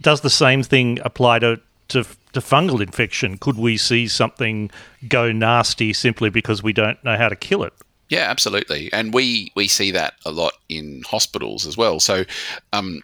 Does 0.00 0.22
the 0.22 0.30
same 0.30 0.62
thing 0.62 0.98
apply 1.04 1.40
to 1.40 1.60
to, 1.88 2.04
to 2.32 2.40
fungal 2.40 2.80
infection? 2.80 3.36
Could 3.36 3.58
we 3.58 3.76
see 3.76 4.06
something 4.06 4.70
go 5.08 5.32
nasty 5.32 5.92
simply 5.92 6.30
because 6.30 6.62
we 6.62 6.72
don't 6.72 7.02
know 7.04 7.16
how 7.16 7.28
to 7.28 7.36
kill 7.36 7.64
it? 7.64 7.72
Yeah, 8.08 8.30
absolutely, 8.30 8.92
and 8.92 9.14
we 9.14 9.52
we 9.54 9.68
see 9.68 9.90
that 9.92 10.14
a 10.24 10.32
lot 10.32 10.54
in 10.68 11.02
hospitals 11.06 11.66
as 11.66 11.76
well. 11.76 12.00
So, 12.00 12.24
um, 12.72 13.02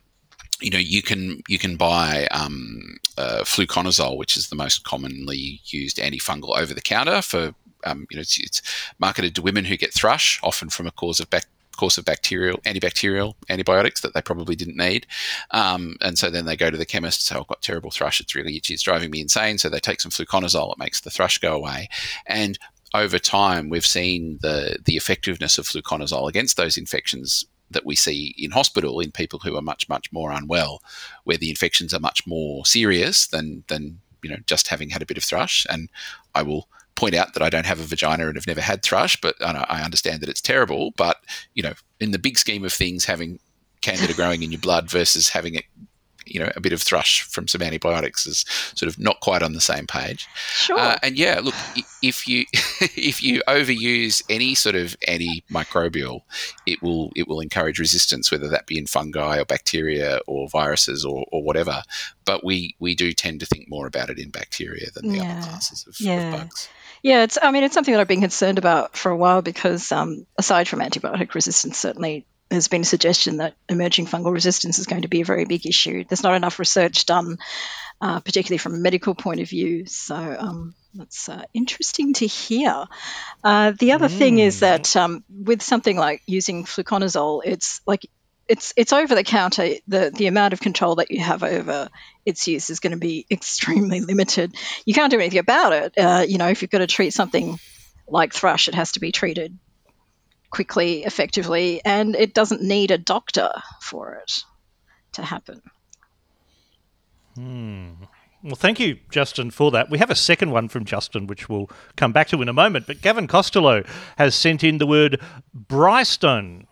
you 0.60 0.70
know, 0.70 0.78
you 0.78 1.02
can 1.02 1.42
you 1.48 1.58
can 1.58 1.76
buy 1.76 2.26
um, 2.32 2.96
uh, 3.16 3.42
fluconazole, 3.44 4.16
which 4.16 4.36
is 4.36 4.48
the 4.48 4.56
most 4.56 4.84
commonly 4.84 5.60
used 5.66 5.98
antifungal 5.98 6.58
over 6.58 6.74
the 6.74 6.80
counter 6.80 7.22
for 7.22 7.54
um, 7.86 8.06
you 8.10 8.16
know 8.16 8.20
it's, 8.20 8.38
it's 8.38 8.62
marketed 8.98 9.34
to 9.34 9.42
women 9.42 9.64
who 9.64 9.76
get 9.76 9.92
thrush, 9.94 10.40
often 10.42 10.68
from 10.68 10.86
a 10.86 10.92
cause 10.92 11.20
of 11.20 11.30
bac- 11.30 11.46
course 11.76 11.98
of 11.98 12.04
bacterial 12.04 12.58
antibacterial 12.58 13.34
antibiotics 13.50 14.00
that 14.00 14.14
they 14.14 14.22
probably 14.22 14.56
didn't 14.56 14.76
need, 14.76 15.06
um, 15.50 15.96
and 16.00 16.18
so 16.18 16.30
then 16.30 16.46
they 16.46 16.56
go 16.56 16.70
to 16.70 16.76
the 16.76 16.86
chemist 16.86 17.30
"Oh, 17.34 17.40
"I've 17.40 17.48
got 17.48 17.62
terrible 17.62 17.90
thrush. 17.90 18.20
It's 18.20 18.34
really 18.34 18.56
itchy. 18.56 18.74
It's 18.74 18.82
driving 18.82 19.10
me 19.10 19.20
insane." 19.20 19.58
So 19.58 19.68
they 19.68 19.80
take 19.80 20.00
some 20.00 20.10
fluconazole. 20.10 20.72
It 20.72 20.78
makes 20.78 21.00
the 21.00 21.10
thrush 21.10 21.38
go 21.38 21.54
away, 21.54 21.88
and 22.26 22.58
over 22.94 23.18
time, 23.18 23.68
we've 23.68 23.86
seen 23.86 24.38
the 24.42 24.78
the 24.84 24.96
effectiveness 24.96 25.58
of 25.58 25.66
fluconazole 25.66 26.28
against 26.28 26.56
those 26.56 26.76
infections 26.76 27.44
that 27.70 27.84
we 27.84 27.96
see 27.96 28.34
in 28.38 28.52
hospital 28.52 29.00
in 29.00 29.10
people 29.10 29.40
who 29.40 29.56
are 29.56 29.62
much 29.62 29.88
much 29.88 30.12
more 30.12 30.30
unwell, 30.30 30.82
where 31.24 31.36
the 31.36 31.50
infections 31.50 31.92
are 31.92 32.00
much 32.00 32.26
more 32.26 32.64
serious 32.64 33.26
than 33.26 33.64
than 33.68 34.00
you 34.22 34.30
know 34.30 34.38
just 34.46 34.68
having 34.68 34.90
had 34.90 35.02
a 35.02 35.06
bit 35.06 35.18
of 35.18 35.24
thrush. 35.24 35.66
And 35.68 35.90
I 36.34 36.42
will 36.42 36.68
point 36.96 37.14
out 37.14 37.34
that 37.34 37.42
I 37.42 37.50
don't 37.50 37.66
have 37.66 37.80
a 37.80 37.84
vagina 37.84 38.26
and 38.26 38.36
have 38.36 38.46
never 38.46 38.60
had 38.60 38.82
thrush, 38.82 39.20
but 39.20 39.34
I 39.40 39.64
I 39.68 39.82
understand 39.82 40.20
that 40.22 40.28
it's 40.28 40.40
terrible. 40.40 40.92
But 40.96 41.18
you 41.54 41.62
know, 41.62 41.74
in 42.00 42.10
the 42.10 42.18
big 42.18 42.36
scheme 42.38 42.64
of 42.64 42.72
things, 42.72 43.04
having 43.04 43.38
candida 43.82 44.14
growing 44.14 44.42
in 44.42 44.50
your 44.50 44.60
blood 44.60 44.90
versus 44.90 45.28
having 45.28 45.54
it 45.54 45.64
you 46.28 46.40
know 46.40 46.50
a 46.56 46.60
bit 46.60 46.72
of 46.72 46.82
thrush 46.82 47.22
from 47.22 47.46
some 47.46 47.62
antibiotics 47.62 48.26
is 48.26 48.44
sort 48.74 48.88
of 48.88 48.98
not 48.98 49.20
quite 49.20 49.44
on 49.44 49.52
the 49.52 49.60
same 49.60 49.86
page 49.86 50.26
Sure. 50.50 50.76
uh, 50.76 50.96
and 51.04 51.16
yeah, 51.16 51.38
look, 51.40 51.54
if 52.02 52.26
you 52.26 52.44
if 52.96 53.22
you 53.22 53.42
overuse 53.46 54.24
any 54.28 54.56
sort 54.56 54.74
of 54.74 54.96
antimicrobial, 55.06 56.22
it 56.66 56.82
will 56.82 57.12
it 57.14 57.28
will 57.28 57.40
encourage 57.40 57.78
resistance, 57.78 58.30
whether 58.32 58.48
that 58.48 58.66
be 58.66 58.78
in 58.78 58.86
fungi 58.86 59.38
or 59.38 59.44
bacteria 59.44 60.18
or 60.26 60.48
viruses 60.48 61.04
or, 61.04 61.24
or 61.30 61.42
whatever. 61.42 61.82
But 62.24 62.42
we 62.44 62.74
we 62.80 62.94
do 62.96 63.12
tend 63.12 63.38
to 63.40 63.46
think 63.46 63.68
more 63.68 63.86
about 63.86 64.10
it 64.10 64.18
in 64.18 64.30
bacteria 64.30 64.90
than 64.94 65.08
the 65.08 65.18
Yeah. 65.18 65.38
other 65.38 65.46
classes 65.48 65.86
of, 65.86 65.94
Yeah. 66.00 66.34
of 66.34 66.40
bugs. 66.40 66.68
Yeah, 67.06 67.22
it's. 67.22 67.38
I 67.40 67.52
mean, 67.52 67.62
it's 67.62 67.72
something 67.72 67.94
that 67.94 68.00
I've 68.00 68.08
been 68.08 68.20
concerned 68.20 68.58
about 68.58 68.96
for 68.96 69.12
a 69.12 69.16
while 69.16 69.40
because, 69.40 69.92
um, 69.92 70.26
aside 70.36 70.66
from 70.66 70.80
antibiotic 70.80 71.34
resistance, 71.34 71.78
certainly 71.78 72.26
there's 72.48 72.66
been 72.66 72.80
a 72.80 72.84
suggestion 72.84 73.36
that 73.36 73.54
emerging 73.68 74.06
fungal 74.06 74.32
resistance 74.32 74.80
is 74.80 74.86
going 74.86 75.02
to 75.02 75.08
be 75.08 75.20
a 75.20 75.24
very 75.24 75.44
big 75.44 75.66
issue. 75.66 76.02
There's 76.02 76.24
not 76.24 76.34
enough 76.34 76.58
research 76.58 77.06
done, 77.06 77.38
uh, 78.00 78.18
particularly 78.18 78.58
from 78.58 78.74
a 78.74 78.78
medical 78.78 79.14
point 79.14 79.38
of 79.38 79.48
view. 79.48 79.86
So 79.86 80.16
um, 80.16 80.74
that's 80.94 81.28
uh, 81.28 81.44
interesting 81.54 82.14
to 82.14 82.26
hear. 82.26 82.86
Uh, 83.44 83.70
the 83.78 83.92
other 83.92 84.08
thing 84.08 84.40
is 84.40 84.58
that 84.58 84.96
um, 84.96 85.22
with 85.30 85.62
something 85.62 85.96
like 85.96 86.22
using 86.26 86.64
fluconazole, 86.64 87.42
it's 87.44 87.82
like 87.86 88.10
it's 88.48 88.72
it's 88.76 88.92
over 88.92 89.14
the 89.14 89.24
counter. 89.24 89.74
The 89.88 90.10
the 90.14 90.26
amount 90.26 90.52
of 90.52 90.60
control 90.60 90.96
that 90.96 91.10
you 91.10 91.20
have 91.20 91.42
over 91.42 91.88
its 92.24 92.46
use 92.46 92.70
is 92.70 92.80
going 92.80 92.92
to 92.92 92.98
be 92.98 93.26
extremely 93.30 94.00
limited. 94.00 94.54
You 94.84 94.94
can't 94.94 95.10
do 95.10 95.18
anything 95.18 95.38
about 95.38 95.72
it. 95.72 95.98
Uh, 95.98 96.24
you 96.26 96.38
know, 96.38 96.48
if 96.48 96.62
you've 96.62 96.70
got 96.70 96.78
to 96.78 96.86
treat 96.86 97.12
something 97.12 97.58
like 98.08 98.32
thrush, 98.32 98.68
it 98.68 98.74
has 98.74 98.92
to 98.92 99.00
be 99.00 99.12
treated 99.12 99.58
quickly, 100.50 101.04
effectively, 101.04 101.80
and 101.84 102.14
it 102.14 102.32
doesn't 102.32 102.62
need 102.62 102.90
a 102.90 102.98
doctor 102.98 103.50
for 103.82 104.14
it 104.14 104.44
to 105.12 105.22
happen. 105.22 105.60
Hmm. 107.34 107.90
Well, 108.42 108.54
thank 108.54 108.78
you, 108.78 108.98
Justin, 109.10 109.50
for 109.50 109.70
that. 109.72 109.90
We 109.90 109.98
have 109.98 110.10
a 110.10 110.14
second 110.14 110.52
one 110.52 110.68
from 110.68 110.84
Justin, 110.84 111.26
which 111.26 111.48
we'll 111.48 111.68
come 111.96 112.12
back 112.12 112.28
to 112.28 112.40
in 112.40 112.48
a 112.48 112.52
moment. 112.52 112.86
But 112.86 113.02
Gavin 113.02 113.26
Costello 113.26 113.82
has 114.18 114.34
sent 114.34 114.62
in 114.62 114.78
the 114.78 114.86
word 114.86 115.20
Brighstone, 115.52 116.66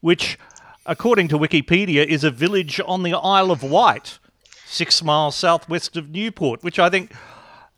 which, 0.00 0.38
according 0.86 1.28
to 1.28 1.38
Wikipedia, 1.38 2.06
is 2.06 2.24
a 2.24 2.30
village 2.30 2.80
on 2.86 3.02
the 3.02 3.14
Isle 3.14 3.50
of 3.50 3.62
Wight, 3.62 4.18
six 4.66 5.02
miles 5.02 5.36
southwest 5.36 5.96
of 5.96 6.10
Newport, 6.10 6.62
which 6.62 6.78
I 6.78 6.90
think. 6.90 7.12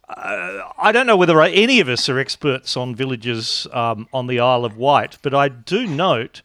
Uh, 0.08 0.70
I 0.78 0.92
don't 0.92 1.08
know 1.08 1.16
whether 1.16 1.42
any 1.42 1.80
of 1.80 1.88
us 1.88 2.08
are 2.08 2.16
experts 2.16 2.76
on 2.76 2.94
villages 2.94 3.66
um, 3.72 4.06
on 4.12 4.28
the 4.28 4.38
Isle 4.38 4.64
of 4.64 4.76
Wight, 4.76 5.18
but 5.20 5.34
I 5.34 5.48
do 5.48 5.84
note 5.84 6.42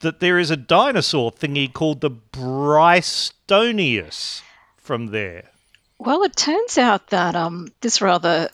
that 0.00 0.20
there 0.20 0.38
is 0.38 0.50
a 0.50 0.58
dinosaur 0.58 1.32
thingy 1.32 1.72
called 1.72 2.02
the 2.02 2.10
Brighstoneus 2.10 4.42
from 4.76 5.06
there. 5.06 5.44
Well, 5.98 6.22
it 6.22 6.36
turns 6.36 6.76
out 6.76 7.06
that 7.08 7.34
um, 7.34 7.68
this 7.80 8.02
rather 8.02 8.50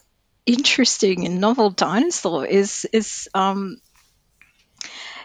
interesting 0.47 1.27
and 1.27 1.41
novel 1.41 1.71
dinosaur 1.71 2.47
is 2.47 2.87
is 2.93 3.29
um, 3.35 3.81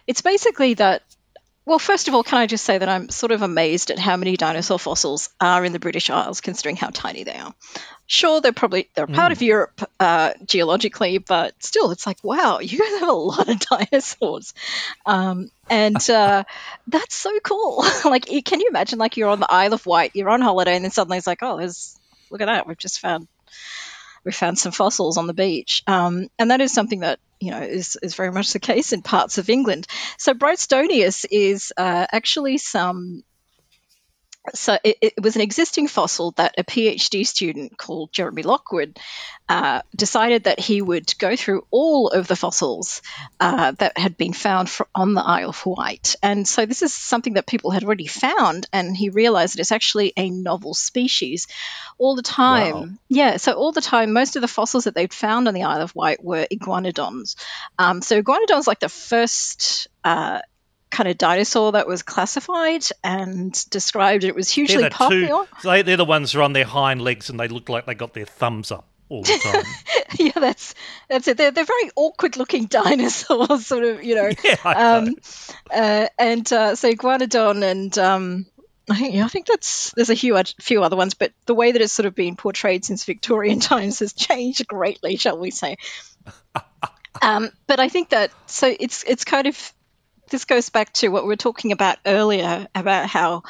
it's 0.08 0.22
basically 0.22 0.74
that. 0.76 1.04
Well, 1.70 1.78
first 1.78 2.08
of 2.08 2.16
all, 2.16 2.24
can 2.24 2.40
I 2.40 2.48
just 2.48 2.66
say 2.66 2.80
that 2.80 2.90
I'm 2.90 3.10
sort 3.10 3.32
of 3.32 3.44
amazed 3.44 3.92
at 3.92 4.00
how 4.00 4.18
many 4.18 4.36
dinosaur 4.38 4.80
fossils 4.80 5.30
are 5.40 5.64
in 5.64 5.72
the 5.72 5.78
British 5.78 6.10
Isles, 6.10 6.42
considering 6.42 6.76
how 6.76 6.90
tiny 6.90 7.24
they 7.24 7.36
are. 7.36 7.54
Sure, 8.08 8.42
they're 8.42 8.54
probably 8.54 8.90
they're 8.96 9.06
part 9.06 9.32
of 9.32 9.44
Europe 9.44 9.88
uh, 10.00 10.34
geologically, 10.44 11.20
but 11.20 11.54
still, 11.62 11.92
it's 11.92 12.08
like 12.08 12.18
wow, 12.24 12.58
you 12.64 12.80
guys 12.80 13.00
have 13.02 13.10
a 13.10 13.12
lot 13.12 13.48
of 13.48 13.60
dinosaurs, 13.60 14.56
um, 15.06 15.52
and 15.70 16.10
uh, 16.10 16.44
that's 16.88 17.14
so 17.14 17.40
cool. 17.42 17.86
like, 18.06 18.26
can 18.46 18.62
you 18.62 18.70
imagine? 18.72 18.98
Like, 18.98 19.16
you're 19.16 19.30
on 19.30 19.40
the 19.40 19.54
Isle 19.54 19.74
of 19.74 19.86
Wight, 19.86 20.16
you're 20.16 20.32
on 20.32 20.42
holiday, 20.42 20.76
and 20.76 20.84
then 20.84 20.90
suddenly 20.90 21.20
it's 21.20 21.28
like, 21.28 21.44
oh, 21.44 21.58
there's 21.58 22.00
look 22.32 22.42
at 22.42 22.46
that, 22.46 22.66
we've 22.66 22.80
just 22.80 23.00
found 23.00 23.28
we 24.24 24.32
found 24.32 24.58
some 24.58 24.72
fossils 24.72 25.18
on 25.18 25.28
the 25.28 25.36
beach, 25.36 25.84
um, 25.86 26.30
and 26.40 26.50
that 26.50 26.62
is 26.62 26.74
something 26.74 27.02
that 27.02 27.20
you 27.40 27.52
know 27.52 27.62
is 27.62 27.98
is 28.02 28.16
very 28.16 28.32
much 28.32 28.54
the 28.54 28.60
case 28.60 28.94
in 28.94 29.02
parts 29.02 29.38
of 29.38 29.50
England. 29.50 29.88
So 30.18 30.34
Brighstoneus 30.34 31.26
is 31.30 31.74
uh, 31.78 32.08
actually 32.12 32.58
some. 32.58 33.24
So 34.54 34.78
it, 34.84 34.98
it 35.02 35.14
was 35.22 35.36
an 35.36 35.42
existing 35.42 35.88
fossil 35.88 36.32
that 36.32 36.56
a 36.58 36.64
PhD 36.64 37.28
student 37.28 37.78
called 37.78 38.12
Jeremy 38.14 38.42
Lockwood 38.44 38.98
uh, 39.48 39.82
decided 39.96 40.46
that 40.46 40.60
he 40.60 40.82
would 40.82 41.18
go 41.20 41.36
through 41.36 41.66
all 41.72 42.08
of 42.10 42.28
the 42.28 42.36
fossils 42.36 43.02
uh, 43.40 43.74
that 43.74 43.98
had 43.98 44.18
been 44.18 44.34
found 44.34 44.70
fr- 44.70 44.84
on 44.96 45.14
the 45.14 45.22
Isle 45.22 45.50
of 45.50 45.66
Wight. 45.66 46.16
And 46.24 46.48
so 46.48 46.66
this 46.66 46.82
is 46.82 46.94
something 46.94 47.34
that 47.34 47.48
people 47.48 47.72
had 47.72 47.84
already 47.84 48.08
found, 48.08 48.68
and 48.72 48.96
he 48.96 49.10
realized 49.10 49.56
that 49.56 49.60
it's 49.60 49.72
actually 49.72 50.14
a 50.16 50.30
novel 50.30 50.74
species. 50.74 51.48
All 51.98 52.16
the 52.16 52.22
time, 52.22 52.74
Wow. 52.76 52.88
yeah, 53.10 53.38
so 53.38 53.54
all 53.54 53.72
the 53.72 53.82
time, 53.82 54.14
most 54.14 54.36
of 54.36 54.42
the 54.42 54.48
fossils 54.48 54.86
that 54.86 54.96
they'd 54.96 55.14
found 55.14 55.48
on 55.48 55.54
the 55.54 55.64
Isle 55.64 55.82
of 55.82 55.96
Wight 55.96 56.24
were 56.24 56.48
iguanodons. 56.52 57.36
Um, 57.78 58.02
so 58.02 58.22
iguanodons 58.22 58.68
like 58.68 58.80
the 58.80 58.90
first. 58.90 59.90
Uh, 60.04 60.40
Kind 60.92 61.10
of 61.10 61.18
dinosaur 61.18 61.74
that 61.74 61.88
was 61.88 62.04
classified 62.04 62.84
and 63.04 63.54
described. 63.70 64.24
It 64.24 64.36
was 64.36 64.48
They're 64.48 64.66
hugely 64.66 64.84
the 64.84 64.90
popular. 64.90 65.28
two. 65.28 65.48
They, 65.64 65.82
they're 65.84 65.98
the 65.98 66.06
ones 66.06 66.32
who 66.32 66.40
are 66.40 66.44
on 66.44 66.54
their 66.54 66.66
hind 66.66 67.02
legs 67.02 67.30
and 67.30 67.40
they 67.40 67.48
look 67.48 67.70
like 67.70 67.86
they 67.86 67.96
got 67.96 68.14
their 68.14 68.26
thumbs 68.26 68.72
up 68.72 68.88
all 69.10 69.24
the 69.24 69.40
time. 69.44 69.64
yeah, 70.20 70.32
that's 70.36 70.76
that's 71.08 71.28
it. 71.28 71.38
They're, 71.38 71.52
they're 71.52 71.66
very 71.66 71.92
awkward 71.96 72.38
looking 72.38 72.66
dinosaurs, 72.68 73.66
sort 73.66 73.84
of, 73.84 74.04
you 74.04 74.16
know. 74.16 74.30
Yeah, 74.44 74.56
I 74.64 74.96
um, 74.96 75.06
know. 75.06 75.14
uh, 75.72 76.08
and 76.18 76.54
uh, 76.54 76.76
so 76.76 76.92
Iguanodon 76.92 77.64
and 77.64 77.98
um, 77.98 78.46
I 78.90 78.98
think 78.98 79.16
yeah, 79.16 79.26
I 79.26 79.28
think 79.28 79.48
that's 79.48 79.92
there's 79.96 80.10
a 80.10 80.16
few 80.16 80.42
few 80.60 80.84
other 80.84 80.96
ones, 80.96 81.14
but 81.14 81.34
the 81.46 81.56
way 81.56 81.72
that 81.72 81.82
it's 81.82 81.94
sort 81.94 82.06
of 82.06 82.16
been 82.16 82.36
portrayed 82.36 82.86
since 82.86 83.04
Victorian 83.04 83.60
times 83.60 84.00
has 84.00 84.14
changed 84.14 84.68
greatly, 84.68 85.16
shall 85.18 85.38
we 85.38 85.52
say? 85.52 85.78
um, 87.22 87.52
but 87.68 87.80
I 87.80 87.90
think 87.90 88.10
that 88.10 88.32
so 88.48 88.74
it's 88.80 89.04
it's 89.04 89.26
kind 89.26 89.48
of 89.48 89.74
this 90.30 90.46
goes 90.46 90.70
back 90.70 90.94
to 90.94 91.10
what 91.10 91.24
we 91.24 91.28
were 91.28 91.36
talking 91.36 91.72
about 91.72 91.98
earlier 92.06 92.68
about 92.74 93.08
how 93.08 93.44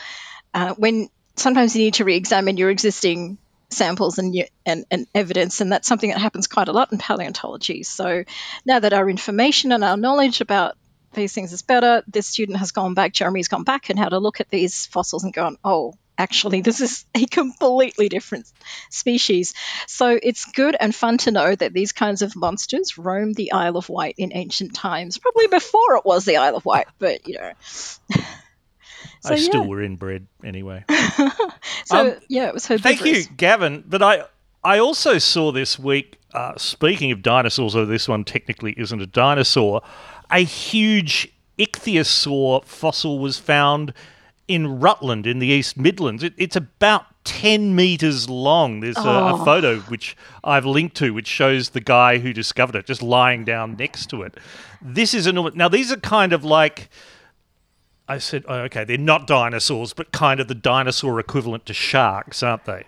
uh, 0.53 0.73
when 0.75 1.09
sometimes 1.35 1.75
you 1.75 1.83
need 1.83 1.95
to 1.95 2.05
re-examine 2.05 2.57
your 2.57 2.69
existing 2.69 3.37
samples 3.69 4.17
and, 4.17 4.35
and 4.65 4.85
and 4.89 5.07
evidence, 5.13 5.61
and 5.61 5.71
that's 5.71 5.87
something 5.87 6.09
that 6.09 6.19
happens 6.19 6.47
quite 6.47 6.67
a 6.67 6.73
lot 6.73 6.91
in 6.91 6.97
paleontology. 6.97 7.83
So 7.83 8.23
now 8.65 8.79
that 8.79 8.93
our 8.93 9.09
information 9.09 9.71
and 9.71 9.83
our 9.83 9.97
knowledge 9.97 10.41
about 10.41 10.75
these 11.13 11.33
things 11.33 11.53
is 11.53 11.61
better, 11.61 12.03
this 12.07 12.27
student 12.27 12.57
has 12.59 12.71
gone 12.71 12.93
back, 12.93 13.13
Jeremy's 13.13 13.47
gone 13.47 13.63
back 13.63 13.89
and 13.89 13.99
had 13.99 14.13
a 14.13 14.19
look 14.19 14.39
at 14.39 14.49
these 14.49 14.85
fossils 14.87 15.23
and 15.23 15.33
gone, 15.33 15.57
oh, 15.63 15.93
actually, 16.19 16.61
this 16.61 16.81
is 16.81 17.05
a 17.15 17.25
completely 17.25 18.09
different 18.09 18.51
species. 18.89 19.53
So 19.87 20.19
it's 20.21 20.45
good 20.45 20.75
and 20.79 20.93
fun 20.93 21.17
to 21.19 21.31
know 21.31 21.55
that 21.55 21.73
these 21.73 21.93
kinds 21.93 22.21
of 22.21 22.35
monsters 22.35 22.97
roamed 22.97 23.35
the 23.35 23.53
Isle 23.53 23.77
of 23.77 23.89
Wight 23.89 24.15
in 24.17 24.31
ancient 24.35 24.75
times, 24.75 25.17
probably 25.17 25.47
before 25.47 25.95
it 25.95 26.05
was 26.05 26.25
the 26.25 26.37
Isle 26.37 26.57
of 26.57 26.65
Wight, 26.65 26.87
but 26.99 27.27
you 27.27 27.39
know. 27.39 27.51
so, 29.21 29.33
I 29.33 29.35
still 29.37 29.61
yeah. 29.61 29.67
were 29.67 29.81
inbred 29.81 30.27
anyway. 30.43 30.83
So 31.85 32.11
Um, 32.11 32.15
yeah, 32.27 32.47
it 32.47 32.53
was 32.53 32.67
her. 32.67 32.77
Thank 32.77 33.03
you. 33.03 33.23
Gavin. 33.35 33.83
But 33.87 34.03
I, 34.03 34.25
I 34.63 34.77
also 34.77 35.17
saw 35.17 35.51
this 35.51 35.79
week. 35.79 36.19
Uh, 36.35 36.55
speaking 36.57 37.11
of 37.11 37.23
dinosaurs, 37.23 37.73
though 37.73 37.85
this 37.85 38.07
one 38.07 38.23
technically 38.23 38.75
isn't 38.77 39.01
a 39.01 39.07
dinosaur, 39.07 39.81
a 40.29 40.43
huge 40.43 41.33
ichthyosaur 41.57 42.63
fossil 42.63 43.17
was 43.17 43.39
found 43.39 43.93
in 44.49 44.79
Rutland 44.81 45.25
in 45.25 45.39
the 45.39 45.47
East 45.47 45.77
Midlands. 45.77 46.23
It, 46.23 46.33
it's 46.37 46.55
about 46.57 47.05
ten 47.23 47.75
meters 47.75 48.29
long. 48.29 48.79
There's 48.81 48.97
a, 48.97 49.01
a 49.01 49.33
Oh. 49.39 49.45
photo 49.45 49.77
which 49.81 50.17
I've 50.43 50.65
linked 50.65 50.97
to, 50.97 51.13
which 51.13 51.27
shows 51.27 51.69
the 51.69 51.79
guy 51.79 52.17
who 52.17 52.33
discovered 52.33 52.75
it 52.75 52.85
just 52.85 53.01
lying 53.01 53.45
down 53.45 53.75
next 53.77 54.07
to 54.09 54.23
it. 54.23 54.37
This 54.81 55.13
is 55.13 55.27
an 55.27 55.35
now. 55.55 55.69
These 55.69 55.91
are 55.91 55.97
kind 55.97 56.33
of 56.33 56.43
like. 56.43 56.89
I 58.07 58.17
said, 58.17 58.43
oh, 58.47 58.61
okay, 58.61 58.85
they're 58.85 58.97
not 58.97 59.27
dinosaurs, 59.27 59.93
but 59.93 60.11
kind 60.11 60.39
of 60.39 60.47
the 60.47 60.55
dinosaur 60.55 61.19
equivalent 61.19 61.67
to 61.67 61.75
sharks, 61.75 62.41
aren't 62.41 62.65
they? 62.65 62.85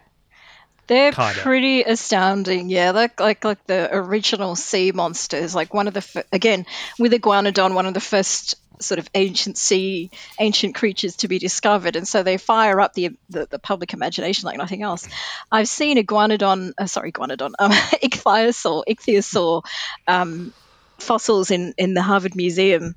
They're 0.87 1.11
Kinda. 1.11 1.39
pretty 1.41 1.83
astounding. 1.83 2.69
Yeah, 2.71 2.89
like 2.89 3.19
like 3.19 3.45
like 3.45 3.63
the 3.67 3.87
original 3.95 4.55
sea 4.55 4.91
monsters. 4.91 5.53
Like 5.53 5.73
one 5.75 5.87
of 5.87 5.93
the 5.93 5.99
f- 5.99 6.25
again 6.33 6.65
with 6.97 7.13
iguanodon, 7.13 7.75
one 7.75 7.85
of 7.85 7.93
the 7.93 7.99
first 8.01 8.55
sort 8.81 8.99
of 8.99 9.09
ancient 9.13 9.57
sea 9.57 10.11
ancient 10.39 10.75
creatures 10.75 11.17
to 11.17 11.27
be 11.27 11.39
discovered, 11.39 11.95
and 11.95 12.07
so 12.07 12.23
they 12.23 12.37
fire 12.37 12.79
up 12.79 12.93
the 12.93 13.11
the, 13.29 13.47
the 13.49 13.59
public 13.59 13.93
imagination 13.93 14.47
like 14.47 14.57
nothing 14.57 14.83
else. 14.83 15.07
I've 15.51 15.67
seen 15.67 15.97
iguanodon, 15.97 16.73
uh, 16.77 16.87
sorry, 16.87 17.11
iguanodon, 17.11 17.51
um, 17.59 17.71
ichthyosaur, 18.03 18.83
ichthyosaur 18.87 19.63
um, 20.07 20.53
fossils 20.99 21.51
in 21.51 21.73
in 21.77 21.93
the 21.93 22.01
Harvard 22.01 22.35
Museum. 22.35 22.95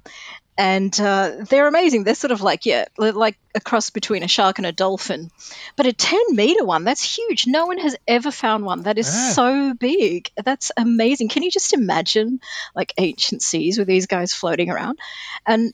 And 0.57 0.99
uh, 1.01 1.45
they're 1.49 1.67
amazing. 1.67 2.05
They're 2.05 2.15
sort 2.15 2.31
of 2.31 2.41
like, 2.41 2.65
yeah, 2.65 2.85
like 2.97 3.37
a 3.57 3.61
cross 3.61 3.91
between 3.91 4.23
a 4.23 4.29
shark 4.29 4.59
and 4.59 4.67
a 4.67 4.73
dolphin. 4.73 5.31
But 5.77 5.87
a 5.87 5.93
10 5.93 6.21
meter 6.31 6.65
one, 6.65 6.85
that's 6.85 7.03
huge. 7.17 7.47
No 7.49 7.67
one 7.67 7.79
has 7.79 7.97
ever 8.07 8.31
found 8.31 8.65
one 8.65 8.83
that 8.83 8.97
is 8.97 9.09
Ah. 9.09 9.33
so 9.35 9.75
big. 9.75 10.31
That's 10.45 10.71
amazing. 10.77 11.29
Can 11.29 11.43
you 11.43 11.51
just 11.51 11.73
imagine 11.73 12.41
like 12.75 12.93
ancient 12.99 13.43
seas 13.43 13.79
with 13.79 13.89
these 13.89 14.07
guys 14.07 14.33
floating 14.33 14.71
around? 14.71 14.99
And 15.45 15.73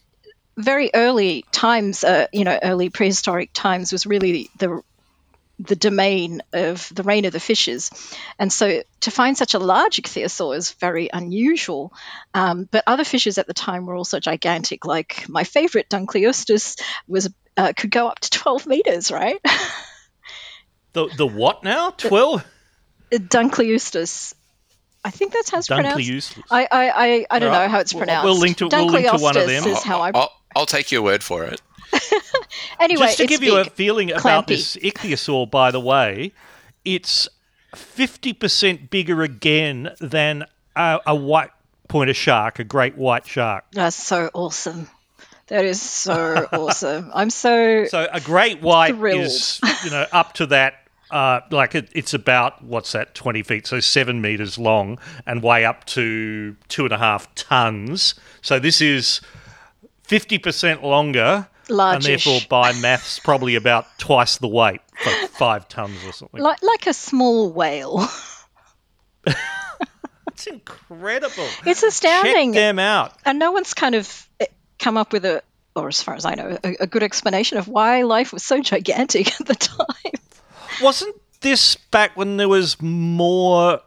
very 0.57 0.91
early 0.95 1.45
times, 1.53 2.03
uh, 2.05 2.26
you 2.33 2.45
know, 2.45 2.59
early 2.62 2.91
prehistoric 2.91 3.51
times 3.53 3.93
was 3.93 4.07
really 4.07 4.51
the 4.59 4.83
the 5.63 5.77
domain 5.77 6.41
of 6.53 6.91
the 6.95 7.03
reign 7.03 7.25
of 7.27 7.33
the 7.33 7.41
fishes. 7.41 7.91
And 8.39 8.53
so 8.53 8.83
to 9.01 9.11
find 9.11 9.37
such 9.37 9.55
a 9.55 9.59
large 9.59 9.97
ichthyosaur 10.01 10.57
is 10.57 10.73
very 10.73 11.11
unusual. 11.13 11.93
Um, 12.35 12.67
but 12.71 12.83
other 12.87 13.05
fishes 13.05 13.37
at 13.39 13.47
the 13.47 13.55
time 13.55 13.85
were 13.87 13.95
also 13.95 14.21
gigantic. 14.21 14.87
Like 14.87 15.29
my 15.29 15.45
favorite, 15.45 15.89
Dunkleosteus, 15.91 16.81
was 17.07 17.29
uh, 17.57 17.73
could 17.77 17.91
go 17.91 18.09
up 18.09 18.21
to 18.21 18.31
12 18.31 18.67
meters, 18.67 19.11
right? 19.13 19.39
The 20.93 21.07
the 21.07 21.25
what 21.27 21.63
now? 21.63 21.91
Twelve? 21.91 22.45
Dunkleosteus. 23.13 24.35
I 25.05 25.11
think 25.11 25.33
that's 25.33 25.49
how 25.51 25.59
it's 25.59 25.69
pronounced. 25.69 25.97
Dunkleosteus. 25.99 26.43
I, 26.51 26.63
I, 26.71 26.91
I, 26.91 27.27
I 27.31 27.39
don't 27.39 27.49
All 27.53 27.59
right. 27.59 27.65
know 27.67 27.71
how 27.71 27.79
it's 27.79 27.95
We'll- 27.95 28.01
pronounced. 28.01 28.25
we'll 28.25 28.39
link 28.39 28.57
to- 28.59 28.69
we'll 28.69 28.87
link 28.89 29.09
to 29.09 29.19
one 29.19 29.37
of 29.37 29.47
them. 29.47 29.67
is 29.69 29.83
how 29.85 30.01
I. 30.01 30.11
I'll, 30.15 30.33
I'll 30.57 30.67
take 30.67 30.91
your 30.91 31.03
word 31.03 31.23
for 31.23 31.45
it. 31.45 31.63
Anyway, 32.81 33.07
Just 33.07 33.18
to 33.18 33.26
give 33.26 33.43
you 33.43 33.59
a 33.59 33.64
feeling 33.64 34.11
about 34.11 34.47
Clampy. 34.47 34.49
this 34.49 34.76
ichthyosaur, 34.76 35.51
by 35.51 35.70
the 35.70 35.81
way, 35.81 36.33
it's 36.85 37.28
fifty 37.74 38.33
percent 38.33 38.91
bigger 38.91 39.22
again 39.22 39.91
than 40.01 40.45
a, 40.74 40.99
a 41.07 41.14
white 41.14 41.51
pointer 41.89 42.14
shark, 42.14 42.59
a 42.59 42.64
great 42.64 42.97
white 42.97 43.26
shark. 43.26 43.64
That's 43.72 43.97
so 43.97 44.31
awesome. 44.33 44.89
That 45.49 45.64
is 45.64 45.83
so 45.83 46.49
awesome. 46.53 47.11
I'm 47.14 47.28
so 47.31 47.85
So 47.87 48.09
a 48.12 48.20
great 48.20 48.62
white 48.62 48.95
Thrilled. 48.95 49.22
is, 49.22 49.61
you 49.85 49.91
know, 49.91 50.07
up 50.12 50.33
to 50.35 50.47
that. 50.47 50.74
Uh, 51.11 51.41
like 51.51 51.74
it, 51.74 51.89
it's 51.93 52.14
about 52.14 52.62
what's 52.62 52.93
that, 52.93 53.16
twenty 53.16 53.43
feet, 53.43 53.66
so 53.66 53.81
seven 53.81 54.20
meters 54.22 54.59
long, 54.59 54.97
and 55.26 55.43
weigh 55.43 55.64
up 55.64 55.85
to 55.87 56.55
two 56.68 56.85
and 56.85 56.93
a 56.93 56.99
half 56.99 57.35
tons. 57.35 58.14
So 58.43 58.61
this 58.61 58.81
is 58.81 59.20
fifty 60.05 60.39
percent 60.39 60.85
longer, 61.71 61.97
and 61.97 62.05
therefore 62.05 62.41
by 62.49 62.73
maths 62.73 63.18
probably 63.18 63.55
about 63.55 63.87
twice 63.99 64.39
the 64.39 64.49
weight, 64.49 64.81
like 65.07 65.31
five 65.31 65.68
tons 65.68 66.05
or 66.05 66.12
something. 66.12 66.41
like 66.41 66.62
like 66.62 66.87
a 66.87 66.95
small 66.95 67.53
whale. 67.53 68.07
It's 70.41 70.47
incredible. 70.47 71.47
It's 71.66 71.83
astounding. 71.83 72.55
Check 72.55 72.61
them 72.61 72.79
out. 72.79 73.12
and 73.27 73.39
no 73.39 73.53
one's 73.53 73.75
kind 73.75 73.95
of 73.95 74.27
eh, 74.41 74.47
come 74.79 74.97
up 74.97 75.12
with 75.12 75.27
a, 75.27 75.43
or 75.77 75.89
as 75.89 76.03
far 76.03 76.14
as 76.14 76.25
I 76.25 76.35
know, 76.35 76.57
a, 76.64 76.77
a 76.81 76.87
good 76.87 77.03
explanation 77.03 77.59
of 77.59 77.68
why 77.68 78.05
life 78.05 78.33
was 78.33 78.43
so 78.43 78.62
gigantic 78.62 79.39
at 79.39 79.47
the 79.47 79.55
time. 79.55 80.14
Wasn't 80.81 81.14
this 81.43 81.77
back 81.77 82.16
when 82.16 82.39
there 82.39 82.49
was 82.49 82.81
more 82.81 83.81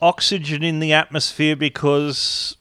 oxygen 0.00 0.62
in 0.62 0.78
the 0.78 0.92
atmosphere 0.92 1.56
because 1.56 2.56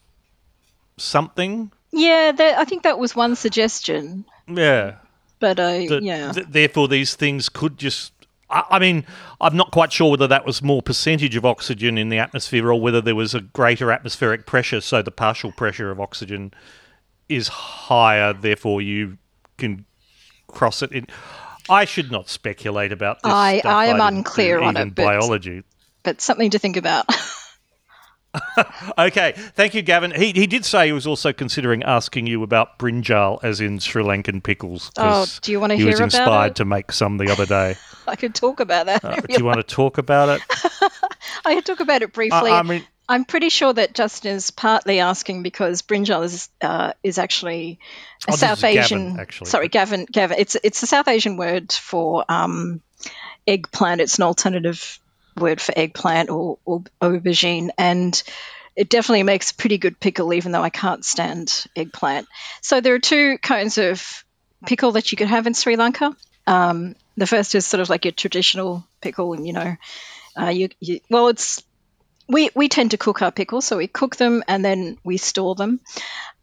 something? 0.98 1.72
Yeah, 1.92 2.32
that, 2.32 2.58
I 2.58 2.66
think 2.66 2.82
that 2.82 2.98
was 2.98 3.16
one 3.16 3.36
suggestion, 3.36 4.26
Yeah. 4.50 4.96
but 5.40 5.60
uh, 5.60 5.72
that- 5.88 6.02
yeah, 6.04 6.32
th- 6.32 6.48
therefore, 6.50 6.88
these 6.88 7.16
things 7.16 7.50
could 7.50 7.78
just. 7.78 8.14
I, 8.50 8.64
I 8.72 8.80
mean, 8.80 9.06
I'm 9.40 9.56
not 9.56 9.72
quite 9.72 9.92
sure 9.94 10.12
whether 10.12 10.28
that 10.28 10.46
was 10.46 10.62
more 10.64 10.82
percentage 10.82 11.36
of 11.36 11.46
oxygen 11.46 11.98
in 11.98 12.10
the 12.10 12.18
atmosphere 12.18 12.72
or 12.72 12.80
whether 12.82 13.00
there 13.02 13.16
was 13.16 13.36
a 13.36 13.42
greater 13.42 13.92
atmospheric 13.92 14.46
pressure, 14.46 14.82
so 14.82 15.02
the 15.02 15.12
partial 15.12 15.52
pressure 15.52 15.92
of 15.92 16.00
oxygen 16.00 16.52
is 17.30 17.48
higher, 17.48 18.34
therefore 18.34 18.82
you 18.82 19.18
can 19.58 19.86
cross 20.48 20.82
it 20.82 20.92
in. 20.92 21.06
I 21.70 21.86
should 21.86 22.12
not 22.12 22.28
speculate 22.28 22.92
about 22.92 23.22
this. 23.22 23.32
I-. 23.32 23.62
I 23.64 23.86
am 23.86 23.98
didn't 23.98 24.18
unclear 24.18 24.60
on 24.60 24.76
it, 24.78 24.96
but- 24.96 25.06
biology. 25.06 25.64
but 26.04 26.20
something 26.22 26.50
to 26.50 26.58
think 26.60 26.76
about. 26.78 27.06
Okay, 28.98 29.34
thank 29.56 29.74
you, 29.74 29.82
Gavin. 29.82 30.12
He 30.12 30.32
he 30.34 30.46
did 30.46 30.66
say 30.66 30.88
he 30.88 30.92
was 30.92 31.08
also 31.08 31.32
considering 31.34 31.84
asking 31.84 32.28
you 32.28 32.44
about 32.44 32.78
brinjal, 32.78 33.40
as 33.44 33.62
in 33.62 33.80
Sri 33.80 34.04
Lankan 34.04 34.44
pickles. 34.44 34.92
Oh, 34.98 35.26
do 35.42 35.52
you 35.52 35.60
wanna 35.60 35.76
he 35.76 35.82
hear 35.84 35.92
was 35.92 36.00
about 36.00 36.06
inspired 36.06 36.52
it? 36.52 36.56
to 36.58 36.66
make 36.66 36.92
some 36.92 37.18
the 37.18 37.32
other 37.32 37.46
day. 37.46 37.76
I 38.08 38.16
could 38.16 38.36
talk 38.36 38.60
about 38.60 38.86
that. 38.88 39.04
Uh, 39.04 39.16
do 39.28 39.36
you 39.38 39.46
want 39.46 39.58
to 39.58 39.64
talk 39.64 39.98
about 39.98 40.30
it? 40.30 40.42
I 41.46 41.56
could 41.56 41.66
talk 41.66 41.80
about 41.80 42.02
it 42.02 42.14
briefly. 42.14 42.52
I 42.52 42.62
mean- 42.64 42.86
I'm 43.08 43.26
pretty 43.26 43.50
sure 43.50 43.74
that 43.74 43.96
Justin 43.96 44.36
is 44.36 44.52
partly 44.52 45.00
asking 45.00 45.42
because 45.42 45.82
brinjal 45.82 46.24
is 46.24 46.48
uh, 46.62 46.94
is 47.02 47.18
actually 47.18 47.80
a 48.28 48.34
Oh, 48.34 48.36
South 48.36 48.60
is 48.60 48.62
Gavin, 48.62 48.78
Asian. 48.84 49.20
actually. 49.20 49.50
Sorry, 49.50 49.68
Gavin. 49.68 50.06
Gavin. 50.06 50.38
It's 50.40 50.56
it's 50.64 50.84
a 50.84 50.88
South 50.88 51.08
Asian 51.08 51.36
word 51.36 51.72
for 51.72 52.24
um, 52.30 52.82
eggplant. 53.48 54.02
It's 54.02 54.18
an 54.20 54.26
alternative 54.26 55.00
word 55.38 55.62
for 55.62 55.74
eggplant 55.76 56.30
or, 56.30 56.58
or 56.66 56.84
aubergine, 57.02 57.70
and 57.78 58.22
it 58.76 58.90
definitely 58.90 59.24
makes 59.24 59.52
a 59.52 59.56
pretty 59.56 59.78
good 59.78 60.00
pickle, 60.00 60.34
even 60.34 60.52
though 60.52 60.64
I 60.64 60.70
can't 60.70 61.04
stand 61.04 61.66
eggplant. 61.76 62.28
So 62.62 62.82
there 62.82 62.96
are 62.96 63.00
two 63.00 63.38
kinds 63.40 63.78
of 63.78 64.24
pickle 64.66 64.94
that 64.94 65.12
you 65.12 65.18
could 65.18 65.28
have 65.28 65.48
in 65.48 65.54
Sri 65.54 65.76
Lanka. 65.76 66.16
Um, 66.48 66.96
the 67.18 67.28
first 67.28 67.56
is 67.56 67.66
sort 67.66 67.82
of 67.82 67.90
like 67.90 68.06
your 68.06 68.12
traditional 68.12 68.86
pickle, 69.02 69.34
and 69.34 69.46
you 69.46 69.54
know, 69.54 69.76
uh, 70.40 70.50
you, 70.50 70.70
you 70.80 71.00
well, 71.10 71.28
it's 71.28 71.64
we 72.28 72.50
we 72.56 72.70
tend 72.70 72.92
to 72.92 72.98
cook 72.98 73.22
our 73.22 73.32
pickles, 73.32 73.66
so 73.66 73.78
we 73.78 73.88
cook 73.88 74.16
them 74.16 74.44
and 74.48 74.64
then 74.64 74.98
we 75.04 75.18
store 75.18 75.56
them, 75.56 75.80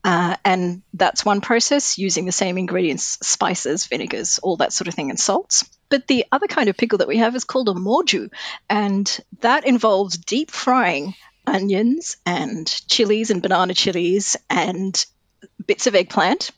uh, 0.07 0.37
and 0.45 0.83
that's 0.95 1.25
one 1.25 1.41
process 1.41 1.99
using 1.99 2.27
the 2.27 2.33
same 2.33 2.59
ingredients, 2.59 3.19
spices, 3.27 3.87
vinegars, 3.87 4.39
all 4.39 4.57
that 4.59 4.73
sort 4.73 4.87
of 4.87 4.95
thing, 4.95 5.11
and 5.11 5.19
salts. 5.19 5.69
But 5.89 6.07
the 6.07 6.27
other 6.31 6.47
kind 6.47 6.69
of 6.69 6.77
pickle 6.77 6.99
that 6.99 7.09
we 7.09 7.17
have 7.17 7.35
is 7.35 7.43
called 7.43 7.69
a 7.69 7.73
moju, 7.73 8.31
and 8.71 9.21
that 9.41 9.67
involves 9.67 10.17
deep 10.17 10.53
frying 10.53 11.15
onions 11.45 12.19
and 12.25 12.69
chilies 12.89 13.33
and 13.33 13.43
banana 13.43 13.75
chilies 13.75 14.37
and 14.49 15.05
bits 15.67 15.89
of 15.89 15.97
eggplant, 15.97 16.53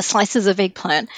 slices 0.00 0.46
of 0.46 0.58
eggplant, 0.58 1.10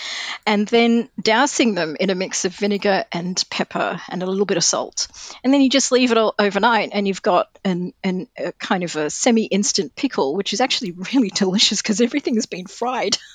and 0.47 0.67
then 0.67 1.09
dousing 1.21 1.75
them 1.75 1.97
in 2.01 2.11
a 2.11 2.15
mix 2.15 2.45
of 2.45 2.55
vinegar 2.55 3.05
and 3.13 3.43
pepper 3.51 4.01
and 4.09 4.23
a 4.23 4.27
little 4.27 4.47
bit 4.47 4.57
of 4.57 4.65
salt. 4.65 5.07
And 5.45 5.53
then 5.55 5.61
you 5.61 5.71
just 5.71 5.93
leave 5.93 6.11
it 6.11 6.19
all 6.19 6.35
overnight, 6.39 6.91
and 6.93 7.07
you've 7.07 7.23
got 7.23 7.49
an, 7.65 7.93
an 8.03 8.27
a 8.37 8.53
kind 8.53 8.83
of 8.83 8.97
a 8.97 9.11
semi-instant 9.11 9.95
pickle, 9.95 10.35
which 10.35 10.53
is 10.53 10.61
actually 10.61 10.93
really 10.93 11.31
delicious 11.35 11.81
because 11.81 12.01
everything's 12.01 12.47
been 12.47 12.67
fried. 12.67 13.19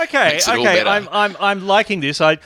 Okay, 0.00 0.30
Makes 0.30 0.48
it 0.48 0.50
all 0.50 0.60
okay. 0.60 0.82
I'm, 0.82 1.08
I'm, 1.12 1.36
I'm 1.38 1.66
liking 1.68 2.00
this. 2.00 2.20
I, 2.20 2.38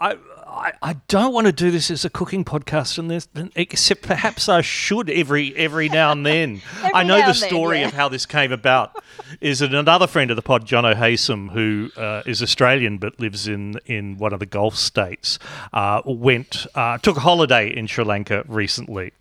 I, 0.00 0.16
I, 0.56 0.72
I 0.82 0.92
don't 1.08 1.34
want 1.34 1.46
to 1.46 1.52
do 1.52 1.70
this 1.70 1.90
as 1.90 2.04
a 2.04 2.10
cooking 2.10 2.44
podcast, 2.44 2.98
and 2.98 3.10
this, 3.10 3.28
except 3.54 4.02
perhaps 4.02 4.48
I 4.48 4.62
should 4.62 5.10
every 5.10 5.54
every 5.54 5.88
now 5.88 6.12
and 6.12 6.24
then. 6.24 6.62
I 6.82 7.02
know 7.02 7.16
the 7.16 7.24
and 7.24 7.34
then, 7.34 7.48
story 7.48 7.80
yeah. 7.80 7.88
of 7.88 7.92
how 7.92 8.08
this 8.08 8.24
came 8.24 8.52
about. 8.52 9.02
Is 9.40 9.58
that 9.58 9.74
another 9.74 10.06
friend 10.06 10.30
of 10.30 10.36
the 10.36 10.42
pod, 10.42 10.66
John 10.66 10.86
O'Hasem, 10.86 11.50
who 11.50 11.90
uh, 11.96 12.22
is 12.24 12.42
Australian 12.42 12.96
but 12.98 13.20
lives 13.20 13.46
in 13.46 13.78
in 13.84 14.16
one 14.16 14.32
of 14.32 14.40
the 14.40 14.46
Gulf 14.46 14.76
states, 14.76 15.38
uh, 15.74 16.00
went 16.06 16.66
uh, 16.74 16.98
took 16.98 17.18
a 17.18 17.20
holiday 17.20 17.68
in 17.68 17.86
Sri 17.86 18.04
Lanka 18.04 18.44
recently, 18.48 19.12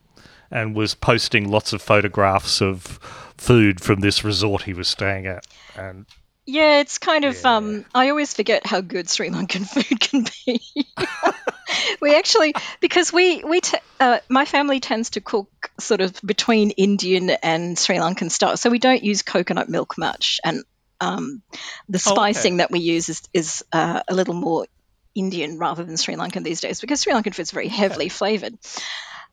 and 0.50 0.74
was 0.74 0.96
posting 0.96 1.50
lots 1.50 1.74
of 1.74 1.82
photographs 1.82 2.62
of 2.62 3.00
food 3.38 3.82
from 3.82 4.00
this 4.00 4.24
resort 4.24 4.64
he 4.64 4.74
was 4.74 4.88
staying 4.88 5.28
at, 5.28 5.46
and 5.76 6.06
Yeah, 6.46 6.80
it's 6.80 7.00
kind 7.00 7.26
of. 7.26 7.44
Um, 7.44 7.86
I 7.94 8.10
always 8.10 8.34
forget 8.34 8.66
how 8.66 8.82
good 8.82 9.10
Sri 9.10 9.30
Lankan 9.30 9.68
food 9.68 10.00
can 10.00 10.26
be. 10.46 10.62
we 12.02 12.16
actually, 12.16 12.54
because 12.82 13.12
we 13.12 13.44
we 13.44 13.62
t- 13.62 13.78
uh, 14.00 14.20
my 14.30 14.46
family 14.46 14.80
tends 14.80 15.12
to 15.12 15.22
cook 15.22 15.50
sort 15.80 16.02
of 16.02 16.20
between 16.24 16.72
Indian 16.72 17.32
and 17.32 17.78
Sri 17.80 17.98
Lankan 17.98 18.30
style, 18.30 18.58
so 18.58 18.70
we 18.70 18.80
don't 18.80 19.04
use 19.04 19.24
coconut 19.24 19.70
milk 19.70 19.98
much, 19.98 20.40
and 20.44 20.64
um, 21.02 21.42
the 21.90 22.02
Oh, 22.06 22.12
okay. 22.12 22.34
spicing 22.34 22.58
that 22.58 22.70
we 22.72 22.80
use 22.80 23.10
is 23.10 23.24
is 23.34 23.64
uh, 23.72 24.04
a 24.08 24.14
little 24.14 24.36
more 24.36 24.68
Indian 25.16 25.58
rather 25.58 25.84
than 25.84 25.98
Sri 25.98 26.16
Lankan 26.16 26.44
these 26.44 26.62
days 26.62 26.80
because 26.80 27.02
Sri 27.02 27.14
Lankan 27.14 27.34
food 27.34 27.44
is 27.44 27.52
very 27.52 27.70
heavily 27.70 28.10
flavored. 28.10 28.56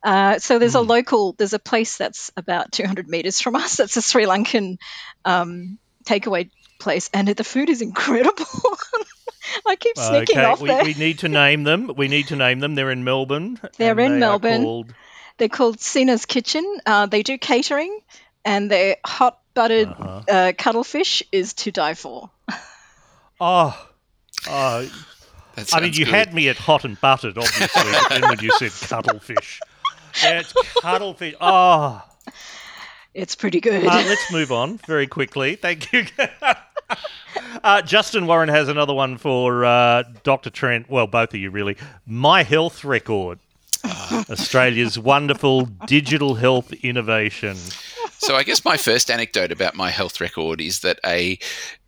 Uh, 0.03 0.39
so 0.39 0.59
there's 0.59 0.75
a 0.75 0.81
local, 0.81 1.33
there's 1.39 1.53
a 1.53 1.61
place 1.61 1.97
that's 1.97 2.33
about 2.37 2.73
200 2.73 3.07
meters 3.09 3.41
from 3.41 3.55
us. 3.55 3.77
That's 3.77 3.97
a 3.97 4.03
Sri 4.03 4.25
Lankan 4.25 4.79
um, 5.25 5.79
takeaway 6.05 6.51
place, 6.83 7.09
and 7.15 7.29
the 7.29 7.45
food 7.45 7.71
is 7.71 7.81
incredible. 7.83 8.45
I 9.67 9.77
keep 9.77 9.97
sneaking 9.99 10.39
okay, 10.39 10.45
off 10.45 10.61
we, 10.61 10.69
there. 10.69 10.85
we 10.85 10.95
need 10.95 11.19
to 11.21 11.29
name 11.29 11.65
them. 11.65 11.93
We 11.97 12.09
need 12.09 12.29
to 12.29 12.37
name 12.37 12.61
them. 12.61 12.75
They're 12.75 12.91
in 12.91 13.05
Melbourne. 13.05 13.59
They're 13.77 13.99
in 13.99 14.13
they 14.15 14.19
Melbourne. 14.19 14.63
called- 14.63 14.95
They're 15.39 15.49
called 15.49 15.81
Sina's 15.81 16.27
Kitchen. 16.27 16.65
Uh, 16.87 17.07
they 17.07 17.23
do 17.23 17.39
catering, 17.39 17.99
and 18.45 18.71
their 18.71 18.97
hot 19.05 19.39
buttered 19.55 19.89
Uh-huh. 19.89 20.23
uh 20.29 20.53
cuttlefish 20.57 21.23
is 21.33 21.53
to 21.55 21.71
die 21.71 21.95
for. 21.95 22.31
oh, 23.41 23.89
oh, 24.49 24.89
That 25.57 25.75
I 25.75 25.81
mean, 25.81 25.93
you 25.93 26.05
good. 26.07 26.15
had 26.15 26.33
me 26.35 26.49
at 26.49 26.57
hot 26.57 26.85
and 26.85 26.99
buttered, 27.01 27.37
obviously. 27.37 27.69
but 27.93 28.09
then 28.09 28.23
when 28.23 28.39
you 28.41 28.51
said 28.59 28.71
cuttlefish, 28.89 29.61
yeah, 30.23 30.41
it's 30.41 30.53
cuttlefish. 30.81 31.35
Oh, 31.41 32.03
It's 33.15 33.35
pretty 33.35 33.61
good. 33.61 33.85
uh, 33.85 34.05
let's 34.07 34.33
move 34.33 34.53
on 34.53 34.79
very 34.87 35.07
quickly. 35.07 35.57
Thank 35.57 35.93
you. 35.93 36.07
uh, 37.65 37.83
Justin 37.83 38.27
Warren 38.27 38.49
has 38.49 38.69
another 38.69 38.95
one 38.95 39.19
for 39.19 39.65
uh, 39.65 40.05
Dr. 40.23 40.51
Trent. 40.51 40.89
Well, 40.91 41.07
both 41.07 41.35
of 41.35 41.41
you, 41.41 41.51
really. 41.51 41.77
My 42.07 42.43
health 42.43 42.85
record. 42.85 43.39
Australia's 44.31 44.97
wonderful 44.99 45.67
digital 45.87 46.37
health 46.37 46.73
innovation. 46.73 47.57
So 48.19 48.37
I 48.37 48.45
guess 48.45 48.65
my 48.65 48.77
first 48.77 49.11
anecdote 49.11 49.51
about 49.51 49.75
my 49.75 49.91
health 49.91 50.21
record 50.21 50.61
is 50.61 50.81
that 50.81 51.01
a 51.05 51.39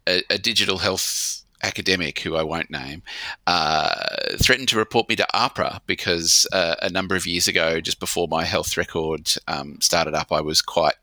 a, 0.08 0.22
a 0.30 0.38
digital 0.38 0.78
health 0.78 1.43
academic 1.64 2.20
who 2.20 2.36
I 2.36 2.42
won't 2.42 2.70
name 2.70 3.02
uh, 3.46 3.94
threatened 4.40 4.68
to 4.68 4.76
report 4.76 5.08
me 5.08 5.16
to 5.16 5.26
AHPRA 5.34 5.80
because 5.86 6.46
uh, 6.52 6.76
a 6.82 6.90
number 6.90 7.16
of 7.16 7.26
years 7.26 7.48
ago, 7.48 7.80
just 7.80 7.98
before 7.98 8.28
my 8.28 8.44
health 8.44 8.76
record 8.76 9.32
um, 9.48 9.80
started 9.80 10.14
up, 10.14 10.30
I 10.30 10.40
was 10.40 10.62
quite 10.62 10.94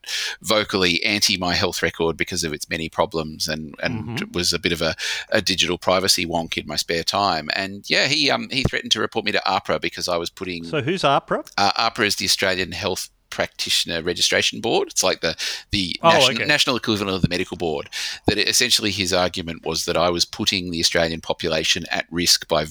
vocally 0.42 1.04
anti 1.04 1.38
my 1.38 1.54
health 1.54 1.82
record 1.82 2.18
because 2.18 2.44
of 2.44 2.54
its 2.54 2.70
many 2.70 2.90
problems 2.90 3.48
and, 3.48 3.76
and 3.82 4.34
was 4.34 4.54
a 4.54 4.60
bit 4.60 4.72
of 4.72 4.82
a, 4.82 4.96
a 5.30 5.42
digital 5.42 5.78
privacy 5.78 6.26
wonk 6.26 6.58
in 6.58 6.68
my 6.68 6.76
spare 6.76 7.04
time. 7.04 7.50
And 7.56 7.90
yeah, 7.90 8.08
he 8.08 8.30
um, 8.32 8.48
he 8.50 8.64
threatened 8.64 8.92
to 8.94 9.00
report 9.00 9.26
me 9.26 9.32
to 9.32 9.42
AHPRA 9.46 9.82
because 9.82 10.08
I 10.08 10.18
was 10.18 10.30
putting 10.30 10.64
So, 10.64 10.82
who's 10.82 11.02
AHPRA? 11.02 11.50
uh, 11.58 11.72
AHPRA 11.90 12.06
is 12.06 12.16
the 12.18 12.26
Australian 12.26 12.72
Health 12.72 13.10
Practitioner 13.32 14.04
Registration 14.04 14.62
Board. 14.62 14.90
It's 14.90 15.04
like 15.04 15.22
the 15.22 15.36
the 15.72 15.96
Oh, 16.04 16.10
national, 16.10 16.36
okay. 16.38 16.46
national 16.46 16.76
equivalent 16.76 17.16
of 17.16 17.22
the 17.24 17.30
medical 17.30 17.58
board. 17.58 17.90
That 18.28 18.38
it, 18.38 18.48
essentially 18.48 18.92
his 18.92 19.12
argument 19.14 19.66
was 19.66 19.86
that 19.86 19.98
I 19.98 20.10
was 20.12 20.26
putting 20.26 20.70
the 20.70 20.80
Australian 20.80 21.22
population 21.22 21.86
at 21.90 22.06
risk 22.12 22.48
by 22.48 22.66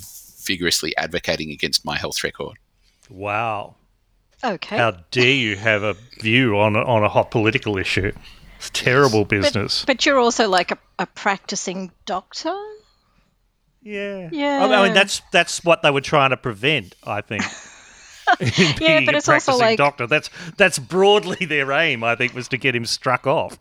vigorously 0.44 0.96
advocating 0.96 1.50
against 1.50 1.84
my 1.84 1.96
health 1.98 2.22
record. 2.22 2.56
Wow. 3.08 3.74
okay. 4.44 4.76
How 4.76 4.92
dare 5.10 5.34
you 5.34 5.56
have 5.56 5.82
a 5.82 5.96
view 6.20 6.56
on 6.58 6.76
a, 6.76 6.82
on 6.84 7.02
a 7.02 7.08
hot 7.08 7.30
political 7.30 7.76
issue? 7.76 8.12
It's 8.56 8.70
terrible 8.70 9.24
business. 9.24 9.84
But 9.84 10.04
you're 10.06 10.18
also 10.18 10.48
like 10.48 10.70
a, 10.70 10.78
a 10.98 11.06
practicing 11.06 11.90
doctor. 12.06 12.54
yeah, 13.82 14.28
Yeah. 14.30 14.64
I 14.70 14.84
mean, 14.84 14.94
that's 14.94 15.22
that's 15.32 15.64
what 15.64 15.82
they 15.82 15.90
were 15.90 16.00
trying 16.02 16.30
to 16.30 16.36
prevent. 16.36 16.94
I 17.04 17.20
think. 17.22 17.42
In 18.40 18.76
being 18.78 19.06
but 19.06 19.14
it's 19.14 19.28
also 19.28 19.56
like- 19.56 19.78
doctor. 19.78 20.06
That's 20.06 20.30
that's 20.56 20.78
broadly 20.78 21.46
their 21.46 21.72
aim. 21.72 22.04
I 22.04 22.16
think 22.16 22.34
was 22.34 22.48
to 22.48 22.56
get 22.56 22.74
him 22.74 22.84
struck 22.86 23.26
off. 23.26 23.58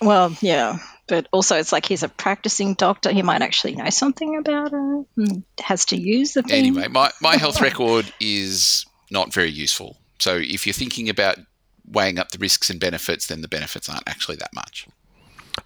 Well, 0.00 0.36
yeah, 0.40 0.78
but 1.06 1.28
also 1.32 1.56
it's 1.56 1.70
like 1.72 1.86
he's 1.86 2.02
a 2.02 2.08
practicing 2.08 2.74
doctor. 2.74 3.12
He 3.12 3.22
might 3.22 3.42
actually 3.42 3.76
know 3.76 3.90
something 3.90 4.36
about 4.36 4.72
it. 4.72 5.06
and 5.16 5.44
Has 5.60 5.84
to 5.86 5.96
use 5.96 6.32
the 6.32 6.42
thing. 6.42 6.58
Anyway, 6.66 6.88
my, 6.88 7.10
my 7.20 7.36
health 7.36 7.60
record 7.60 8.12
is 8.20 8.84
not 9.10 9.32
very 9.32 9.50
useful. 9.50 9.96
So 10.18 10.36
if 10.36 10.66
you're 10.66 10.74
thinking 10.74 11.08
about 11.08 11.38
weighing 11.86 12.18
up 12.18 12.30
the 12.30 12.38
risks 12.38 12.70
and 12.70 12.80
benefits, 12.80 13.26
then 13.26 13.42
the 13.42 13.48
benefits 13.48 13.88
aren't 13.88 14.08
actually 14.08 14.36
that 14.36 14.54
much. 14.54 14.86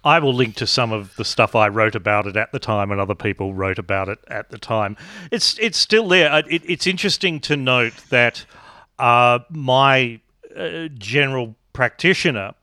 I 0.03 0.19
will 0.19 0.33
link 0.33 0.55
to 0.55 0.67
some 0.67 0.91
of 0.91 1.15
the 1.15 1.25
stuff 1.25 1.55
I 1.55 1.67
wrote 1.67 1.95
about 1.95 2.27
it 2.27 2.37
at 2.37 2.51
the 2.51 2.59
time, 2.59 2.91
and 2.91 3.01
other 3.01 3.15
people 3.15 3.53
wrote 3.53 3.79
about 3.79 4.09
it 4.09 4.19
at 4.27 4.49
the 4.49 4.57
time. 4.57 4.95
It's 5.31 5.57
it's 5.59 5.77
still 5.77 6.07
there. 6.07 6.31
Uh, 6.31 6.43
It, 6.49 6.63
it's 6.65 6.87
interesting 6.87 7.39
to 7.41 7.55
note 7.55 7.93
that 8.09 8.45
uh, 8.99 9.39
my 9.49 10.19
uh, 10.55 10.87
general 10.97 11.55
practitioner. 11.73 12.53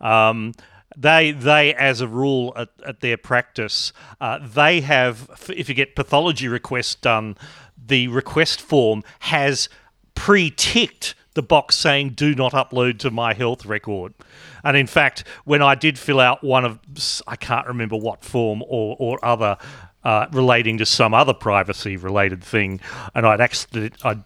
Um, 0.00 0.54
they, 0.96 1.32
they, 1.32 1.74
as 1.74 2.00
a 2.00 2.06
rule, 2.06 2.52
at, 2.56 2.68
at 2.86 3.00
their 3.00 3.16
practice, 3.16 3.92
uh, 4.20 4.38
they 4.38 4.80
have. 4.80 5.28
If 5.54 5.68
you 5.68 5.74
get 5.74 5.96
pathology 5.96 6.46
requests 6.46 6.94
done, 6.94 7.36
the 7.76 8.08
request 8.08 8.60
form 8.60 9.02
has 9.20 9.68
pre-ticked 10.14 11.14
the 11.34 11.42
box 11.42 11.76
saying 11.76 12.10
"Do 12.10 12.34
not 12.34 12.52
upload 12.52 12.98
to 13.00 13.10
my 13.10 13.34
health 13.34 13.66
record." 13.66 14.14
And 14.62 14.76
in 14.76 14.86
fact, 14.86 15.24
when 15.44 15.60
I 15.62 15.74
did 15.74 15.98
fill 15.98 16.20
out 16.20 16.42
one 16.42 16.64
of, 16.64 16.78
I 17.26 17.36
can't 17.36 17.66
remember 17.66 17.96
what 17.96 18.24
form 18.24 18.62
or 18.66 18.96
or 18.98 19.22
other 19.24 19.58
uh, 20.04 20.26
relating 20.32 20.78
to 20.78 20.86
some 20.86 21.14
other 21.14 21.32
privacy-related 21.34 22.42
thing, 22.44 22.80
and 23.14 23.26
I'd 23.26 23.40
accident, 23.40 23.94
I'd 24.04 24.22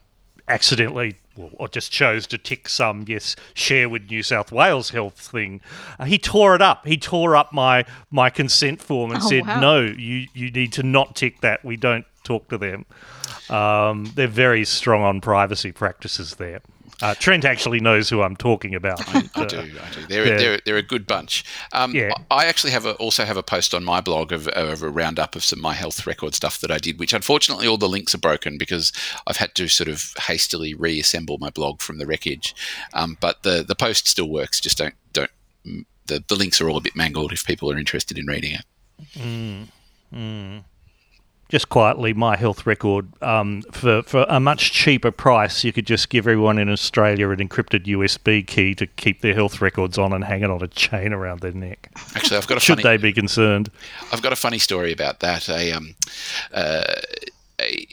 accidentally. 0.49 1.17
Well, 1.37 1.51
I 1.61 1.67
just 1.67 1.93
chose 1.93 2.27
to 2.29 2.39
tick 2.39 2.69
some 2.69 3.05
yes 3.07 3.37
share 3.55 3.89
with 3.89 4.11
New 4.11 4.25
South 4.25 4.51
Wales 4.51 4.91
health 4.91 5.15
thing. 5.21 5.61
Uh, 5.97 6.05
he 6.05 6.19
tore 6.19 6.57
it 6.57 6.63
up. 6.63 6.85
He 6.85 6.97
tore 6.97 7.37
up 7.37 7.53
my 7.53 7.85
my 8.11 8.29
consent 8.29 8.81
form 8.83 9.13
and 9.13 9.23
Oh, 9.23 9.29
said, 9.29 9.47
wow. 9.47 9.61
"No, 9.61 9.81
you 9.83 10.27
you 10.35 10.51
need 10.51 10.73
to 10.73 10.83
not 10.83 11.15
tick 11.15 11.41
that. 11.43 11.65
We 11.65 11.77
don't 11.77 12.05
talk 12.25 12.49
to 12.49 12.59
them." 12.59 12.87
Um, 13.51 14.11
they're 14.17 14.27
very 14.27 14.65
strong 14.65 15.03
on 15.03 15.21
privacy 15.21 15.71
practices 15.71 16.35
there. 16.37 16.61
Uh, 17.01 17.15
Trent 17.15 17.45
actually 17.45 17.81
knows 17.81 18.09
who 18.09 18.23
I'm 18.23 18.35
talking 18.37 18.75
about. 18.75 19.01
I 19.15 19.29
Uh, 19.35 19.45
do, 19.47 19.59
I 19.59 19.91
do. 19.95 20.07
They're, 20.09 20.27
yeah. 20.27 20.37
they're, 20.37 20.61
they're 20.65 20.77
a 20.79 20.83
good 20.83 21.07
bunch. 21.07 21.45
Um, 21.73 21.95
Yeah. 21.95 22.11
I 22.31 22.47
actually 22.47 22.73
have 22.73 22.87
a, 22.87 22.95
also 22.95 23.25
have 23.25 23.37
a 23.37 23.43
post 23.43 23.73
on 23.75 23.85
my 23.85 24.01
blog 24.01 24.33
of, 24.33 24.49
of 24.49 24.83
a 24.83 24.89
roundup 24.91 25.37
of 25.37 25.45
some 25.45 25.61
my 25.61 25.75
health 25.75 26.07
record 26.07 26.35
stuff 26.35 26.61
that 26.61 26.71
I 26.71 26.79
did, 26.79 26.99
which 26.99 27.13
unfortunately 27.13 27.67
all 27.69 27.79
the 27.79 27.89
links 27.89 28.15
are 28.15 28.19
broken 28.19 28.59
because 28.59 28.93
I've 29.27 29.37
had 29.37 29.55
to 29.57 29.69
sort 29.69 29.89
of 29.89 30.13
hastily 30.27 30.75
reassemble 30.75 31.39
my 31.39 31.51
blog 31.51 31.81
from 31.83 31.99
the 31.99 32.07
wreckage. 32.07 32.55
Um, 32.95 33.17
but 33.21 33.43
the 33.43 33.63
the 33.67 33.75
post 33.77 34.09
still 34.09 34.29
works. 34.29 34.61
Just 34.61 34.79
don't 34.79 34.95
don't. 35.13 35.31
mm, 35.67 35.85
The, 36.07 36.25
the 36.27 36.37
links 36.37 36.61
are 36.61 36.69
all 36.69 36.79
a 36.79 36.81
bit 36.81 36.97
mangled 36.97 37.33
if 37.33 37.45
people 37.45 37.71
are 37.71 37.79
interested 37.79 38.19
in 38.19 38.27
reading 38.27 38.55
it. 38.55 38.65
Just 41.49 41.71
quietly, 41.71 42.13
my 42.13 42.37
health 42.37 42.67
record 42.67 43.09
um, 43.23 43.63
for 43.73 44.03
for 44.03 44.27
a 44.29 44.39
much 44.39 44.73
cheaper 44.73 45.11
price, 45.11 45.65
you 45.65 45.73
could 45.73 45.87
just 45.87 46.11
give 46.11 46.27
everyone 46.27 46.59
in 46.59 46.69
Australia 46.69 47.31
an 47.31 47.39
encrypted 47.39 47.87
USB 47.87 48.47
key 48.47 48.75
to 48.75 48.87
keep 48.87 49.23
their 49.23 49.35
health 49.35 49.61
records 49.61 49.97
on 49.97 50.13
and 50.13 50.25
hang 50.25 50.43
it 50.43 50.51
on 50.51 50.63
a 50.63 50.69
chain 50.69 51.13
around 51.13 51.41
their 51.41 51.53
neck. 51.53 51.91
Actually, 52.15 52.37
I've 52.37 52.47
got 52.47 52.59
a 52.59 52.61
Should 52.61 52.83
funny, 52.83 52.97
they 52.99 53.03
be 53.03 53.13
concerned? 53.13 53.71
I've 54.13 54.23
got 54.23 54.33
a 54.33 54.37
funny 54.37 54.59
story 54.59 54.93
about 54.93 55.21
that. 55.21 55.49
A, 55.49 55.73
um, 55.73 55.95
uh, 56.53 56.85
a, 57.61 57.87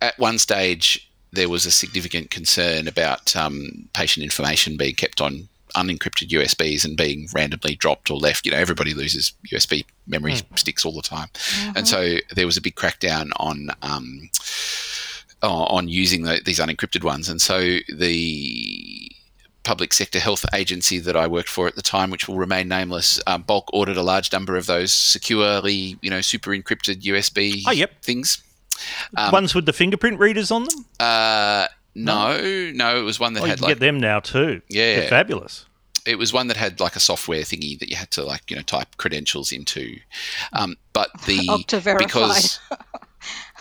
at 0.00 0.18
one 0.18 0.38
stage, 0.38 1.10
there 1.30 1.48
was 1.48 1.66
a 1.66 1.70
significant 1.70 2.30
concern 2.30 2.88
about 2.88 3.36
um, 3.36 3.88
patient 3.92 4.24
information 4.24 4.76
being 4.76 4.94
kept 4.94 5.20
on 5.20 5.48
unencrypted 5.76 6.28
USBs 6.28 6.84
and 6.84 6.96
being 6.96 7.28
randomly 7.34 7.74
dropped 7.74 8.10
or 8.10 8.16
left. 8.16 8.46
You 8.46 8.52
know, 8.52 8.58
everybody 8.58 8.94
loses 8.94 9.32
USB 9.52 9.84
memory 10.06 10.36
sticks 10.56 10.84
all 10.84 10.92
the 10.92 11.02
time, 11.02 11.28
and 11.76 11.86
so 11.88 12.16
there 12.34 12.46
was 12.46 12.56
a 12.56 12.60
big 12.62 12.74
crackdown 12.74 13.30
on. 13.36 13.68
Um, 13.82 14.30
on 15.44 15.88
using 15.88 16.22
the, 16.22 16.40
these 16.44 16.60
unencrypted 16.60 17.02
ones, 17.02 17.28
and 17.28 17.42
so 17.42 17.78
the 17.92 19.10
public 19.64 19.92
sector 19.92 20.20
health 20.20 20.44
agency 20.54 20.98
that 21.00 21.16
I 21.16 21.26
worked 21.26 21.48
for 21.48 21.66
at 21.66 21.74
the 21.74 21.82
time, 21.82 22.10
which 22.10 22.28
will 22.28 22.36
remain 22.36 22.68
nameless, 22.68 23.20
um, 23.26 23.42
bulk 23.42 23.68
ordered 23.72 23.96
a 23.96 24.02
large 24.02 24.32
number 24.32 24.56
of 24.56 24.66
those 24.66 24.92
securely, 24.92 25.98
you 26.00 26.10
know, 26.10 26.20
super 26.20 26.50
encrypted 26.50 27.02
USB 27.02 27.62
Oh, 27.66 27.72
yep. 27.72 28.02
things. 28.02 28.42
Ones 29.32 29.54
with 29.54 29.66
the 29.66 29.72
fingerprint 29.72 30.18
readers 30.18 30.50
on 30.50 30.64
them. 30.64 30.84
Uh, 30.98 31.66
no, 31.94 32.70
no, 32.74 32.98
it 32.98 33.02
was 33.02 33.20
one 33.20 33.32
that 33.34 33.40
Oh, 33.40 33.44
you 33.44 33.50
had 33.50 33.58
can 33.58 33.66
like 33.68 33.78
get 33.78 33.80
them 33.80 33.98
now 33.98 34.20
too. 34.20 34.62
Yeah. 34.68 35.00
They're 35.00 35.08
fabulous. 35.08 35.66
it 36.06 36.16
was 36.18 36.32
one 36.32 36.48
that 36.48 36.56
had 36.56 36.80
like 36.80 36.96
a 36.96 37.00
software 37.00 37.42
thingy 37.42 37.78
that 37.78 37.88
you 37.88 37.96
had 37.96 38.10
to 38.12 38.24
like 38.24 38.50
you 38.50 38.56
know 38.56 38.62
type 38.62 38.96
credentials 38.96 39.52
into. 39.52 39.98
Um, 40.52 40.76
but 40.92 41.10
the 41.26 41.38
Okta 41.48 41.98
because 41.98 42.58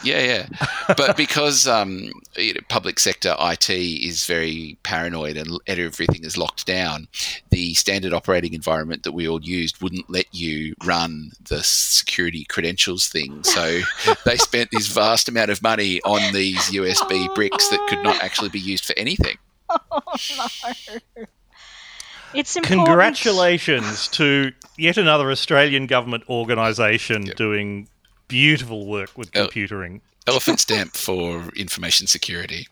yeah, 0.04 0.46
yeah, 0.50 0.68
but 0.96 1.18
because 1.18 1.68
um, 1.68 2.12
you 2.38 2.54
know, 2.54 2.62
public 2.70 3.00
sector 3.00 3.36
IT 3.40 3.70
is 3.70 4.26
very 4.26 4.78
paranoid 4.84 5.38
and 5.38 5.60
everything 5.68 6.24
is 6.24 6.38
locked 6.38 6.66
down, 6.66 7.08
the 7.50 7.74
standard 7.74 8.14
operating 8.14 8.54
environment 8.54 9.04
that 9.04 9.12
we 9.12 9.28
all 9.28 9.42
used 9.42 9.82
wouldn't 9.82 10.10
let 10.10 10.26
you 10.34 10.76
run 10.86 11.32
the 11.50 11.62
security 11.64 12.46
credentials 12.46 13.08
thing. 13.08 13.44
So 13.52 13.82
they 14.26 14.38
spent 14.38 14.70
this 14.72 14.88
vast 14.88 15.28
amount 15.28 15.52
of 15.52 15.62
money 15.62 16.02
on 16.04 16.34
these 16.34 16.70
USB 16.72 17.34
bricks 17.36 17.68
that 17.68 17.86
could 17.90 18.02
not 18.02 18.24
actually 18.24 18.48
be 18.48 18.60
used 18.60 18.86
for 18.86 18.98
anything. 18.98 19.38
Oh, 19.92 20.02
no. 20.38 21.26
It's 22.34 22.56
important. 22.56 22.88
Congratulations 22.88 24.08
to 24.10 24.52
yet 24.78 24.98
another 24.98 25.32
Australian 25.32 25.86
government 25.88 26.24
organisation 26.30 27.24
doing 27.36 27.90
beautiful 28.32 28.88
work 28.88 29.18
with 29.18 29.32
computering. 29.34 30.00
Elephant 30.26 30.60
stamp 30.66 30.94
for 30.94 31.50
information 31.56 32.08
security. 32.08 32.68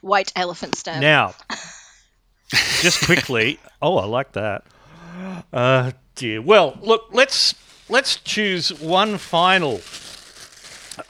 White 0.00 0.32
elephant 0.34 0.74
stamp. 0.74 1.02
Now, 1.02 1.34
just 2.80 3.04
quickly. 3.04 3.60
Oh, 3.82 3.98
I 3.98 4.06
like 4.06 4.32
that. 4.32 4.64
Uh, 5.52 5.92
dear. 6.14 6.40
Well, 6.40 6.78
look. 6.80 7.08
Let's 7.12 7.54
let's 7.90 8.16
choose 8.16 8.72
one 8.80 9.18
final 9.18 9.82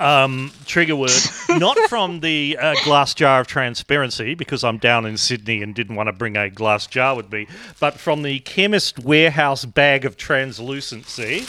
um, 0.00 0.50
trigger 0.66 0.96
word, 0.96 1.12
not 1.48 1.78
from 1.88 2.20
the 2.20 2.58
uh, 2.60 2.74
glass 2.84 3.14
jar 3.14 3.40
of 3.40 3.46
transparency, 3.46 4.34
because 4.34 4.64
I'm 4.64 4.78
down 4.78 5.06
in 5.06 5.16
Sydney 5.16 5.62
and 5.62 5.76
didn't 5.76 5.94
want 5.94 6.08
to 6.08 6.12
bring 6.12 6.36
a 6.36 6.50
glass 6.50 6.88
jar 6.88 7.14
with 7.14 7.30
me, 7.30 7.46
but 7.78 7.94
from 7.94 8.22
the 8.22 8.40
chemist 8.40 8.98
warehouse 8.98 9.64
bag 9.64 10.04
of 10.04 10.16
translucency. 10.16 11.46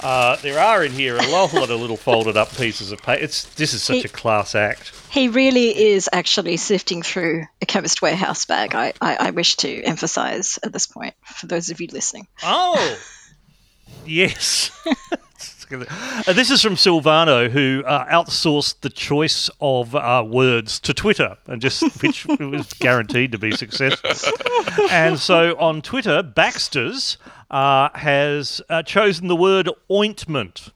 Uh, 0.00 0.36
there 0.36 0.58
are 0.58 0.84
in 0.84 0.92
here 0.92 1.16
a 1.16 1.26
lot 1.28 1.54
of 1.54 1.80
little 1.80 1.96
folded 1.96 2.36
up 2.36 2.54
pieces 2.56 2.92
of 2.92 3.00
paper. 3.02 3.22
It's 3.22 3.44
this 3.54 3.72
is 3.72 3.82
such 3.82 4.04
a 4.04 4.08
class 4.08 4.54
act. 4.54 4.92
He 5.10 5.28
really 5.28 5.68
is 5.92 6.10
actually 6.12 6.56
sifting 6.56 7.02
through 7.02 7.44
a 7.62 7.66
chemist 7.66 8.02
warehouse 8.02 8.44
bag. 8.44 8.74
I, 8.74 8.92
I, 9.00 9.16
I 9.16 9.30
wish 9.30 9.56
to 9.58 9.82
emphasize 9.82 10.58
at 10.62 10.72
this 10.72 10.86
point 10.86 11.14
for 11.24 11.46
those 11.46 11.70
of 11.70 11.80
you 11.80 11.88
listening. 11.90 12.26
Oh, 12.42 12.98
yes. 14.06 14.70
Uh, 16.26 16.32
this 16.32 16.50
is 16.50 16.62
from 16.62 16.74
Silvano, 16.74 17.50
who 17.50 17.82
uh, 17.86 18.06
outsourced 18.06 18.80
the 18.80 18.90
choice 18.90 19.50
of 19.60 19.94
uh, 19.94 20.24
words 20.26 20.78
to 20.80 20.94
Twitter, 20.94 21.36
and 21.46 21.60
just 21.60 22.02
which 22.02 22.26
was 22.40 22.72
guaranteed 22.74 23.32
to 23.32 23.38
be 23.38 23.52
successful. 23.52 24.10
and 24.90 25.18
so 25.18 25.56
on 25.58 25.82
Twitter, 25.82 26.22
Baxter's 26.22 27.18
uh, 27.50 27.88
has 27.94 28.60
uh, 28.68 28.82
chosen 28.82 29.28
the 29.28 29.36
word 29.36 29.70
ointment, 29.90 30.70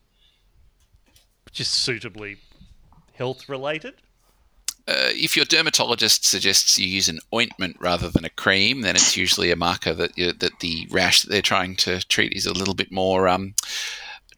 which 1.45 1.61
is 1.61 1.69
suitably 1.69 2.37
health 3.15 3.49
related. 3.49 3.95
Uh, 4.89 5.13
if 5.13 5.37
your 5.37 5.45
dermatologist 5.45 6.25
suggests 6.25 6.79
you 6.79 6.89
use 6.89 7.11
an 7.11 7.19
ointment 7.35 7.77
rather 7.79 8.09
than 8.09 8.25
a 8.25 8.31
cream, 8.31 8.81
then 8.81 8.97
it's 8.97 9.19
usually 9.19 9.51
a 9.51 9.57
marker 9.57 9.93
that 9.93 10.17
you, 10.17 10.33
that 10.33 10.61
the 10.61 10.89
rash 10.91 11.21
that 11.21 11.31
they're 11.31 11.43
trying 11.43 11.77
to 11.77 12.01
treat 12.07 12.33
is 12.33 12.47
a 12.47 12.55
little 12.55 12.73
bit 12.73 12.91
more 12.91 13.29
um, 13.29 13.55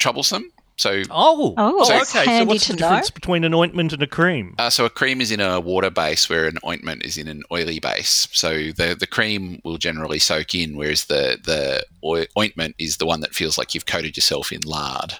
troublesome. 0.00 0.50
So, 0.76 1.02
Oh, 1.10 1.52
Oh, 1.58 1.86
that's 1.86 2.16
okay. 2.16 2.38
So 2.38 2.44
what's 2.46 2.66
to 2.68 2.72
the 2.72 2.80
know. 2.80 2.88
difference 2.88 3.10
between 3.10 3.44
an 3.44 3.52
ointment 3.52 3.92
and 3.92 4.02
a 4.02 4.06
cream? 4.06 4.54
uh, 4.58 4.70
so 4.70 4.86
a 4.86 4.90
cream 4.90 5.20
is 5.20 5.30
in 5.30 5.38
a 5.38 5.60
water 5.60 5.90
base, 5.90 6.28
where 6.30 6.46
an 6.46 6.56
ointment 6.66 7.04
is 7.04 7.18
in 7.18 7.28
an 7.28 7.42
oily 7.52 7.78
base. 7.80 8.26
So 8.32 8.72
the 8.72 8.96
the 8.98 9.06
cream 9.06 9.60
will 9.62 9.76
generally 9.76 10.18
soak 10.18 10.54
in, 10.54 10.76
whereas 10.76 11.04
the 11.04 11.38
the 11.44 11.84
oi- 12.02 12.28
ointment 12.38 12.76
is 12.78 12.96
the 12.96 13.04
one 13.04 13.20
that 13.20 13.34
feels 13.34 13.58
like 13.58 13.74
you've 13.74 13.84
coated 13.84 14.16
yourself 14.16 14.52
in 14.52 14.62
lard. 14.64 15.14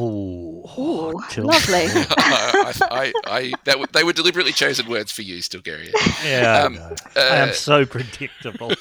Ooh. 0.00 0.64
Ooh, 0.78 1.22
Jill. 1.30 1.44
lovely. 1.48 1.84
I, 1.88 2.72
I, 2.90 3.12
I, 3.26 3.52
that 3.64 3.72
w- 3.72 3.86
they 3.92 4.04
were 4.04 4.12
deliberately 4.12 4.52
chosen 4.52 4.88
words 4.88 5.10
for 5.12 5.22
you, 5.22 5.38
Stilgherrian. 5.38 5.92
Yeah, 6.24 6.58
I 6.62 6.66
Um, 6.66 6.74
know. 6.74 6.94
I 7.16 7.36
am 7.36 7.52
so 7.54 7.84
predictable. 7.86 8.72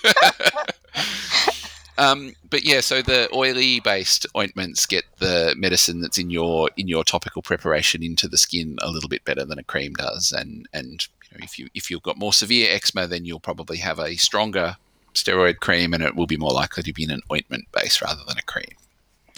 Um, 1.98 2.34
but 2.50 2.64
yeah, 2.64 2.82
so 2.82 3.02
the 3.02 3.30
oily 3.34 3.80
based 3.80 4.26
ointments 4.36 4.86
get 4.86 5.04
the 5.20 5.54
medicine 5.58 6.02
that's 6.02 6.18
in 6.18 6.30
your 6.30 6.70
in 6.76 6.88
your 6.88 7.04
topical 7.04 7.42
preparation 7.42 8.02
into 8.02 8.28
the 8.28 8.38
skin 8.38 8.78
a 8.82 8.90
little 8.90 9.10
bit 9.10 9.24
better 9.26 9.46
than 9.46 9.60
a 9.60 9.64
cream 9.64 9.94
does, 9.94 10.32
and 10.32 10.68
and 10.74 11.08
you 11.32 11.38
know, 11.38 11.44
if 11.44 11.60
you 11.60 11.70
if 11.74 11.92
you've 11.92 12.04
got 12.04 12.18
more 12.18 12.34
severe 12.34 12.74
eczema, 12.74 13.08
then 13.08 13.26
you'll 13.26 13.40
probably 13.40 13.78
have 13.78 14.00
a 14.00 14.16
stronger 14.16 14.76
steroid 15.14 15.60
cream, 15.60 15.94
and 15.94 16.04
it 16.04 16.16
will 16.16 16.28
be 16.28 16.38
more 16.38 16.52
likely 16.52 16.84
to 16.84 16.94
be 16.94 17.04
in 17.04 17.12
an 17.12 17.22
ointment 17.32 17.72
base 17.72 18.02
rather 18.02 18.22
than 18.28 18.38
a 18.38 18.44
cream. 18.44 18.76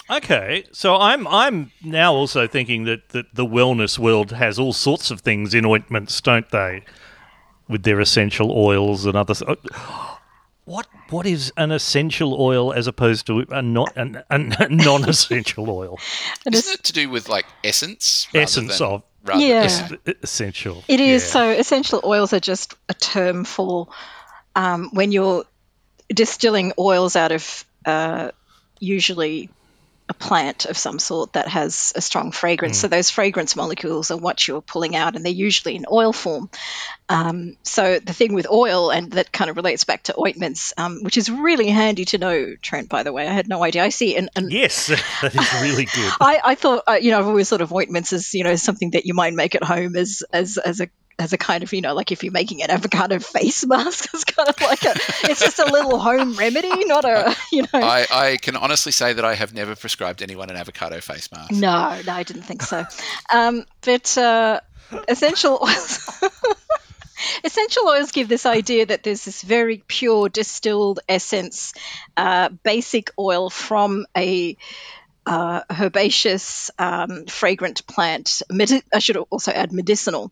Okay, 0.10 0.66
so 0.72 0.96
I'm 0.96 1.28
I'm 1.28 1.72
now 1.84 2.14
also 2.14 2.48
thinking 2.48 2.84
that, 2.86 3.10
that 3.10 3.34
the 3.34 3.46
wellness 3.46 3.98
world 3.98 4.32
has 4.32 4.60
all 4.60 4.74
sorts 4.74 5.10
of 5.10 5.22
things 5.22 5.54
in 5.54 5.66
ointments, 5.66 6.22
don't 6.22 6.50
they? 6.52 6.84
With 7.68 7.84
their 7.84 8.00
essential 8.00 8.52
oils 8.52 9.06
and 9.06 9.16
other. 9.16 9.34
Th- 10.66 10.76
What 10.76 10.88
what 11.10 11.26
is 11.26 11.52
an 11.58 11.72
essential 11.72 12.40
oil 12.42 12.74
as 12.74 12.88
opposed 12.88 13.28
to 13.28 13.46
a 13.50 13.62
not 13.62 13.94
an, 13.96 14.24
a 14.30 14.68
non-essential 14.70 15.70
oil? 15.70 16.00
And 16.46 16.56
Isn't 16.56 16.74
it 16.80 16.84
to 16.86 16.94
do 16.94 17.10
with 17.10 17.30
like 17.30 17.46
essence? 17.64 18.28
Essence 18.34 18.78
than- 18.80 18.88
of. 18.88 19.04
Yeah. 19.36 19.64
Es- 19.64 19.92
essential. 20.22 20.84
it 20.88 21.00
is. 21.00 21.24
Yeah. 21.24 21.30
So 21.32 21.50
essential 21.50 22.02
oils 22.04 22.32
are 22.34 22.40
just 22.40 22.76
a 22.90 22.94
term 22.94 23.44
for 23.44 23.88
um, 24.56 24.90
when 24.94 25.12
you're 25.12 25.46
distilling 26.10 26.74
oils 26.78 27.16
out 27.16 27.32
of 27.32 27.66
uh, 27.86 28.30
usually 28.80 29.50
a 30.08 30.14
plant 30.14 30.66
of 30.66 30.78
some 30.78 31.00
sort 31.00 31.34
that 31.34 31.48
has 31.48 31.92
a 31.96 32.02
strong 32.02 32.32
fragrance. 32.32 32.80
So 32.80 32.88
those 32.88 33.10
fragrance 33.10 33.56
molecules 33.56 34.12
are 34.12 34.18
what 34.18 34.48
you're 34.48 34.62
pulling 34.62 34.96
out, 34.96 35.16
and 35.16 35.26
they're 35.26 35.34
usually 35.34 35.76
in 35.76 35.86
oil 35.92 36.14
form. 36.14 36.50
Um, 37.10 37.58
so 37.64 37.98
the 37.98 38.14
thing 38.14 38.34
with 38.34 38.48
oil, 38.48 38.92
and 38.92 39.12
that 39.14 39.32
kind 39.32 39.50
of 39.50 39.56
relates 39.56 39.84
back 39.84 40.04
to 40.04 40.20
ointments, 40.20 40.74
um, 40.78 41.00
which 41.02 41.18
is 41.18 41.30
really 41.30 41.70
handy 41.70 42.06
to 42.06 42.20
know, 42.20 42.56
Trent. 42.62 42.88
By 42.88 43.02
the 43.02 43.12
way, 43.12 43.28
I 43.28 43.34
had 43.34 43.48
no 43.48 43.64
idea. 43.64 43.84
I 43.84 43.90
see 43.90 44.16
an, 44.16 44.30
an 44.36 44.52
Yes, 44.52 44.88
that 45.22 45.34
is 45.34 45.62
really 45.62 45.86
good. 45.86 46.12
I, 46.22 46.40
I 46.44 46.56
thought, 46.56 46.84
uh, 46.88 47.00
you 47.02 47.10
know, 47.10 47.20
I've 47.20 47.28
always 47.28 47.50
thought 47.50 47.62
of 47.62 47.74
ointments 47.74 48.14
as, 48.14 48.34
you 48.36 48.44
know, 48.44 48.56
something 48.56 48.92
that 48.92 49.08
you 49.08 49.16
might 49.16 49.34
make 49.34 49.56
at 49.56 49.64
home 49.64 49.96
as, 49.96 50.24
as, 50.32 50.60
as 50.60 50.82
a, 50.82 50.90
as 51.18 51.34
a 51.34 51.38
kind 51.38 51.64
of, 51.64 51.72
you 51.72 51.82
know, 51.82 51.94
like 51.94 52.12
if 52.12 52.24
you're 52.24 52.34
making 52.34 52.62
an 52.62 52.70
avocado 52.70 53.20
face 53.20 53.66
mask, 53.68 54.10
it's 54.14 54.24
kind 54.24 54.50
of 54.50 54.60
like 54.62 54.84
a, 54.84 54.94
it's 55.30 55.40
just 55.40 55.60
a 55.60 55.72
little 55.72 56.00
home 56.00 56.34
remedy, 56.36 56.86
not 56.86 57.06
a, 57.06 57.36
you 57.52 57.62
know. 57.62 57.68
I, 57.74 58.06
I 58.12 58.38
can 58.38 58.56
honestly 58.56 58.92
say 58.92 59.14
that 59.14 59.24
I 59.24 59.36
have 59.36 59.54
never 59.54 59.76
prescribed 59.76 60.22
anyone 60.22 60.50
an 60.50 60.58
avocado 60.58 61.00
face 61.00 61.32
mask. 61.32 61.52
no, 61.52 62.02
no, 62.06 62.14
I 62.14 62.24
didn't 62.24 62.44
think 62.44 62.62
so. 62.62 62.86
Um, 63.34 63.66
but 63.82 64.18
uh, 64.18 64.60
essential 65.08 65.60
oils. 65.62 66.24
Essential 67.46 67.88
oils 67.88 68.12
give 68.12 68.28
this 68.28 68.46
idea 68.46 68.86
that 68.86 69.04
there's 69.04 69.24
this 69.24 69.42
very 69.42 69.82
pure 69.88 70.28
distilled 70.28 71.00
essence, 71.08 71.74
uh, 72.18 72.50
basic 72.50 73.10
oil 73.18 73.50
from 73.50 74.06
a 74.18 74.58
uh, 75.26 75.62
herbaceous, 75.72 76.70
um, 76.78 77.26
fragrant 77.26 77.86
plant. 77.88 78.42
Medi- 78.50 78.84
I 78.94 79.00
should 79.00 79.18
also 79.18 79.52
add 79.52 79.72
medicinal, 79.72 80.32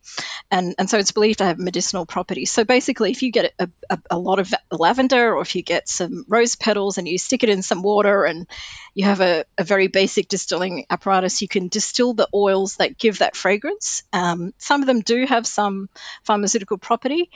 and 0.51 0.75
and 0.77 0.89
so 0.89 0.97
it's 0.97 1.11
believed 1.11 1.39
to 1.39 1.45
have 1.45 1.57
medicinal 1.57 2.05
properties. 2.05 2.51
So 2.51 2.63
basically, 2.63 3.11
if 3.11 3.23
you 3.23 3.31
get 3.31 3.53
a, 3.59 3.69
a, 3.89 3.99
a 4.11 4.19
lot 4.19 4.39
of 4.39 4.53
lavender, 4.71 5.33
or 5.35 5.41
if 5.41 5.55
you 5.55 5.63
get 5.63 5.89
some 5.89 6.25
rose 6.27 6.55
petals 6.55 6.97
and 6.97 7.07
you 7.07 7.17
stick 7.17 7.43
it 7.43 7.49
in 7.49 7.63
some 7.63 7.81
water, 7.81 8.23
and 8.25 8.47
you 8.93 9.05
have 9.05 9.21
a, 9.21 9.45
a 9.57 9.63
very 9.63 9.87
basic 9.87 10.27
distilling 10.27 10.85
apparatus, 10.89 11.41
you 11.41 11.47
can 11.47 11.67
distill 11.69 12.13
the 12.13 12.29
oils 12.33 12.77
that 12.77 12.97
give 12.97 13.19
that 13.19 13.35
fragrance. 13.35 14.03
Um, 14.13 14.53
some 14.57 14.81
of 14.81 14.87
them 14.87 15.01
do 15.01 15.25
have 15.25 15.47
some 15.47 15.89
pharmaceutical 16.23 16.77
property, 16.77 17.31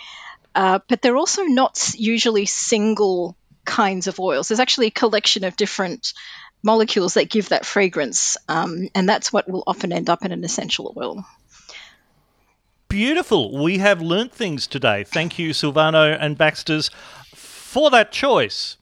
uh, 0.53 0.80
but 0.88 1.01
they're 1.01 1.18
also 1.18 1.43
not 1.43 1.93
usually 1.97 2.45
single 2.45 3.36
kinds 3.66 4.08
of 4.08 4.20
oils. 4.20 4.47
There's 4.47 4.62
actually 4.62 4.88
a 4.88 4.91
collection 4.91 5.43
of 5.43 5.58
different 5.58 6.14
molecules 6.68 7.15
that 7.15 7.30
give 7.30 7.49
that 7.49 7.65
fragrance, 7.65 8.38
um, 8.47 8.89
and 8.93 9.09
that's 9.09 9.34
what 9.34 9.49
will 9.49 9.63
often 9.65 9.91
end 9.91 10.09
up 10.09 10.24
in 10.24 10.32
an 10.32 10.43
essential 10.43 10.93
oil. 10.95 11.26
Beautiful. 12.89 13.57
We 13.63 13.80
have 13.80 14.01
learnt 14.01 14.34
things 14.34 14.68
today. 14.68 15.03
Thank 15.03 15.39
you, 15.39 15.51
Silvano 15.51 16.15
and 16.20 16.38
Baxter's, 16.38 16.91
for 17.34 17.89
that 17.89 18.11
choice. 18.11 18.78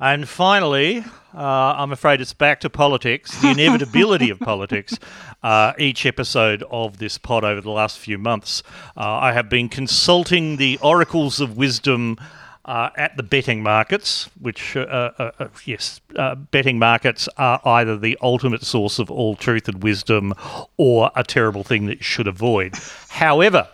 And 0.00 0.28
finally, 0.28 1.04
uh, 1.34 1.74
I'm 1.78 1.92
afraid 1.92 2.20
it's 2.20 2.34
back 2.34 2.60
to 2.60 2.70
politics, 2.70 3.40
the 3.40 3.50
inevitability 3.50 4.30
of 4.30 4.38
politics. 4.40 4.98
Uh, 5.42 5.72
each 5.76 6.06
episode 6.06 6.62
of 6.70 6.98
this 6.98 7.18
pod 7.18 7.42
over 7.42 7.60
the 7.60 7.68
last 7.68 7.98
few 7.98 8.16
months, 8.16 8.62
uh, 8.96 9.00
I 9.00 9.32
have 9.32 9.48
been 9.48 9.68
consulting 9.68 10.56
the 10.56 10.78
oracles 10.80 11.40
of 11.40 11.56
wisdom. 11.56 12.16
Uh, 12.64 12.90
at 12.96 13.16
the 13.16 13.24
betting 13.24 13.60
markets, 13.60 14.30
which, 14.40 14.76
uh, 14.76 15.10
uh, 15.18 15.32
uh, 15.40 15.48
yes, 15.64 16.00
uh, 16.14 16.36
betting 16.36 16.78
markets 16.78 17.28
are 17.36 17.60
either 17.64 17.96
the 17.98 18.16
ultimate 18.22 18.62
source 18.62 19.00
of 19.00 19.10
all 19.10 19.34
truth 19.34 19.66
and 19.66 19.82
wisdom 19.82 20.32
or 20.76 21.10
a 21.16 21.24
terrible 21.24 21.64
thing 21.64 21.86
that 21.86 21.96
you 21.98 22.04
should 22.04 22.28
avoid. 22.28 22.72
However, 23.08 23.66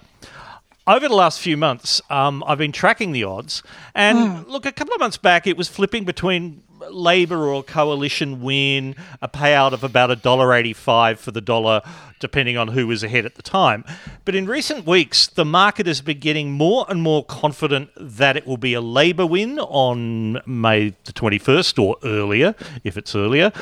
over 0.87 1.07
the 1.07 1.15
last 1.15 1.39
few 1.39 1.59
months, 1.59 2.01
um, 2.09 2.43
I've 2.47 2.57
been 2.57 2.73
tracking 2.73 3.13
the 3.13 3.25
odds, 3.25 3.63
and 3.95 4.47
look, 4.47 4.65
a 4.65 4.73
couple 4.73 4.95
of 4.95 5.01
months 5.01 5.19
back, 5.19 5.47
it 5.47 5.59
was 5.59 5.69
flipping 5.69 6.05
between 6.05 6.63
Labor 6.91 7.47
or 7.47 7.63
coalition 7.63 8.41
win, 8.41 8.95
a 9.21 9.29
payout 9.29 9.73
of 9.73 9.85
about 9.85 10.11
a 10.11 10.17
dollar 10.17 10.55
eighty-five 10.55 11.19
for 11.21 11.31
the 11.31 11.41
dollar, 11.41 11.83
depending 12.19 12.57
on 12.57 12.69
who 12.69 12.87
was 12.87 13.03
ahead 13.03 13.27
at 13.27 13.35
the 13.35 13.43
time. 13.43 13.85
But 14.25 14.35
in 14.35 14.47
recent 14.47 14.87
weeks, 14.87 15.27
the 15.27 15.45
market 15.45 15.87
has 15.87 16.01
been 16.01 16.19
getting 16.19 16.53
more 16.53 16.87
and 16.89 17.03
more 17.03 17.25
confident 17.25 17.91
that 17.97 18.37
it 18.37 18.47
will 18.47 18.57
be 18.57 18.75
a 18.75 18.81
Labor 18.81 19.27
win 19.27 19.59
on 19.59 20.41
May 20.47 20.95
the 21.05 21.13
twenty-first 21.13 21.79
or 21.79 21.97
earlier, 22.05 22.55
if 22.85 22.97
it's 22.97 23.15
earlier. 23.15 23.53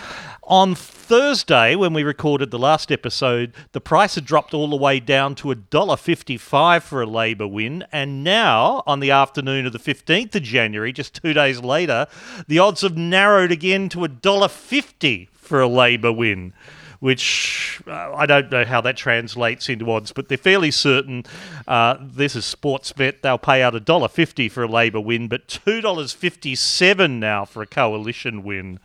On 0.48 0.76
Thursday, 0.76 1.74
when 1.74 1.92
we 1.92 2.04
recorded 2.04 2.52
the 2.52 2.58
last 2.58 2.92
episode, 2.92 3.52
the 3.72 3.80
price 3.80 4.14
had 4.14 4.24
dropped 4.24 4.54
all 4.54 4.70
the 4.70 4.76
way 4.76 5.00
down 5.00 5.34
to 5.36 5.48
$1.55 5.48 6.82
for 6.82 7.02
a 7.02 7.06
Labor 7.06 7.48
win. 7.48 7.84
And 7.90 8.22
now, 8.22 8.84
on 8.86 9.00
the 9.00 9.10
afternoon 9.10 9.66
of 9.66 9.72
the 9.72 9.80
15th 9.80 10.36
of 10.36 10.44
January, 10.44 10.92
just 10.92 11.20
two 11.20 11.32
days 11.32 11.58
later, 11.62 12.06
the 12.46 12.60
odds 12.60 12.82
have 12.82 12.96
narrowed 12.96 13.50
again 13.50 13.88
to 13.88 13.98
$1.50 13.98 15.28
for 15.30 15.60
a 15.60 15.66
Labor 15.66 16.12
win. 16.12 16.52
Which 17.00 17.82
uh, 17.88 18.14
I 18.14 18.26
don't 18.26 18.48
know 18.48 18.64
how 18.64 18.80
that 18.82 18.96
translates 18.96 19.68
into 19.68 19.90
odds, 19.90 20.12
but 20.12 20.28
they're 20.28 20.38
fairly 20.38 20.70
certain. 20.70 21.24
Uh, 21.66 21.96
this 22.00 22.36
is 22.36 22.44
Sportsbet; 22.44 23.20
they'll 23.20 23.36
pay 23.36 23.62
out 23.62 23.74
a 23.74 23.80
dollar 23.80 24.08
fifty 24.08 24.48
for 24.48 24.62
a 24.62 24.66
Labor 24.66 24.98
win, 24.98 25.28
but 25.28 25.46
two 25.46 25.82
dollars 25.82 26.14
fifty-seven 26.14 27.20
now 27.20 27.44
for 27.44 27.60
a 27.60 27.66
coalition 27.66 28.42
win. 28.42 28.80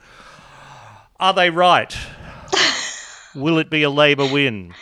Are 1.22 1.34
they 1.34 1.51
right? 1.51 1.95
Will 3.36 3.59
it 3.59 3.69
be 3.69 3.84
a 3.84 3.89
Labor 3.89 4.26
win? 4.26 4.74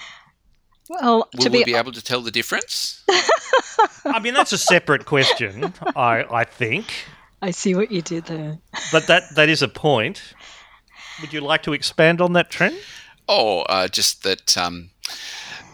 Well, 0.90 1.30
Will 1.36 1.44
to 1.44 1.50
we 1.50 1.60
be, 1.60 1.74
be 1.74 1.76
able 1.76 1.92
to 1.92 2.02
tell 2.02 2.22
the 2.22 2.32
difference? 2.32 3.04
I 4.06 4.20
mean, 4.20 4.34
that's 4.34 4.54
a 4.54 4.58
separate 4.58 5.06
question, 5.06 5.74
I, 5.96 6.26
I 6.32 6.44
think, 6.46 6.86
I 7.42 7.52
see 7.52 7.76
what 7.76 7.92
you 7.92 8.02
did 8.02 8.26
there. 8.26 8.58
but 8.92 9.08
that, 9.08 9.24
that 9.36 9.50
is 9.50 9.62
a 9.62 9.68
point. 9.68 10.34
Would 11.22 11.32
you 11.34 11.42
like 11.42 11.64
to 11.64 11.74
expand 11.74 12.22
on 12.22 12.34
that 12.34 12.50
Trent? 12.50 12.76
Oh, 13.28 13.62
uh, 13.64 13.88
just 13.88 14.24
that 14.24 14.58
um, 14.58 14.90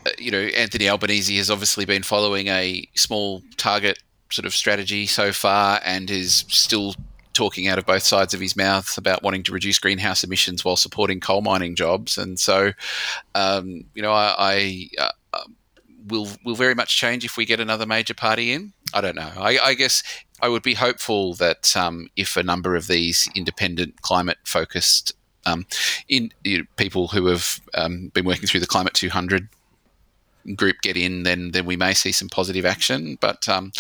uh, 0.06 0.10
you 0.18 0.32
know 0.32 0.40
Anthony 0.40 0.90
Albanese 0.90 1.38
has 1.38 1.50
obviously 1.50 1.86
been 1.86 2.04
following 2.04 2.48
a 2.48 2.88
small 2.96 3.42
target 3.56 4.00
sort 4.32 4.46
of 4.46 4.54
strategy 4.54 5.06
so 5.06 5.32
far, 5.32 5.80
and 5.86 6.10
is 6.12 6.46
still 6.48 6.96
talking 7.36 7.68
out 7.68 7.78
of 7.78 7.86
both 7.86 8.04
sides 8.04 8.34
of 8.34 8.40
his 8.40 8.56
mouth 8.56 8.98
about 8.98 9.22
wanting 9.22 9.44
to 9.44 9.52
reduce 9.52 9.78
greenhouse 9.78 10.24
emissions 10.24 10.66
while 10.66 10.76
supporting 10.76 11.20
coal 11.20 11.42
mining 11.42 11.76
jobs. 11.76 12.18
And 12.18 12.40
so, 12.40 12.72
um, 13.36 13.86
you 13.94 14.02
know, 14.02 14.14
I, 14.14 14.36
I 14.38 14.90
uh, 14.98 15.12
will 16.08 16.28
will 16.44 16.56
very 16.56 16.76
much 16.76 16.98
change 16.98 17.26
if 17.26 17.38
we 17.38 17.46
get 17.46 17.60
another 17.60 17.86
major 17.86 18.14
party 18.14 18.52
in. 18.52 18.74
I 18.94 19.02
don't 19.02 19.16
know. 19.16 19.32
I, 19.38 19.58
I 19.60 19.74
guess 19.74 20.04
I 20.42 20.50
would 20.50 20.64
be 20.64 20.74
hopeful 20.74 21.34
that 21.36 21.76
um, 21.76 22.10
if 22.16 22.38
a 22.38 22.44
number 22.44 22.76
of 22.76 22.88
these 22.88 23.28
independent 23.36 24.02
climate 24.02 24.38
focused 24.44 25.14
um, 25.46 25.66
in 26.08 26.32
you 26.44 26.60
know, 26.60 26.64
people 26.78 27.08
who 27.08 27.28
have 27.28 27.60
um, 27.74 28.10
been 28.14 28.26
working 28.26 28.48
through 28.48 28.60
the 28.60 28.68
Climate 28.68 28.94
200 28.94 29.48
group 30.56 30.78
get 30.82 30.98
in, 30.98 31.24
then 31.24 31.52
then 31.52 31.66
we 31.66 31.76
may 31.76 31.94
see 31.94 32.12
some 32.12 32.30
positive 32.30 32.66
action. 32.66 33.18
But 33.20 33.48
um, 33.50 33.72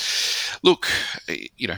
look, 0.63 0.87
you 1.57 1.67
know, 1.67 1.77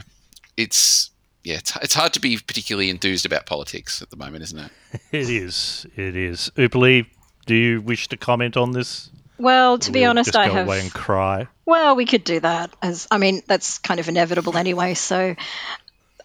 it's 0.56 1.10
yeah, 1.48 1.56
it's, 1.56 1.74
it's 1.82 1.94
hard 1.94 2.12
to 2.12 2.20
be 2.20 2.36
particularly 2.36 2.90
enthused 2.90 3.24
about 3.24 3.46
politics 3.46 4.02
at 4.02 4.10
the 4.10 4.16
moment, 4.16 4.42
isn't 4.44 4.58
it? 4.58 4.70
It 5.12 5.30
is. 5.30 5.86
It 5.96 6.14
is. 6.16 6.50
Upulie, 6.56 7.06
do 7.46 7.54
you 7.54 7.80
wish 7.80 8.08
to 8.08 8.16
comment 8.18 8.56
on 8.56 8.72
this? 8.72 9.08
Well, 9.38 9.78
to 9.78 9.90
be 9.92 10.00
We'll 10.00 10.10
honest, 10.10 10.28
just 10.32 10.38
I 10.38 10.48
go 10.48 10.54
have. 10.54 10.66
away 10.66 10.80
and 10.80 10.92
cry. 10.92 11.46
Well, 11.64 11.96
we 11.96 12.04
could 12.04 12.24
do 12.24 12.40
that. 12.40 12.70
As 12.82 13.06
I 13.10 13.18
mean, 13.18 13.40
that's 13.46 13.78
kind 13.78 14.00
of 14.00 14.08
inevitable 14.08 14.56
anyway. 14.56 14.94
So, 14.94 15.34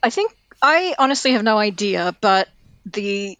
I 0.02 0.10
think 0.10 0.36
I 0.62 0.96
honestly 1.00 1.32
have 1.34 1.44
no 1.44 1.58
idea, 1.58 2.16
but 2.20 2.50
the 2.86 3.38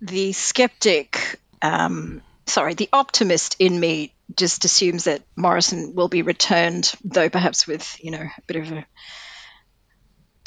the 0.00 0.32
skeptic, 0.32 1.40
um, 1.62 2.22
sorry, 2.46 2.74
the 2.74 2.88
optimist 2.92 3.56
in 3.58 3.80
me 3.80 4.12
just 4.36 4.64
assumes 4.64 5.04
that 5.04 5.22
Morrison 5.34 5.94
will 5.94 6.08
be 6.08 6.22
returned, 6.22 6.92
though 7.02 7.30
perhaps 7.30 7.66
with 7.66 7.96
you 8.04 8.10
know 8.12 8.20
a 8.22 8.42
bit 8.46 8.56
of 8.56 8.70
a. 8.72 8.84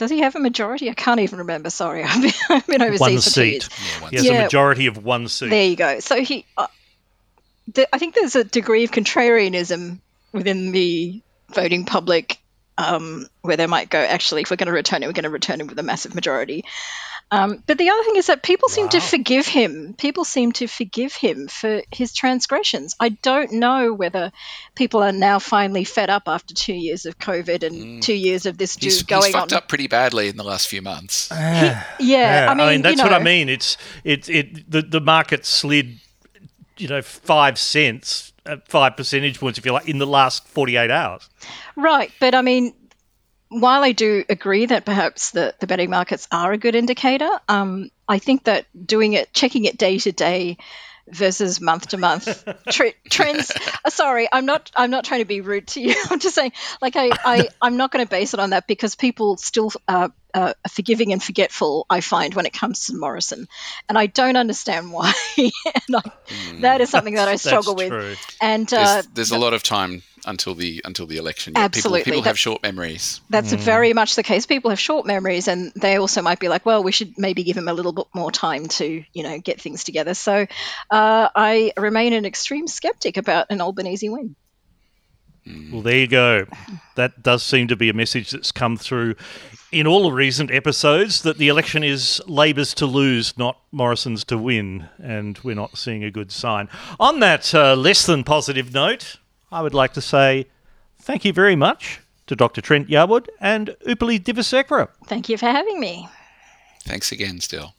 Does 0.01 0.09
he 0.09 0.21
have 0.21 0.35
a 0.35 0.39
majority? 0.39 0.89
I 0.89 0.95
can't 0.95 1.19
even 1.19 1.37
remember. 1.37 1.69
Sorry, 1.69 2.01
I've 2.07 2.21
been, 2.23 2.31
I've 2.49 2.65
been 2.65 2.81
overseas 2.81 2.99
One 3.01 3.11
for 3.17 3.21
two 3.21 3.29
seat. 3.29 3.51
years. 3.51 3.69
Yeah, 3.69 4.01
one 4.01 4.09
He 4.09 4.15
has 4.17 4.25
Yeah. 4.25 4.31
a 4.33 4.41
majority 4.45 4.87
of 4.87 5.03
one 5.05 5.27
seat. 5.27 5.49
There 5.51 5.63
you 5.67 5.75
go. 5.75 5.99
So 5.99 6.23
he, 6.23 6.43
uh, 6.57 6.65
th- 7.71 7.87
I 7.93 7.99
think 7.99 8.15
there's 8.15 8.35
a 8.35 8.43
degree 8.43 8.83
of 8.83 8.89
contrarianism 8.89 9.99
within 10.31 10.71
the 10.71 11.21
voting 11.53 11.85
public 11.85 12.39
um, 12.79 13.27
where 13.43 13.57
they 13.57 13.67
might 13.67 13.91
go, 13.91 13.99
actually, 13.99 14.41
if 14.41 14.49
we're 14.49 14.55
going 14.57 14.65
to 14.67 14.73
return 14.73 15.03
it, 15.03 15.05
we're 15.05 15.13
going 15.13 15.23
to 15.25 15.29
return 15.29 15.61
it 15.61 15.67
with 15.67 15.77
a 15.77 15.83
massive 15.83 16.15
majority. 16.15 16.65
Um, 17.33 17.63
but 17.65 17.77
the 17.77 17.89
other 17.89 18.03
thing 18.03 18.17
is 18.17 18.27
that 18.27 18.43
people 18.43 18.67
seem 18.67 18.89
to 18.89 18.99
forgive 18.99 19.47
him. 19.47 19.95
People 19.97 20.25
seem 20.25 20.51
to 20.53 20.67
forgive 20.67 21.13
him 21.13 21.47
for 21.47 21.81
his 21.89 22.13
transgressions. 22.13 22.93
I 22.99 23.09
don't 23.09 23.53
know 23.53 23.93
whether 23.93 24.33
people 24.75 25.01
are 25.01 25.13
now 25.13 25.39
finally 25.39 25.85
fed 25.85 26.09
up 26.09 26.23
after 26.27 26.53
two 26.53 26.73
years 26.73 27.05
of 27.05 27.17
COVID 27.19 27.63
and 27.63 28.03
two 28.03 28.13
years 28.15 28.45
of 28.45 28.57
this 28.57 28.75
dude 28.75 28.83
He's, 28.83 28.93
he's 28.95 29.03
going 29.03 29.31
fucked 29.31 29.53
on. 29.53 29.59
up 29.59 29.69
pretty 29.69 29.87
badly 29.87 30.27
in 30.27 30.35
the 30.35 30.43
last 30.43 30.67
few 30.67 30.81
months. 30.81 31.29
Yeah, 31.31 31.83
Yeah, 31.99 32.47
I 32.49 32.53
mean, 32.53 32.81
that's 32.81 32.97
you 32.97 33.03
know, 33.03 33.09
what 33.09 33.13
I 33.13 33.23
mean. 33.23 33.47
It's 33.47 33.77
it 34.03 34.27
it 34.27 34.69
the 34.69 34.81
the 34.81 34.99
market 34.99 35.45
slid, 35.45 35.99
you 36.77 36.89
know, 36.89 37.01
five 37.01 37.57
cents, 37.57 38.33
uh, 38.45 38.57
five 38.67 38.97
percentage 38.97 39.39
points, 39.39 39.57
if 39.57 39.65
you 39.65 39.71
like, 39.71 39.87
in 39.87 39.99
the 39.99 40.07
last 40.07 40.45
forty 40.49 40.75
eight 40.75 40.91
hours. 40.91 41.29
Right, 41.77 42.11
but 42.19 42.35
I 42.35 42.41
mean, 42.41 42.73
while 43.51 43.83
I 43.83 43.91
do 43.91 44.23
agree 44.29 44.65
that 44.67 44.85
perhaps 44.85 45.31
the, 45.31 45.53
the 45.59 45.67
betting 45.67 45.89
markets 45.89 46.25
are 46.31 46.53
a 46.53 46.57
good 46.57 46.73
indicator, 46.73 47.29
um, 47.49 47.91
I 48.07 48.17
think 48.17 48.45
that 48.45 48.65
doing 48.85 49.13
it, 49.13 49.33
checking 49.33 49.65
it 49.65 49.77
day 49.77 49.97
to 49.99 50.13
day 50.13 50.57
versus 51.09 51.59
month 51.59 51.89
to 51.89 51.97
month 51.97 52.45
trends. 53.09 53.51
uh, 53.83 53.89
sorry, 53.89 54.29
I'm 54.31 54.45
not. 54.45 54.71
I'm 54.73 54.89
not 54.89 55.03
trying 55.03 55.19
to 55.19 55.25
be 55.25 55.41
rude 55.41 55.67
to 55.69 55.81
you. 55.81 55.95
I'm 56.09 56.19
just 56.19 56.33
saying, 56.33 56.53
like, 56.81 56.95
I, 56.95 57.11
I 57.25 57.49
I'm 57.61 57.75
not 57.75 57.91
going 57.91 58.05
to 58.05 58.09
base 58.09 58.33
it 58.33 58.39
on 58.39 58.51
that 58.51 58.67
because 58.67 58.95
people 58.95 59.35
still 59.35 59.71
uh, 59.85 60.09
uh, 60.33 60.53
are 60.63 60.69
forgiving 60.69 61.11
and 61.11 61.21
forgetful. 61.21 61.85
I 61.89 61.99
find 61.99 62.33
when 62.33 62.45
it 62.45 62.53
comes 62.53 62.85
to 62.85 62.95
Morrison, 62.95 63.49
and 63.89 63.97
I 63.97 64.05
don't 64.05 64.37
understand 64.37 64.93
why. 64.93 65.11
and 65.37 65.51
I, 65.95 66.11
that 66.61 66.79
is 66.79 66.89
something 66.89 67.15
that 67.15 67.27
I 67.27 67.35
struggle 67.35 67.75
with. 67.75 67.89
true. 67.89 68.15
And 68.39 68.65
There's, 68.67 68.87
uh, 68.87 69.03
there's 69.13 69.31
a 69.31 69.37
lot 69.37 69.53
of 69.53 69.61
time 69.61 70.03
until 70.25 70.55
the 70.55 70.81
until 70.85 71.05
the 71.05 71.17
election. 71.17 71.53
yet. 71.55 71.63
Absolutely. 71.63 71.99
People, 72.03 72.17
people 72.17 72.23
have 72.23 72.39
short 72.39 72.63
memories. 72.63 73.21
That's 73.29 73.53
very 73.53 73.93
much 73.93 74.15
the 74.15 74.23
case. 74.23 74.45
People 74.45 74.69
have 74.69 74.79
short 74.79 75.05
memories, 75.05 75.47
and 75.47 75.71
they 75.75 75.97
also 75.97 76.21
might 76.21 76.39
be 76.39 76.47
like, 76.47 76.65
"Well, 76.65 76.83
we 76.83 76.91
should 76.91 77.17
maybe 77.17 77.43
give 77.43 77.57
him 77.57 77.67
a 77.67 77.73
little 77.73 77.93
bit 77.93 78.07
more 78.13 78.31
time 78.31 78.67
to, 78.67 79.03
you 79.13 79.23
know, 79.23 79.39
get 79.39 79.61
things 79.61 79.83
together." 79.83 80.13
So, 80.13 80.45
uh, 80.89 81.29
I 81.35 81.73
remain 81.77 82.13
an 82.13 82.25
extreme 82.25 82.67
skeptic 82.67 83.17
about 83.17 83.47
an 83.49 83.61
Albanese 83.61 84.09
win. 84.09 84.35
Well, 85.71 85.81
there 85.81 85.97
you 85.97 86.07
go. 86.07 86.45
That 86.95 87.23
does 87.23 87.41
seem 87.41 87.67
to 87.69 87.75
be 87.75 87.89
a 87.89 87.93
message 87.93 88.29
that's 88.31 88.51
come 88.51 88.77
through 88.77 89.15
in 89.71 89.87
all 89.87 90.03
the 90.03 90.11
recent 90.11 90.51
episodes 90.51 91.23
that 91.23 91.37
the 91.37 91.47
election 91.47 91.83
is 91.83 92.21
Labor's 92.27 92.73
to 92.75 92.85
lose, 92.85 93.37
not 93.37 93.57
Morrison's 93.71 94.23
to 94.25 94.37
win, 94.37 94.89
and 95.01 95.39
we're 95.43 95.55
not 95.55 95.77
seeing 95.77 96.03
a 96.03 96.11
good 96.11 96.31
sign. 96.31 96.69
On 96.99 97.21
that 97.21 97.55
uh, 97.55 97.75
less 97.75 98.05
than 98.05 98.23
positive 98.23 98.73
note, 98.73 99.17
I 99.51 99.61
would 99.61 99.73
like 99.73 99.93
to 99.93 100.01
say 100.01 100.47
thank 100.99 101.25
you 101.25 101.33
very 101.33 101.55
much 101.55 101.99
to 102.27 102.35
Dr. 102.35 102.61
Trent 102.61 102.87
Yarwood 102.87 103.27
and 103.39 103.75
Upulie 103.85 104.19
Divisekera. 104.19 104.87
Thank 105.05 105.27
you 105.27 105.37
for 105.37 105.47
having 105.47 105.79
me. 105.79 106.07
Thanks 106.83 107.11
again, 107.11 107.41
still. 107.41 107.73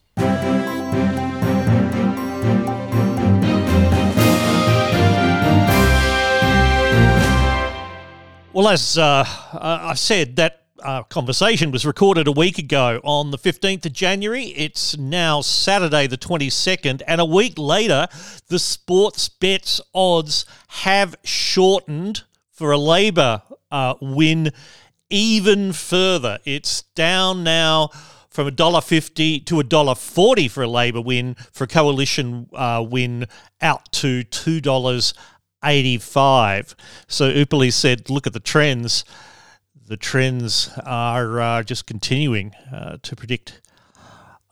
Well, 8.55 8.69
as 8.69 8.99
uh, 8.99 9.25
I 9.55 9.95
said, 9.95 10.37
that 10.37 10.62
uh, 10.83 11.03
conversation 11.05 11.71
was 11.71 11.87
recorded 11.87 12.27
a 12.27 12.33
week 12.33 12.59
ago 12.59 13.01
on 13.05 13.31
the 13.31 13.39
15th 13.39 13.87
of 13.87 13.93
January. 13.93 14.47
It's 14.47 14.97
now 14.97 15.41
Saturday, 15.41 16.07
the 16.07 16.19
22nd, 16.19 17.03
and 17.07 17.21
a 17.21 17.25
week 17.25 17.59
later, 17.59 18.09
the 18.49 18.59
sports 18.59 19.29
bets 19.29 19.81
odds 19.95 20.45
have 20.69 21.17
shortened 21.25 22.23
for 22.51 22.73
a 22.73 22.79
Labor 22.79 23.43
uh, 23.71 23.95
win 24.01 24.51
even 25.11 25.73
further. 25.73 26.39
It's 26.45 26.83
down 26.95 27.45
now 27.45 27.89
from 28.29 28.49
$1.50 28.49 29.45
to 29.47 29.55
$1.40 29.57 30.51
for 30.51 30.63
a 30.63 30.69
Labor 30.69 31.01
win, 31.01 31.35
for 31.53 31.65
a 31.65 31.69
coalition 31.69 32.49
uh, 32.55 32.85
win 32.89 33.27
out 33.61 33.93
to 33.93 34.25
$2 34.25 35.15
85. 35.65 36.75
So 37.07 37.31
Upulie 37.33 37.73
said, 37.73 38.11
look 38.11 38.27
at 38.27 38.33
the 38.33 38.41
trends. 38.41 39.05
The 39.93 39.99
trends 39.99 40.71
are 40.87 41.39
uh, 41.39 41.63
just 41.63 41.87
continuing 41.87 42.55
uh, 42.73 42.97
to 43.03 43.15
predict 43.15 43.61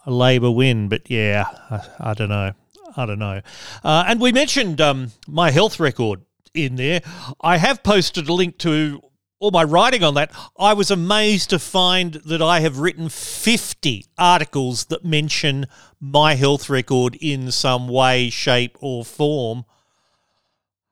a 0.04 0.10
Labor 0.10 0.50
win. 0.50 0.90
But 0.90 1.10
yeah, 1.10 1.46
I, 1.70 2.10
I 2.10 2.12
don't 2.12 2.28
know. 2.28 2.52
I 2.94 3.06
don't 3.06 3.18
know. 3.18 3.40
Uh, 3.82 4.04
and 4.06 4.20
we 4.20 4.32
mentioned 4.32 4.82
um, 4.82 5.12
my 5.26 5.50
health 5.50 5.80
record 5.80 6.20
in 6.52 6.76
there. 6.76 7.00
I 7.40 7.56
have 7.56 7.82
posted 7.82 8.28
a 8.28 8.34
link 8.34 8.58
to 8.58 9.00
all 9.38 9.50
my 9.50 9.64
writing 9.64 10.04
on 10.04 10.12
that. 10.12 10.30
I 10.58 10.74
was 10.74 10.90
amazed 10.90 11.48
to 11.48 11.58
find 11.58 12.20
that 12.26 12.42
I 12.42 12.60
have 12.60 12.78
written 12.78 13.08
50 13.08 14.04
articles 14.18 14.84
that 14.84 15.06
mention 15.06 15.64
my 15.98 16.34
health 16.34 16.68
record 16.68 17.16
in 17.18 17.50
some 17.50 17.88
way, 17.88 18.28
shape, 18.28 18.76
or 18.82 19.06
form. 19.06 19.64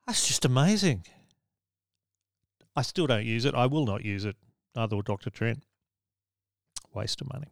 That's 0.07 0.27
just 0.27 0.43
amazing. 0.43 1.03
I 2.79 2.81
still 2.81 3.07
don't 3.07 3.25
use 3.25 3.43
it. 3.43 3.53
I 3.55 3.65
will 3.65 3.85
not 3.85 4.05
use 4.05 4.23
it. 4.23 4.37
Neither 4.73 4.95
will 4.95 5.03
Dr. 5.03 5.29
Trent. 5.29 5.63
Waste 6.93 7.19
of 7.19 7.27
money. 7.27 7.47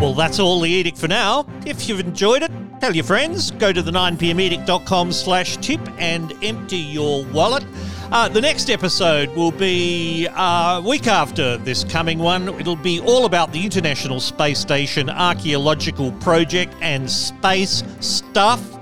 Well, 0.00 0.14
that's 0.14 0.38
all 0.38 0.60
the 0.60 0.70
edict 0.70 0.96
for 0.96 1.08
now. 1.08 1.44
If 1.66 1.88
you've 1.88 1.98
enjoyed 1.98 2.44
it, 2.44 2.52
tell 2.78 2.94
your 2.94 3.02
friends. 3.02 3.50
Go 3.50 3.72
to 3.72 3.82
the 3.82 3.90
9pmedict.com 3.90 5.10
slash 5.10 5.56
tip 5.56 5.80
and 5.98 6.32
empty 6.40 6.76
your 6.76 7.24
wallet. 7.32 7.64
Uh, 8.12 8.28
the 8.28 8.40
next 8.40 8.70
episode 8.70 9.28
will 9.30 9.50
be 9.50 10.28
a 10.32 10.80
week 10.86 11.08
after 11.08 11.56
this 11.56 11.82
coming 11.82 12.20
one. 12.20 12.48
It'll 12.60 12.76
be 12.76 13.00
all 13.00 13.24
about 13.24 13.52
the 13.52 13.64
International 13.64 14.20
Space 14.20 14.60
Station 14.60 15.10
archaeological 15.10 16.12
project 16.12 16.76
and 16.80 17.10
space 17.10 17.82
stuff. 17.98 18.79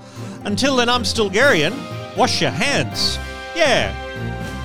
Until 0.49 0.77
then, 0.77 0.89
I'm 0.89 1.05
still 1.05 1.29
Stilgherrian. 1.29 1.77
Wash 2.17 2.41
your 2.41 2.51
hands. 2.51 3.19
Yeah. 3.55 3.93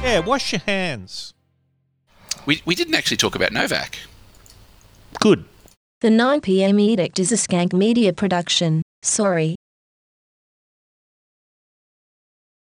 Yeah, 0.02 0.20
wash 0.20 0.54
your 0.54 0.62
hands. 0.62 1.34
We, 2.46 2.62
we 2.64 2.74
didn't 2.74 2.96
actually 2.96 3.18
talk 3.18 3.36
about 3.36 3.52
Novak. 3.52 3.98
Good. 5.20 5.44
The 6.00 6.08
9pm 6.08 6.80
edict 6.80 7.20
is 7.20 7.34
a 7.34 7.36
skank 7.36 7.74
media 7.74 8.14
production. 8.14 8.82
Sorry. 9.02 9.58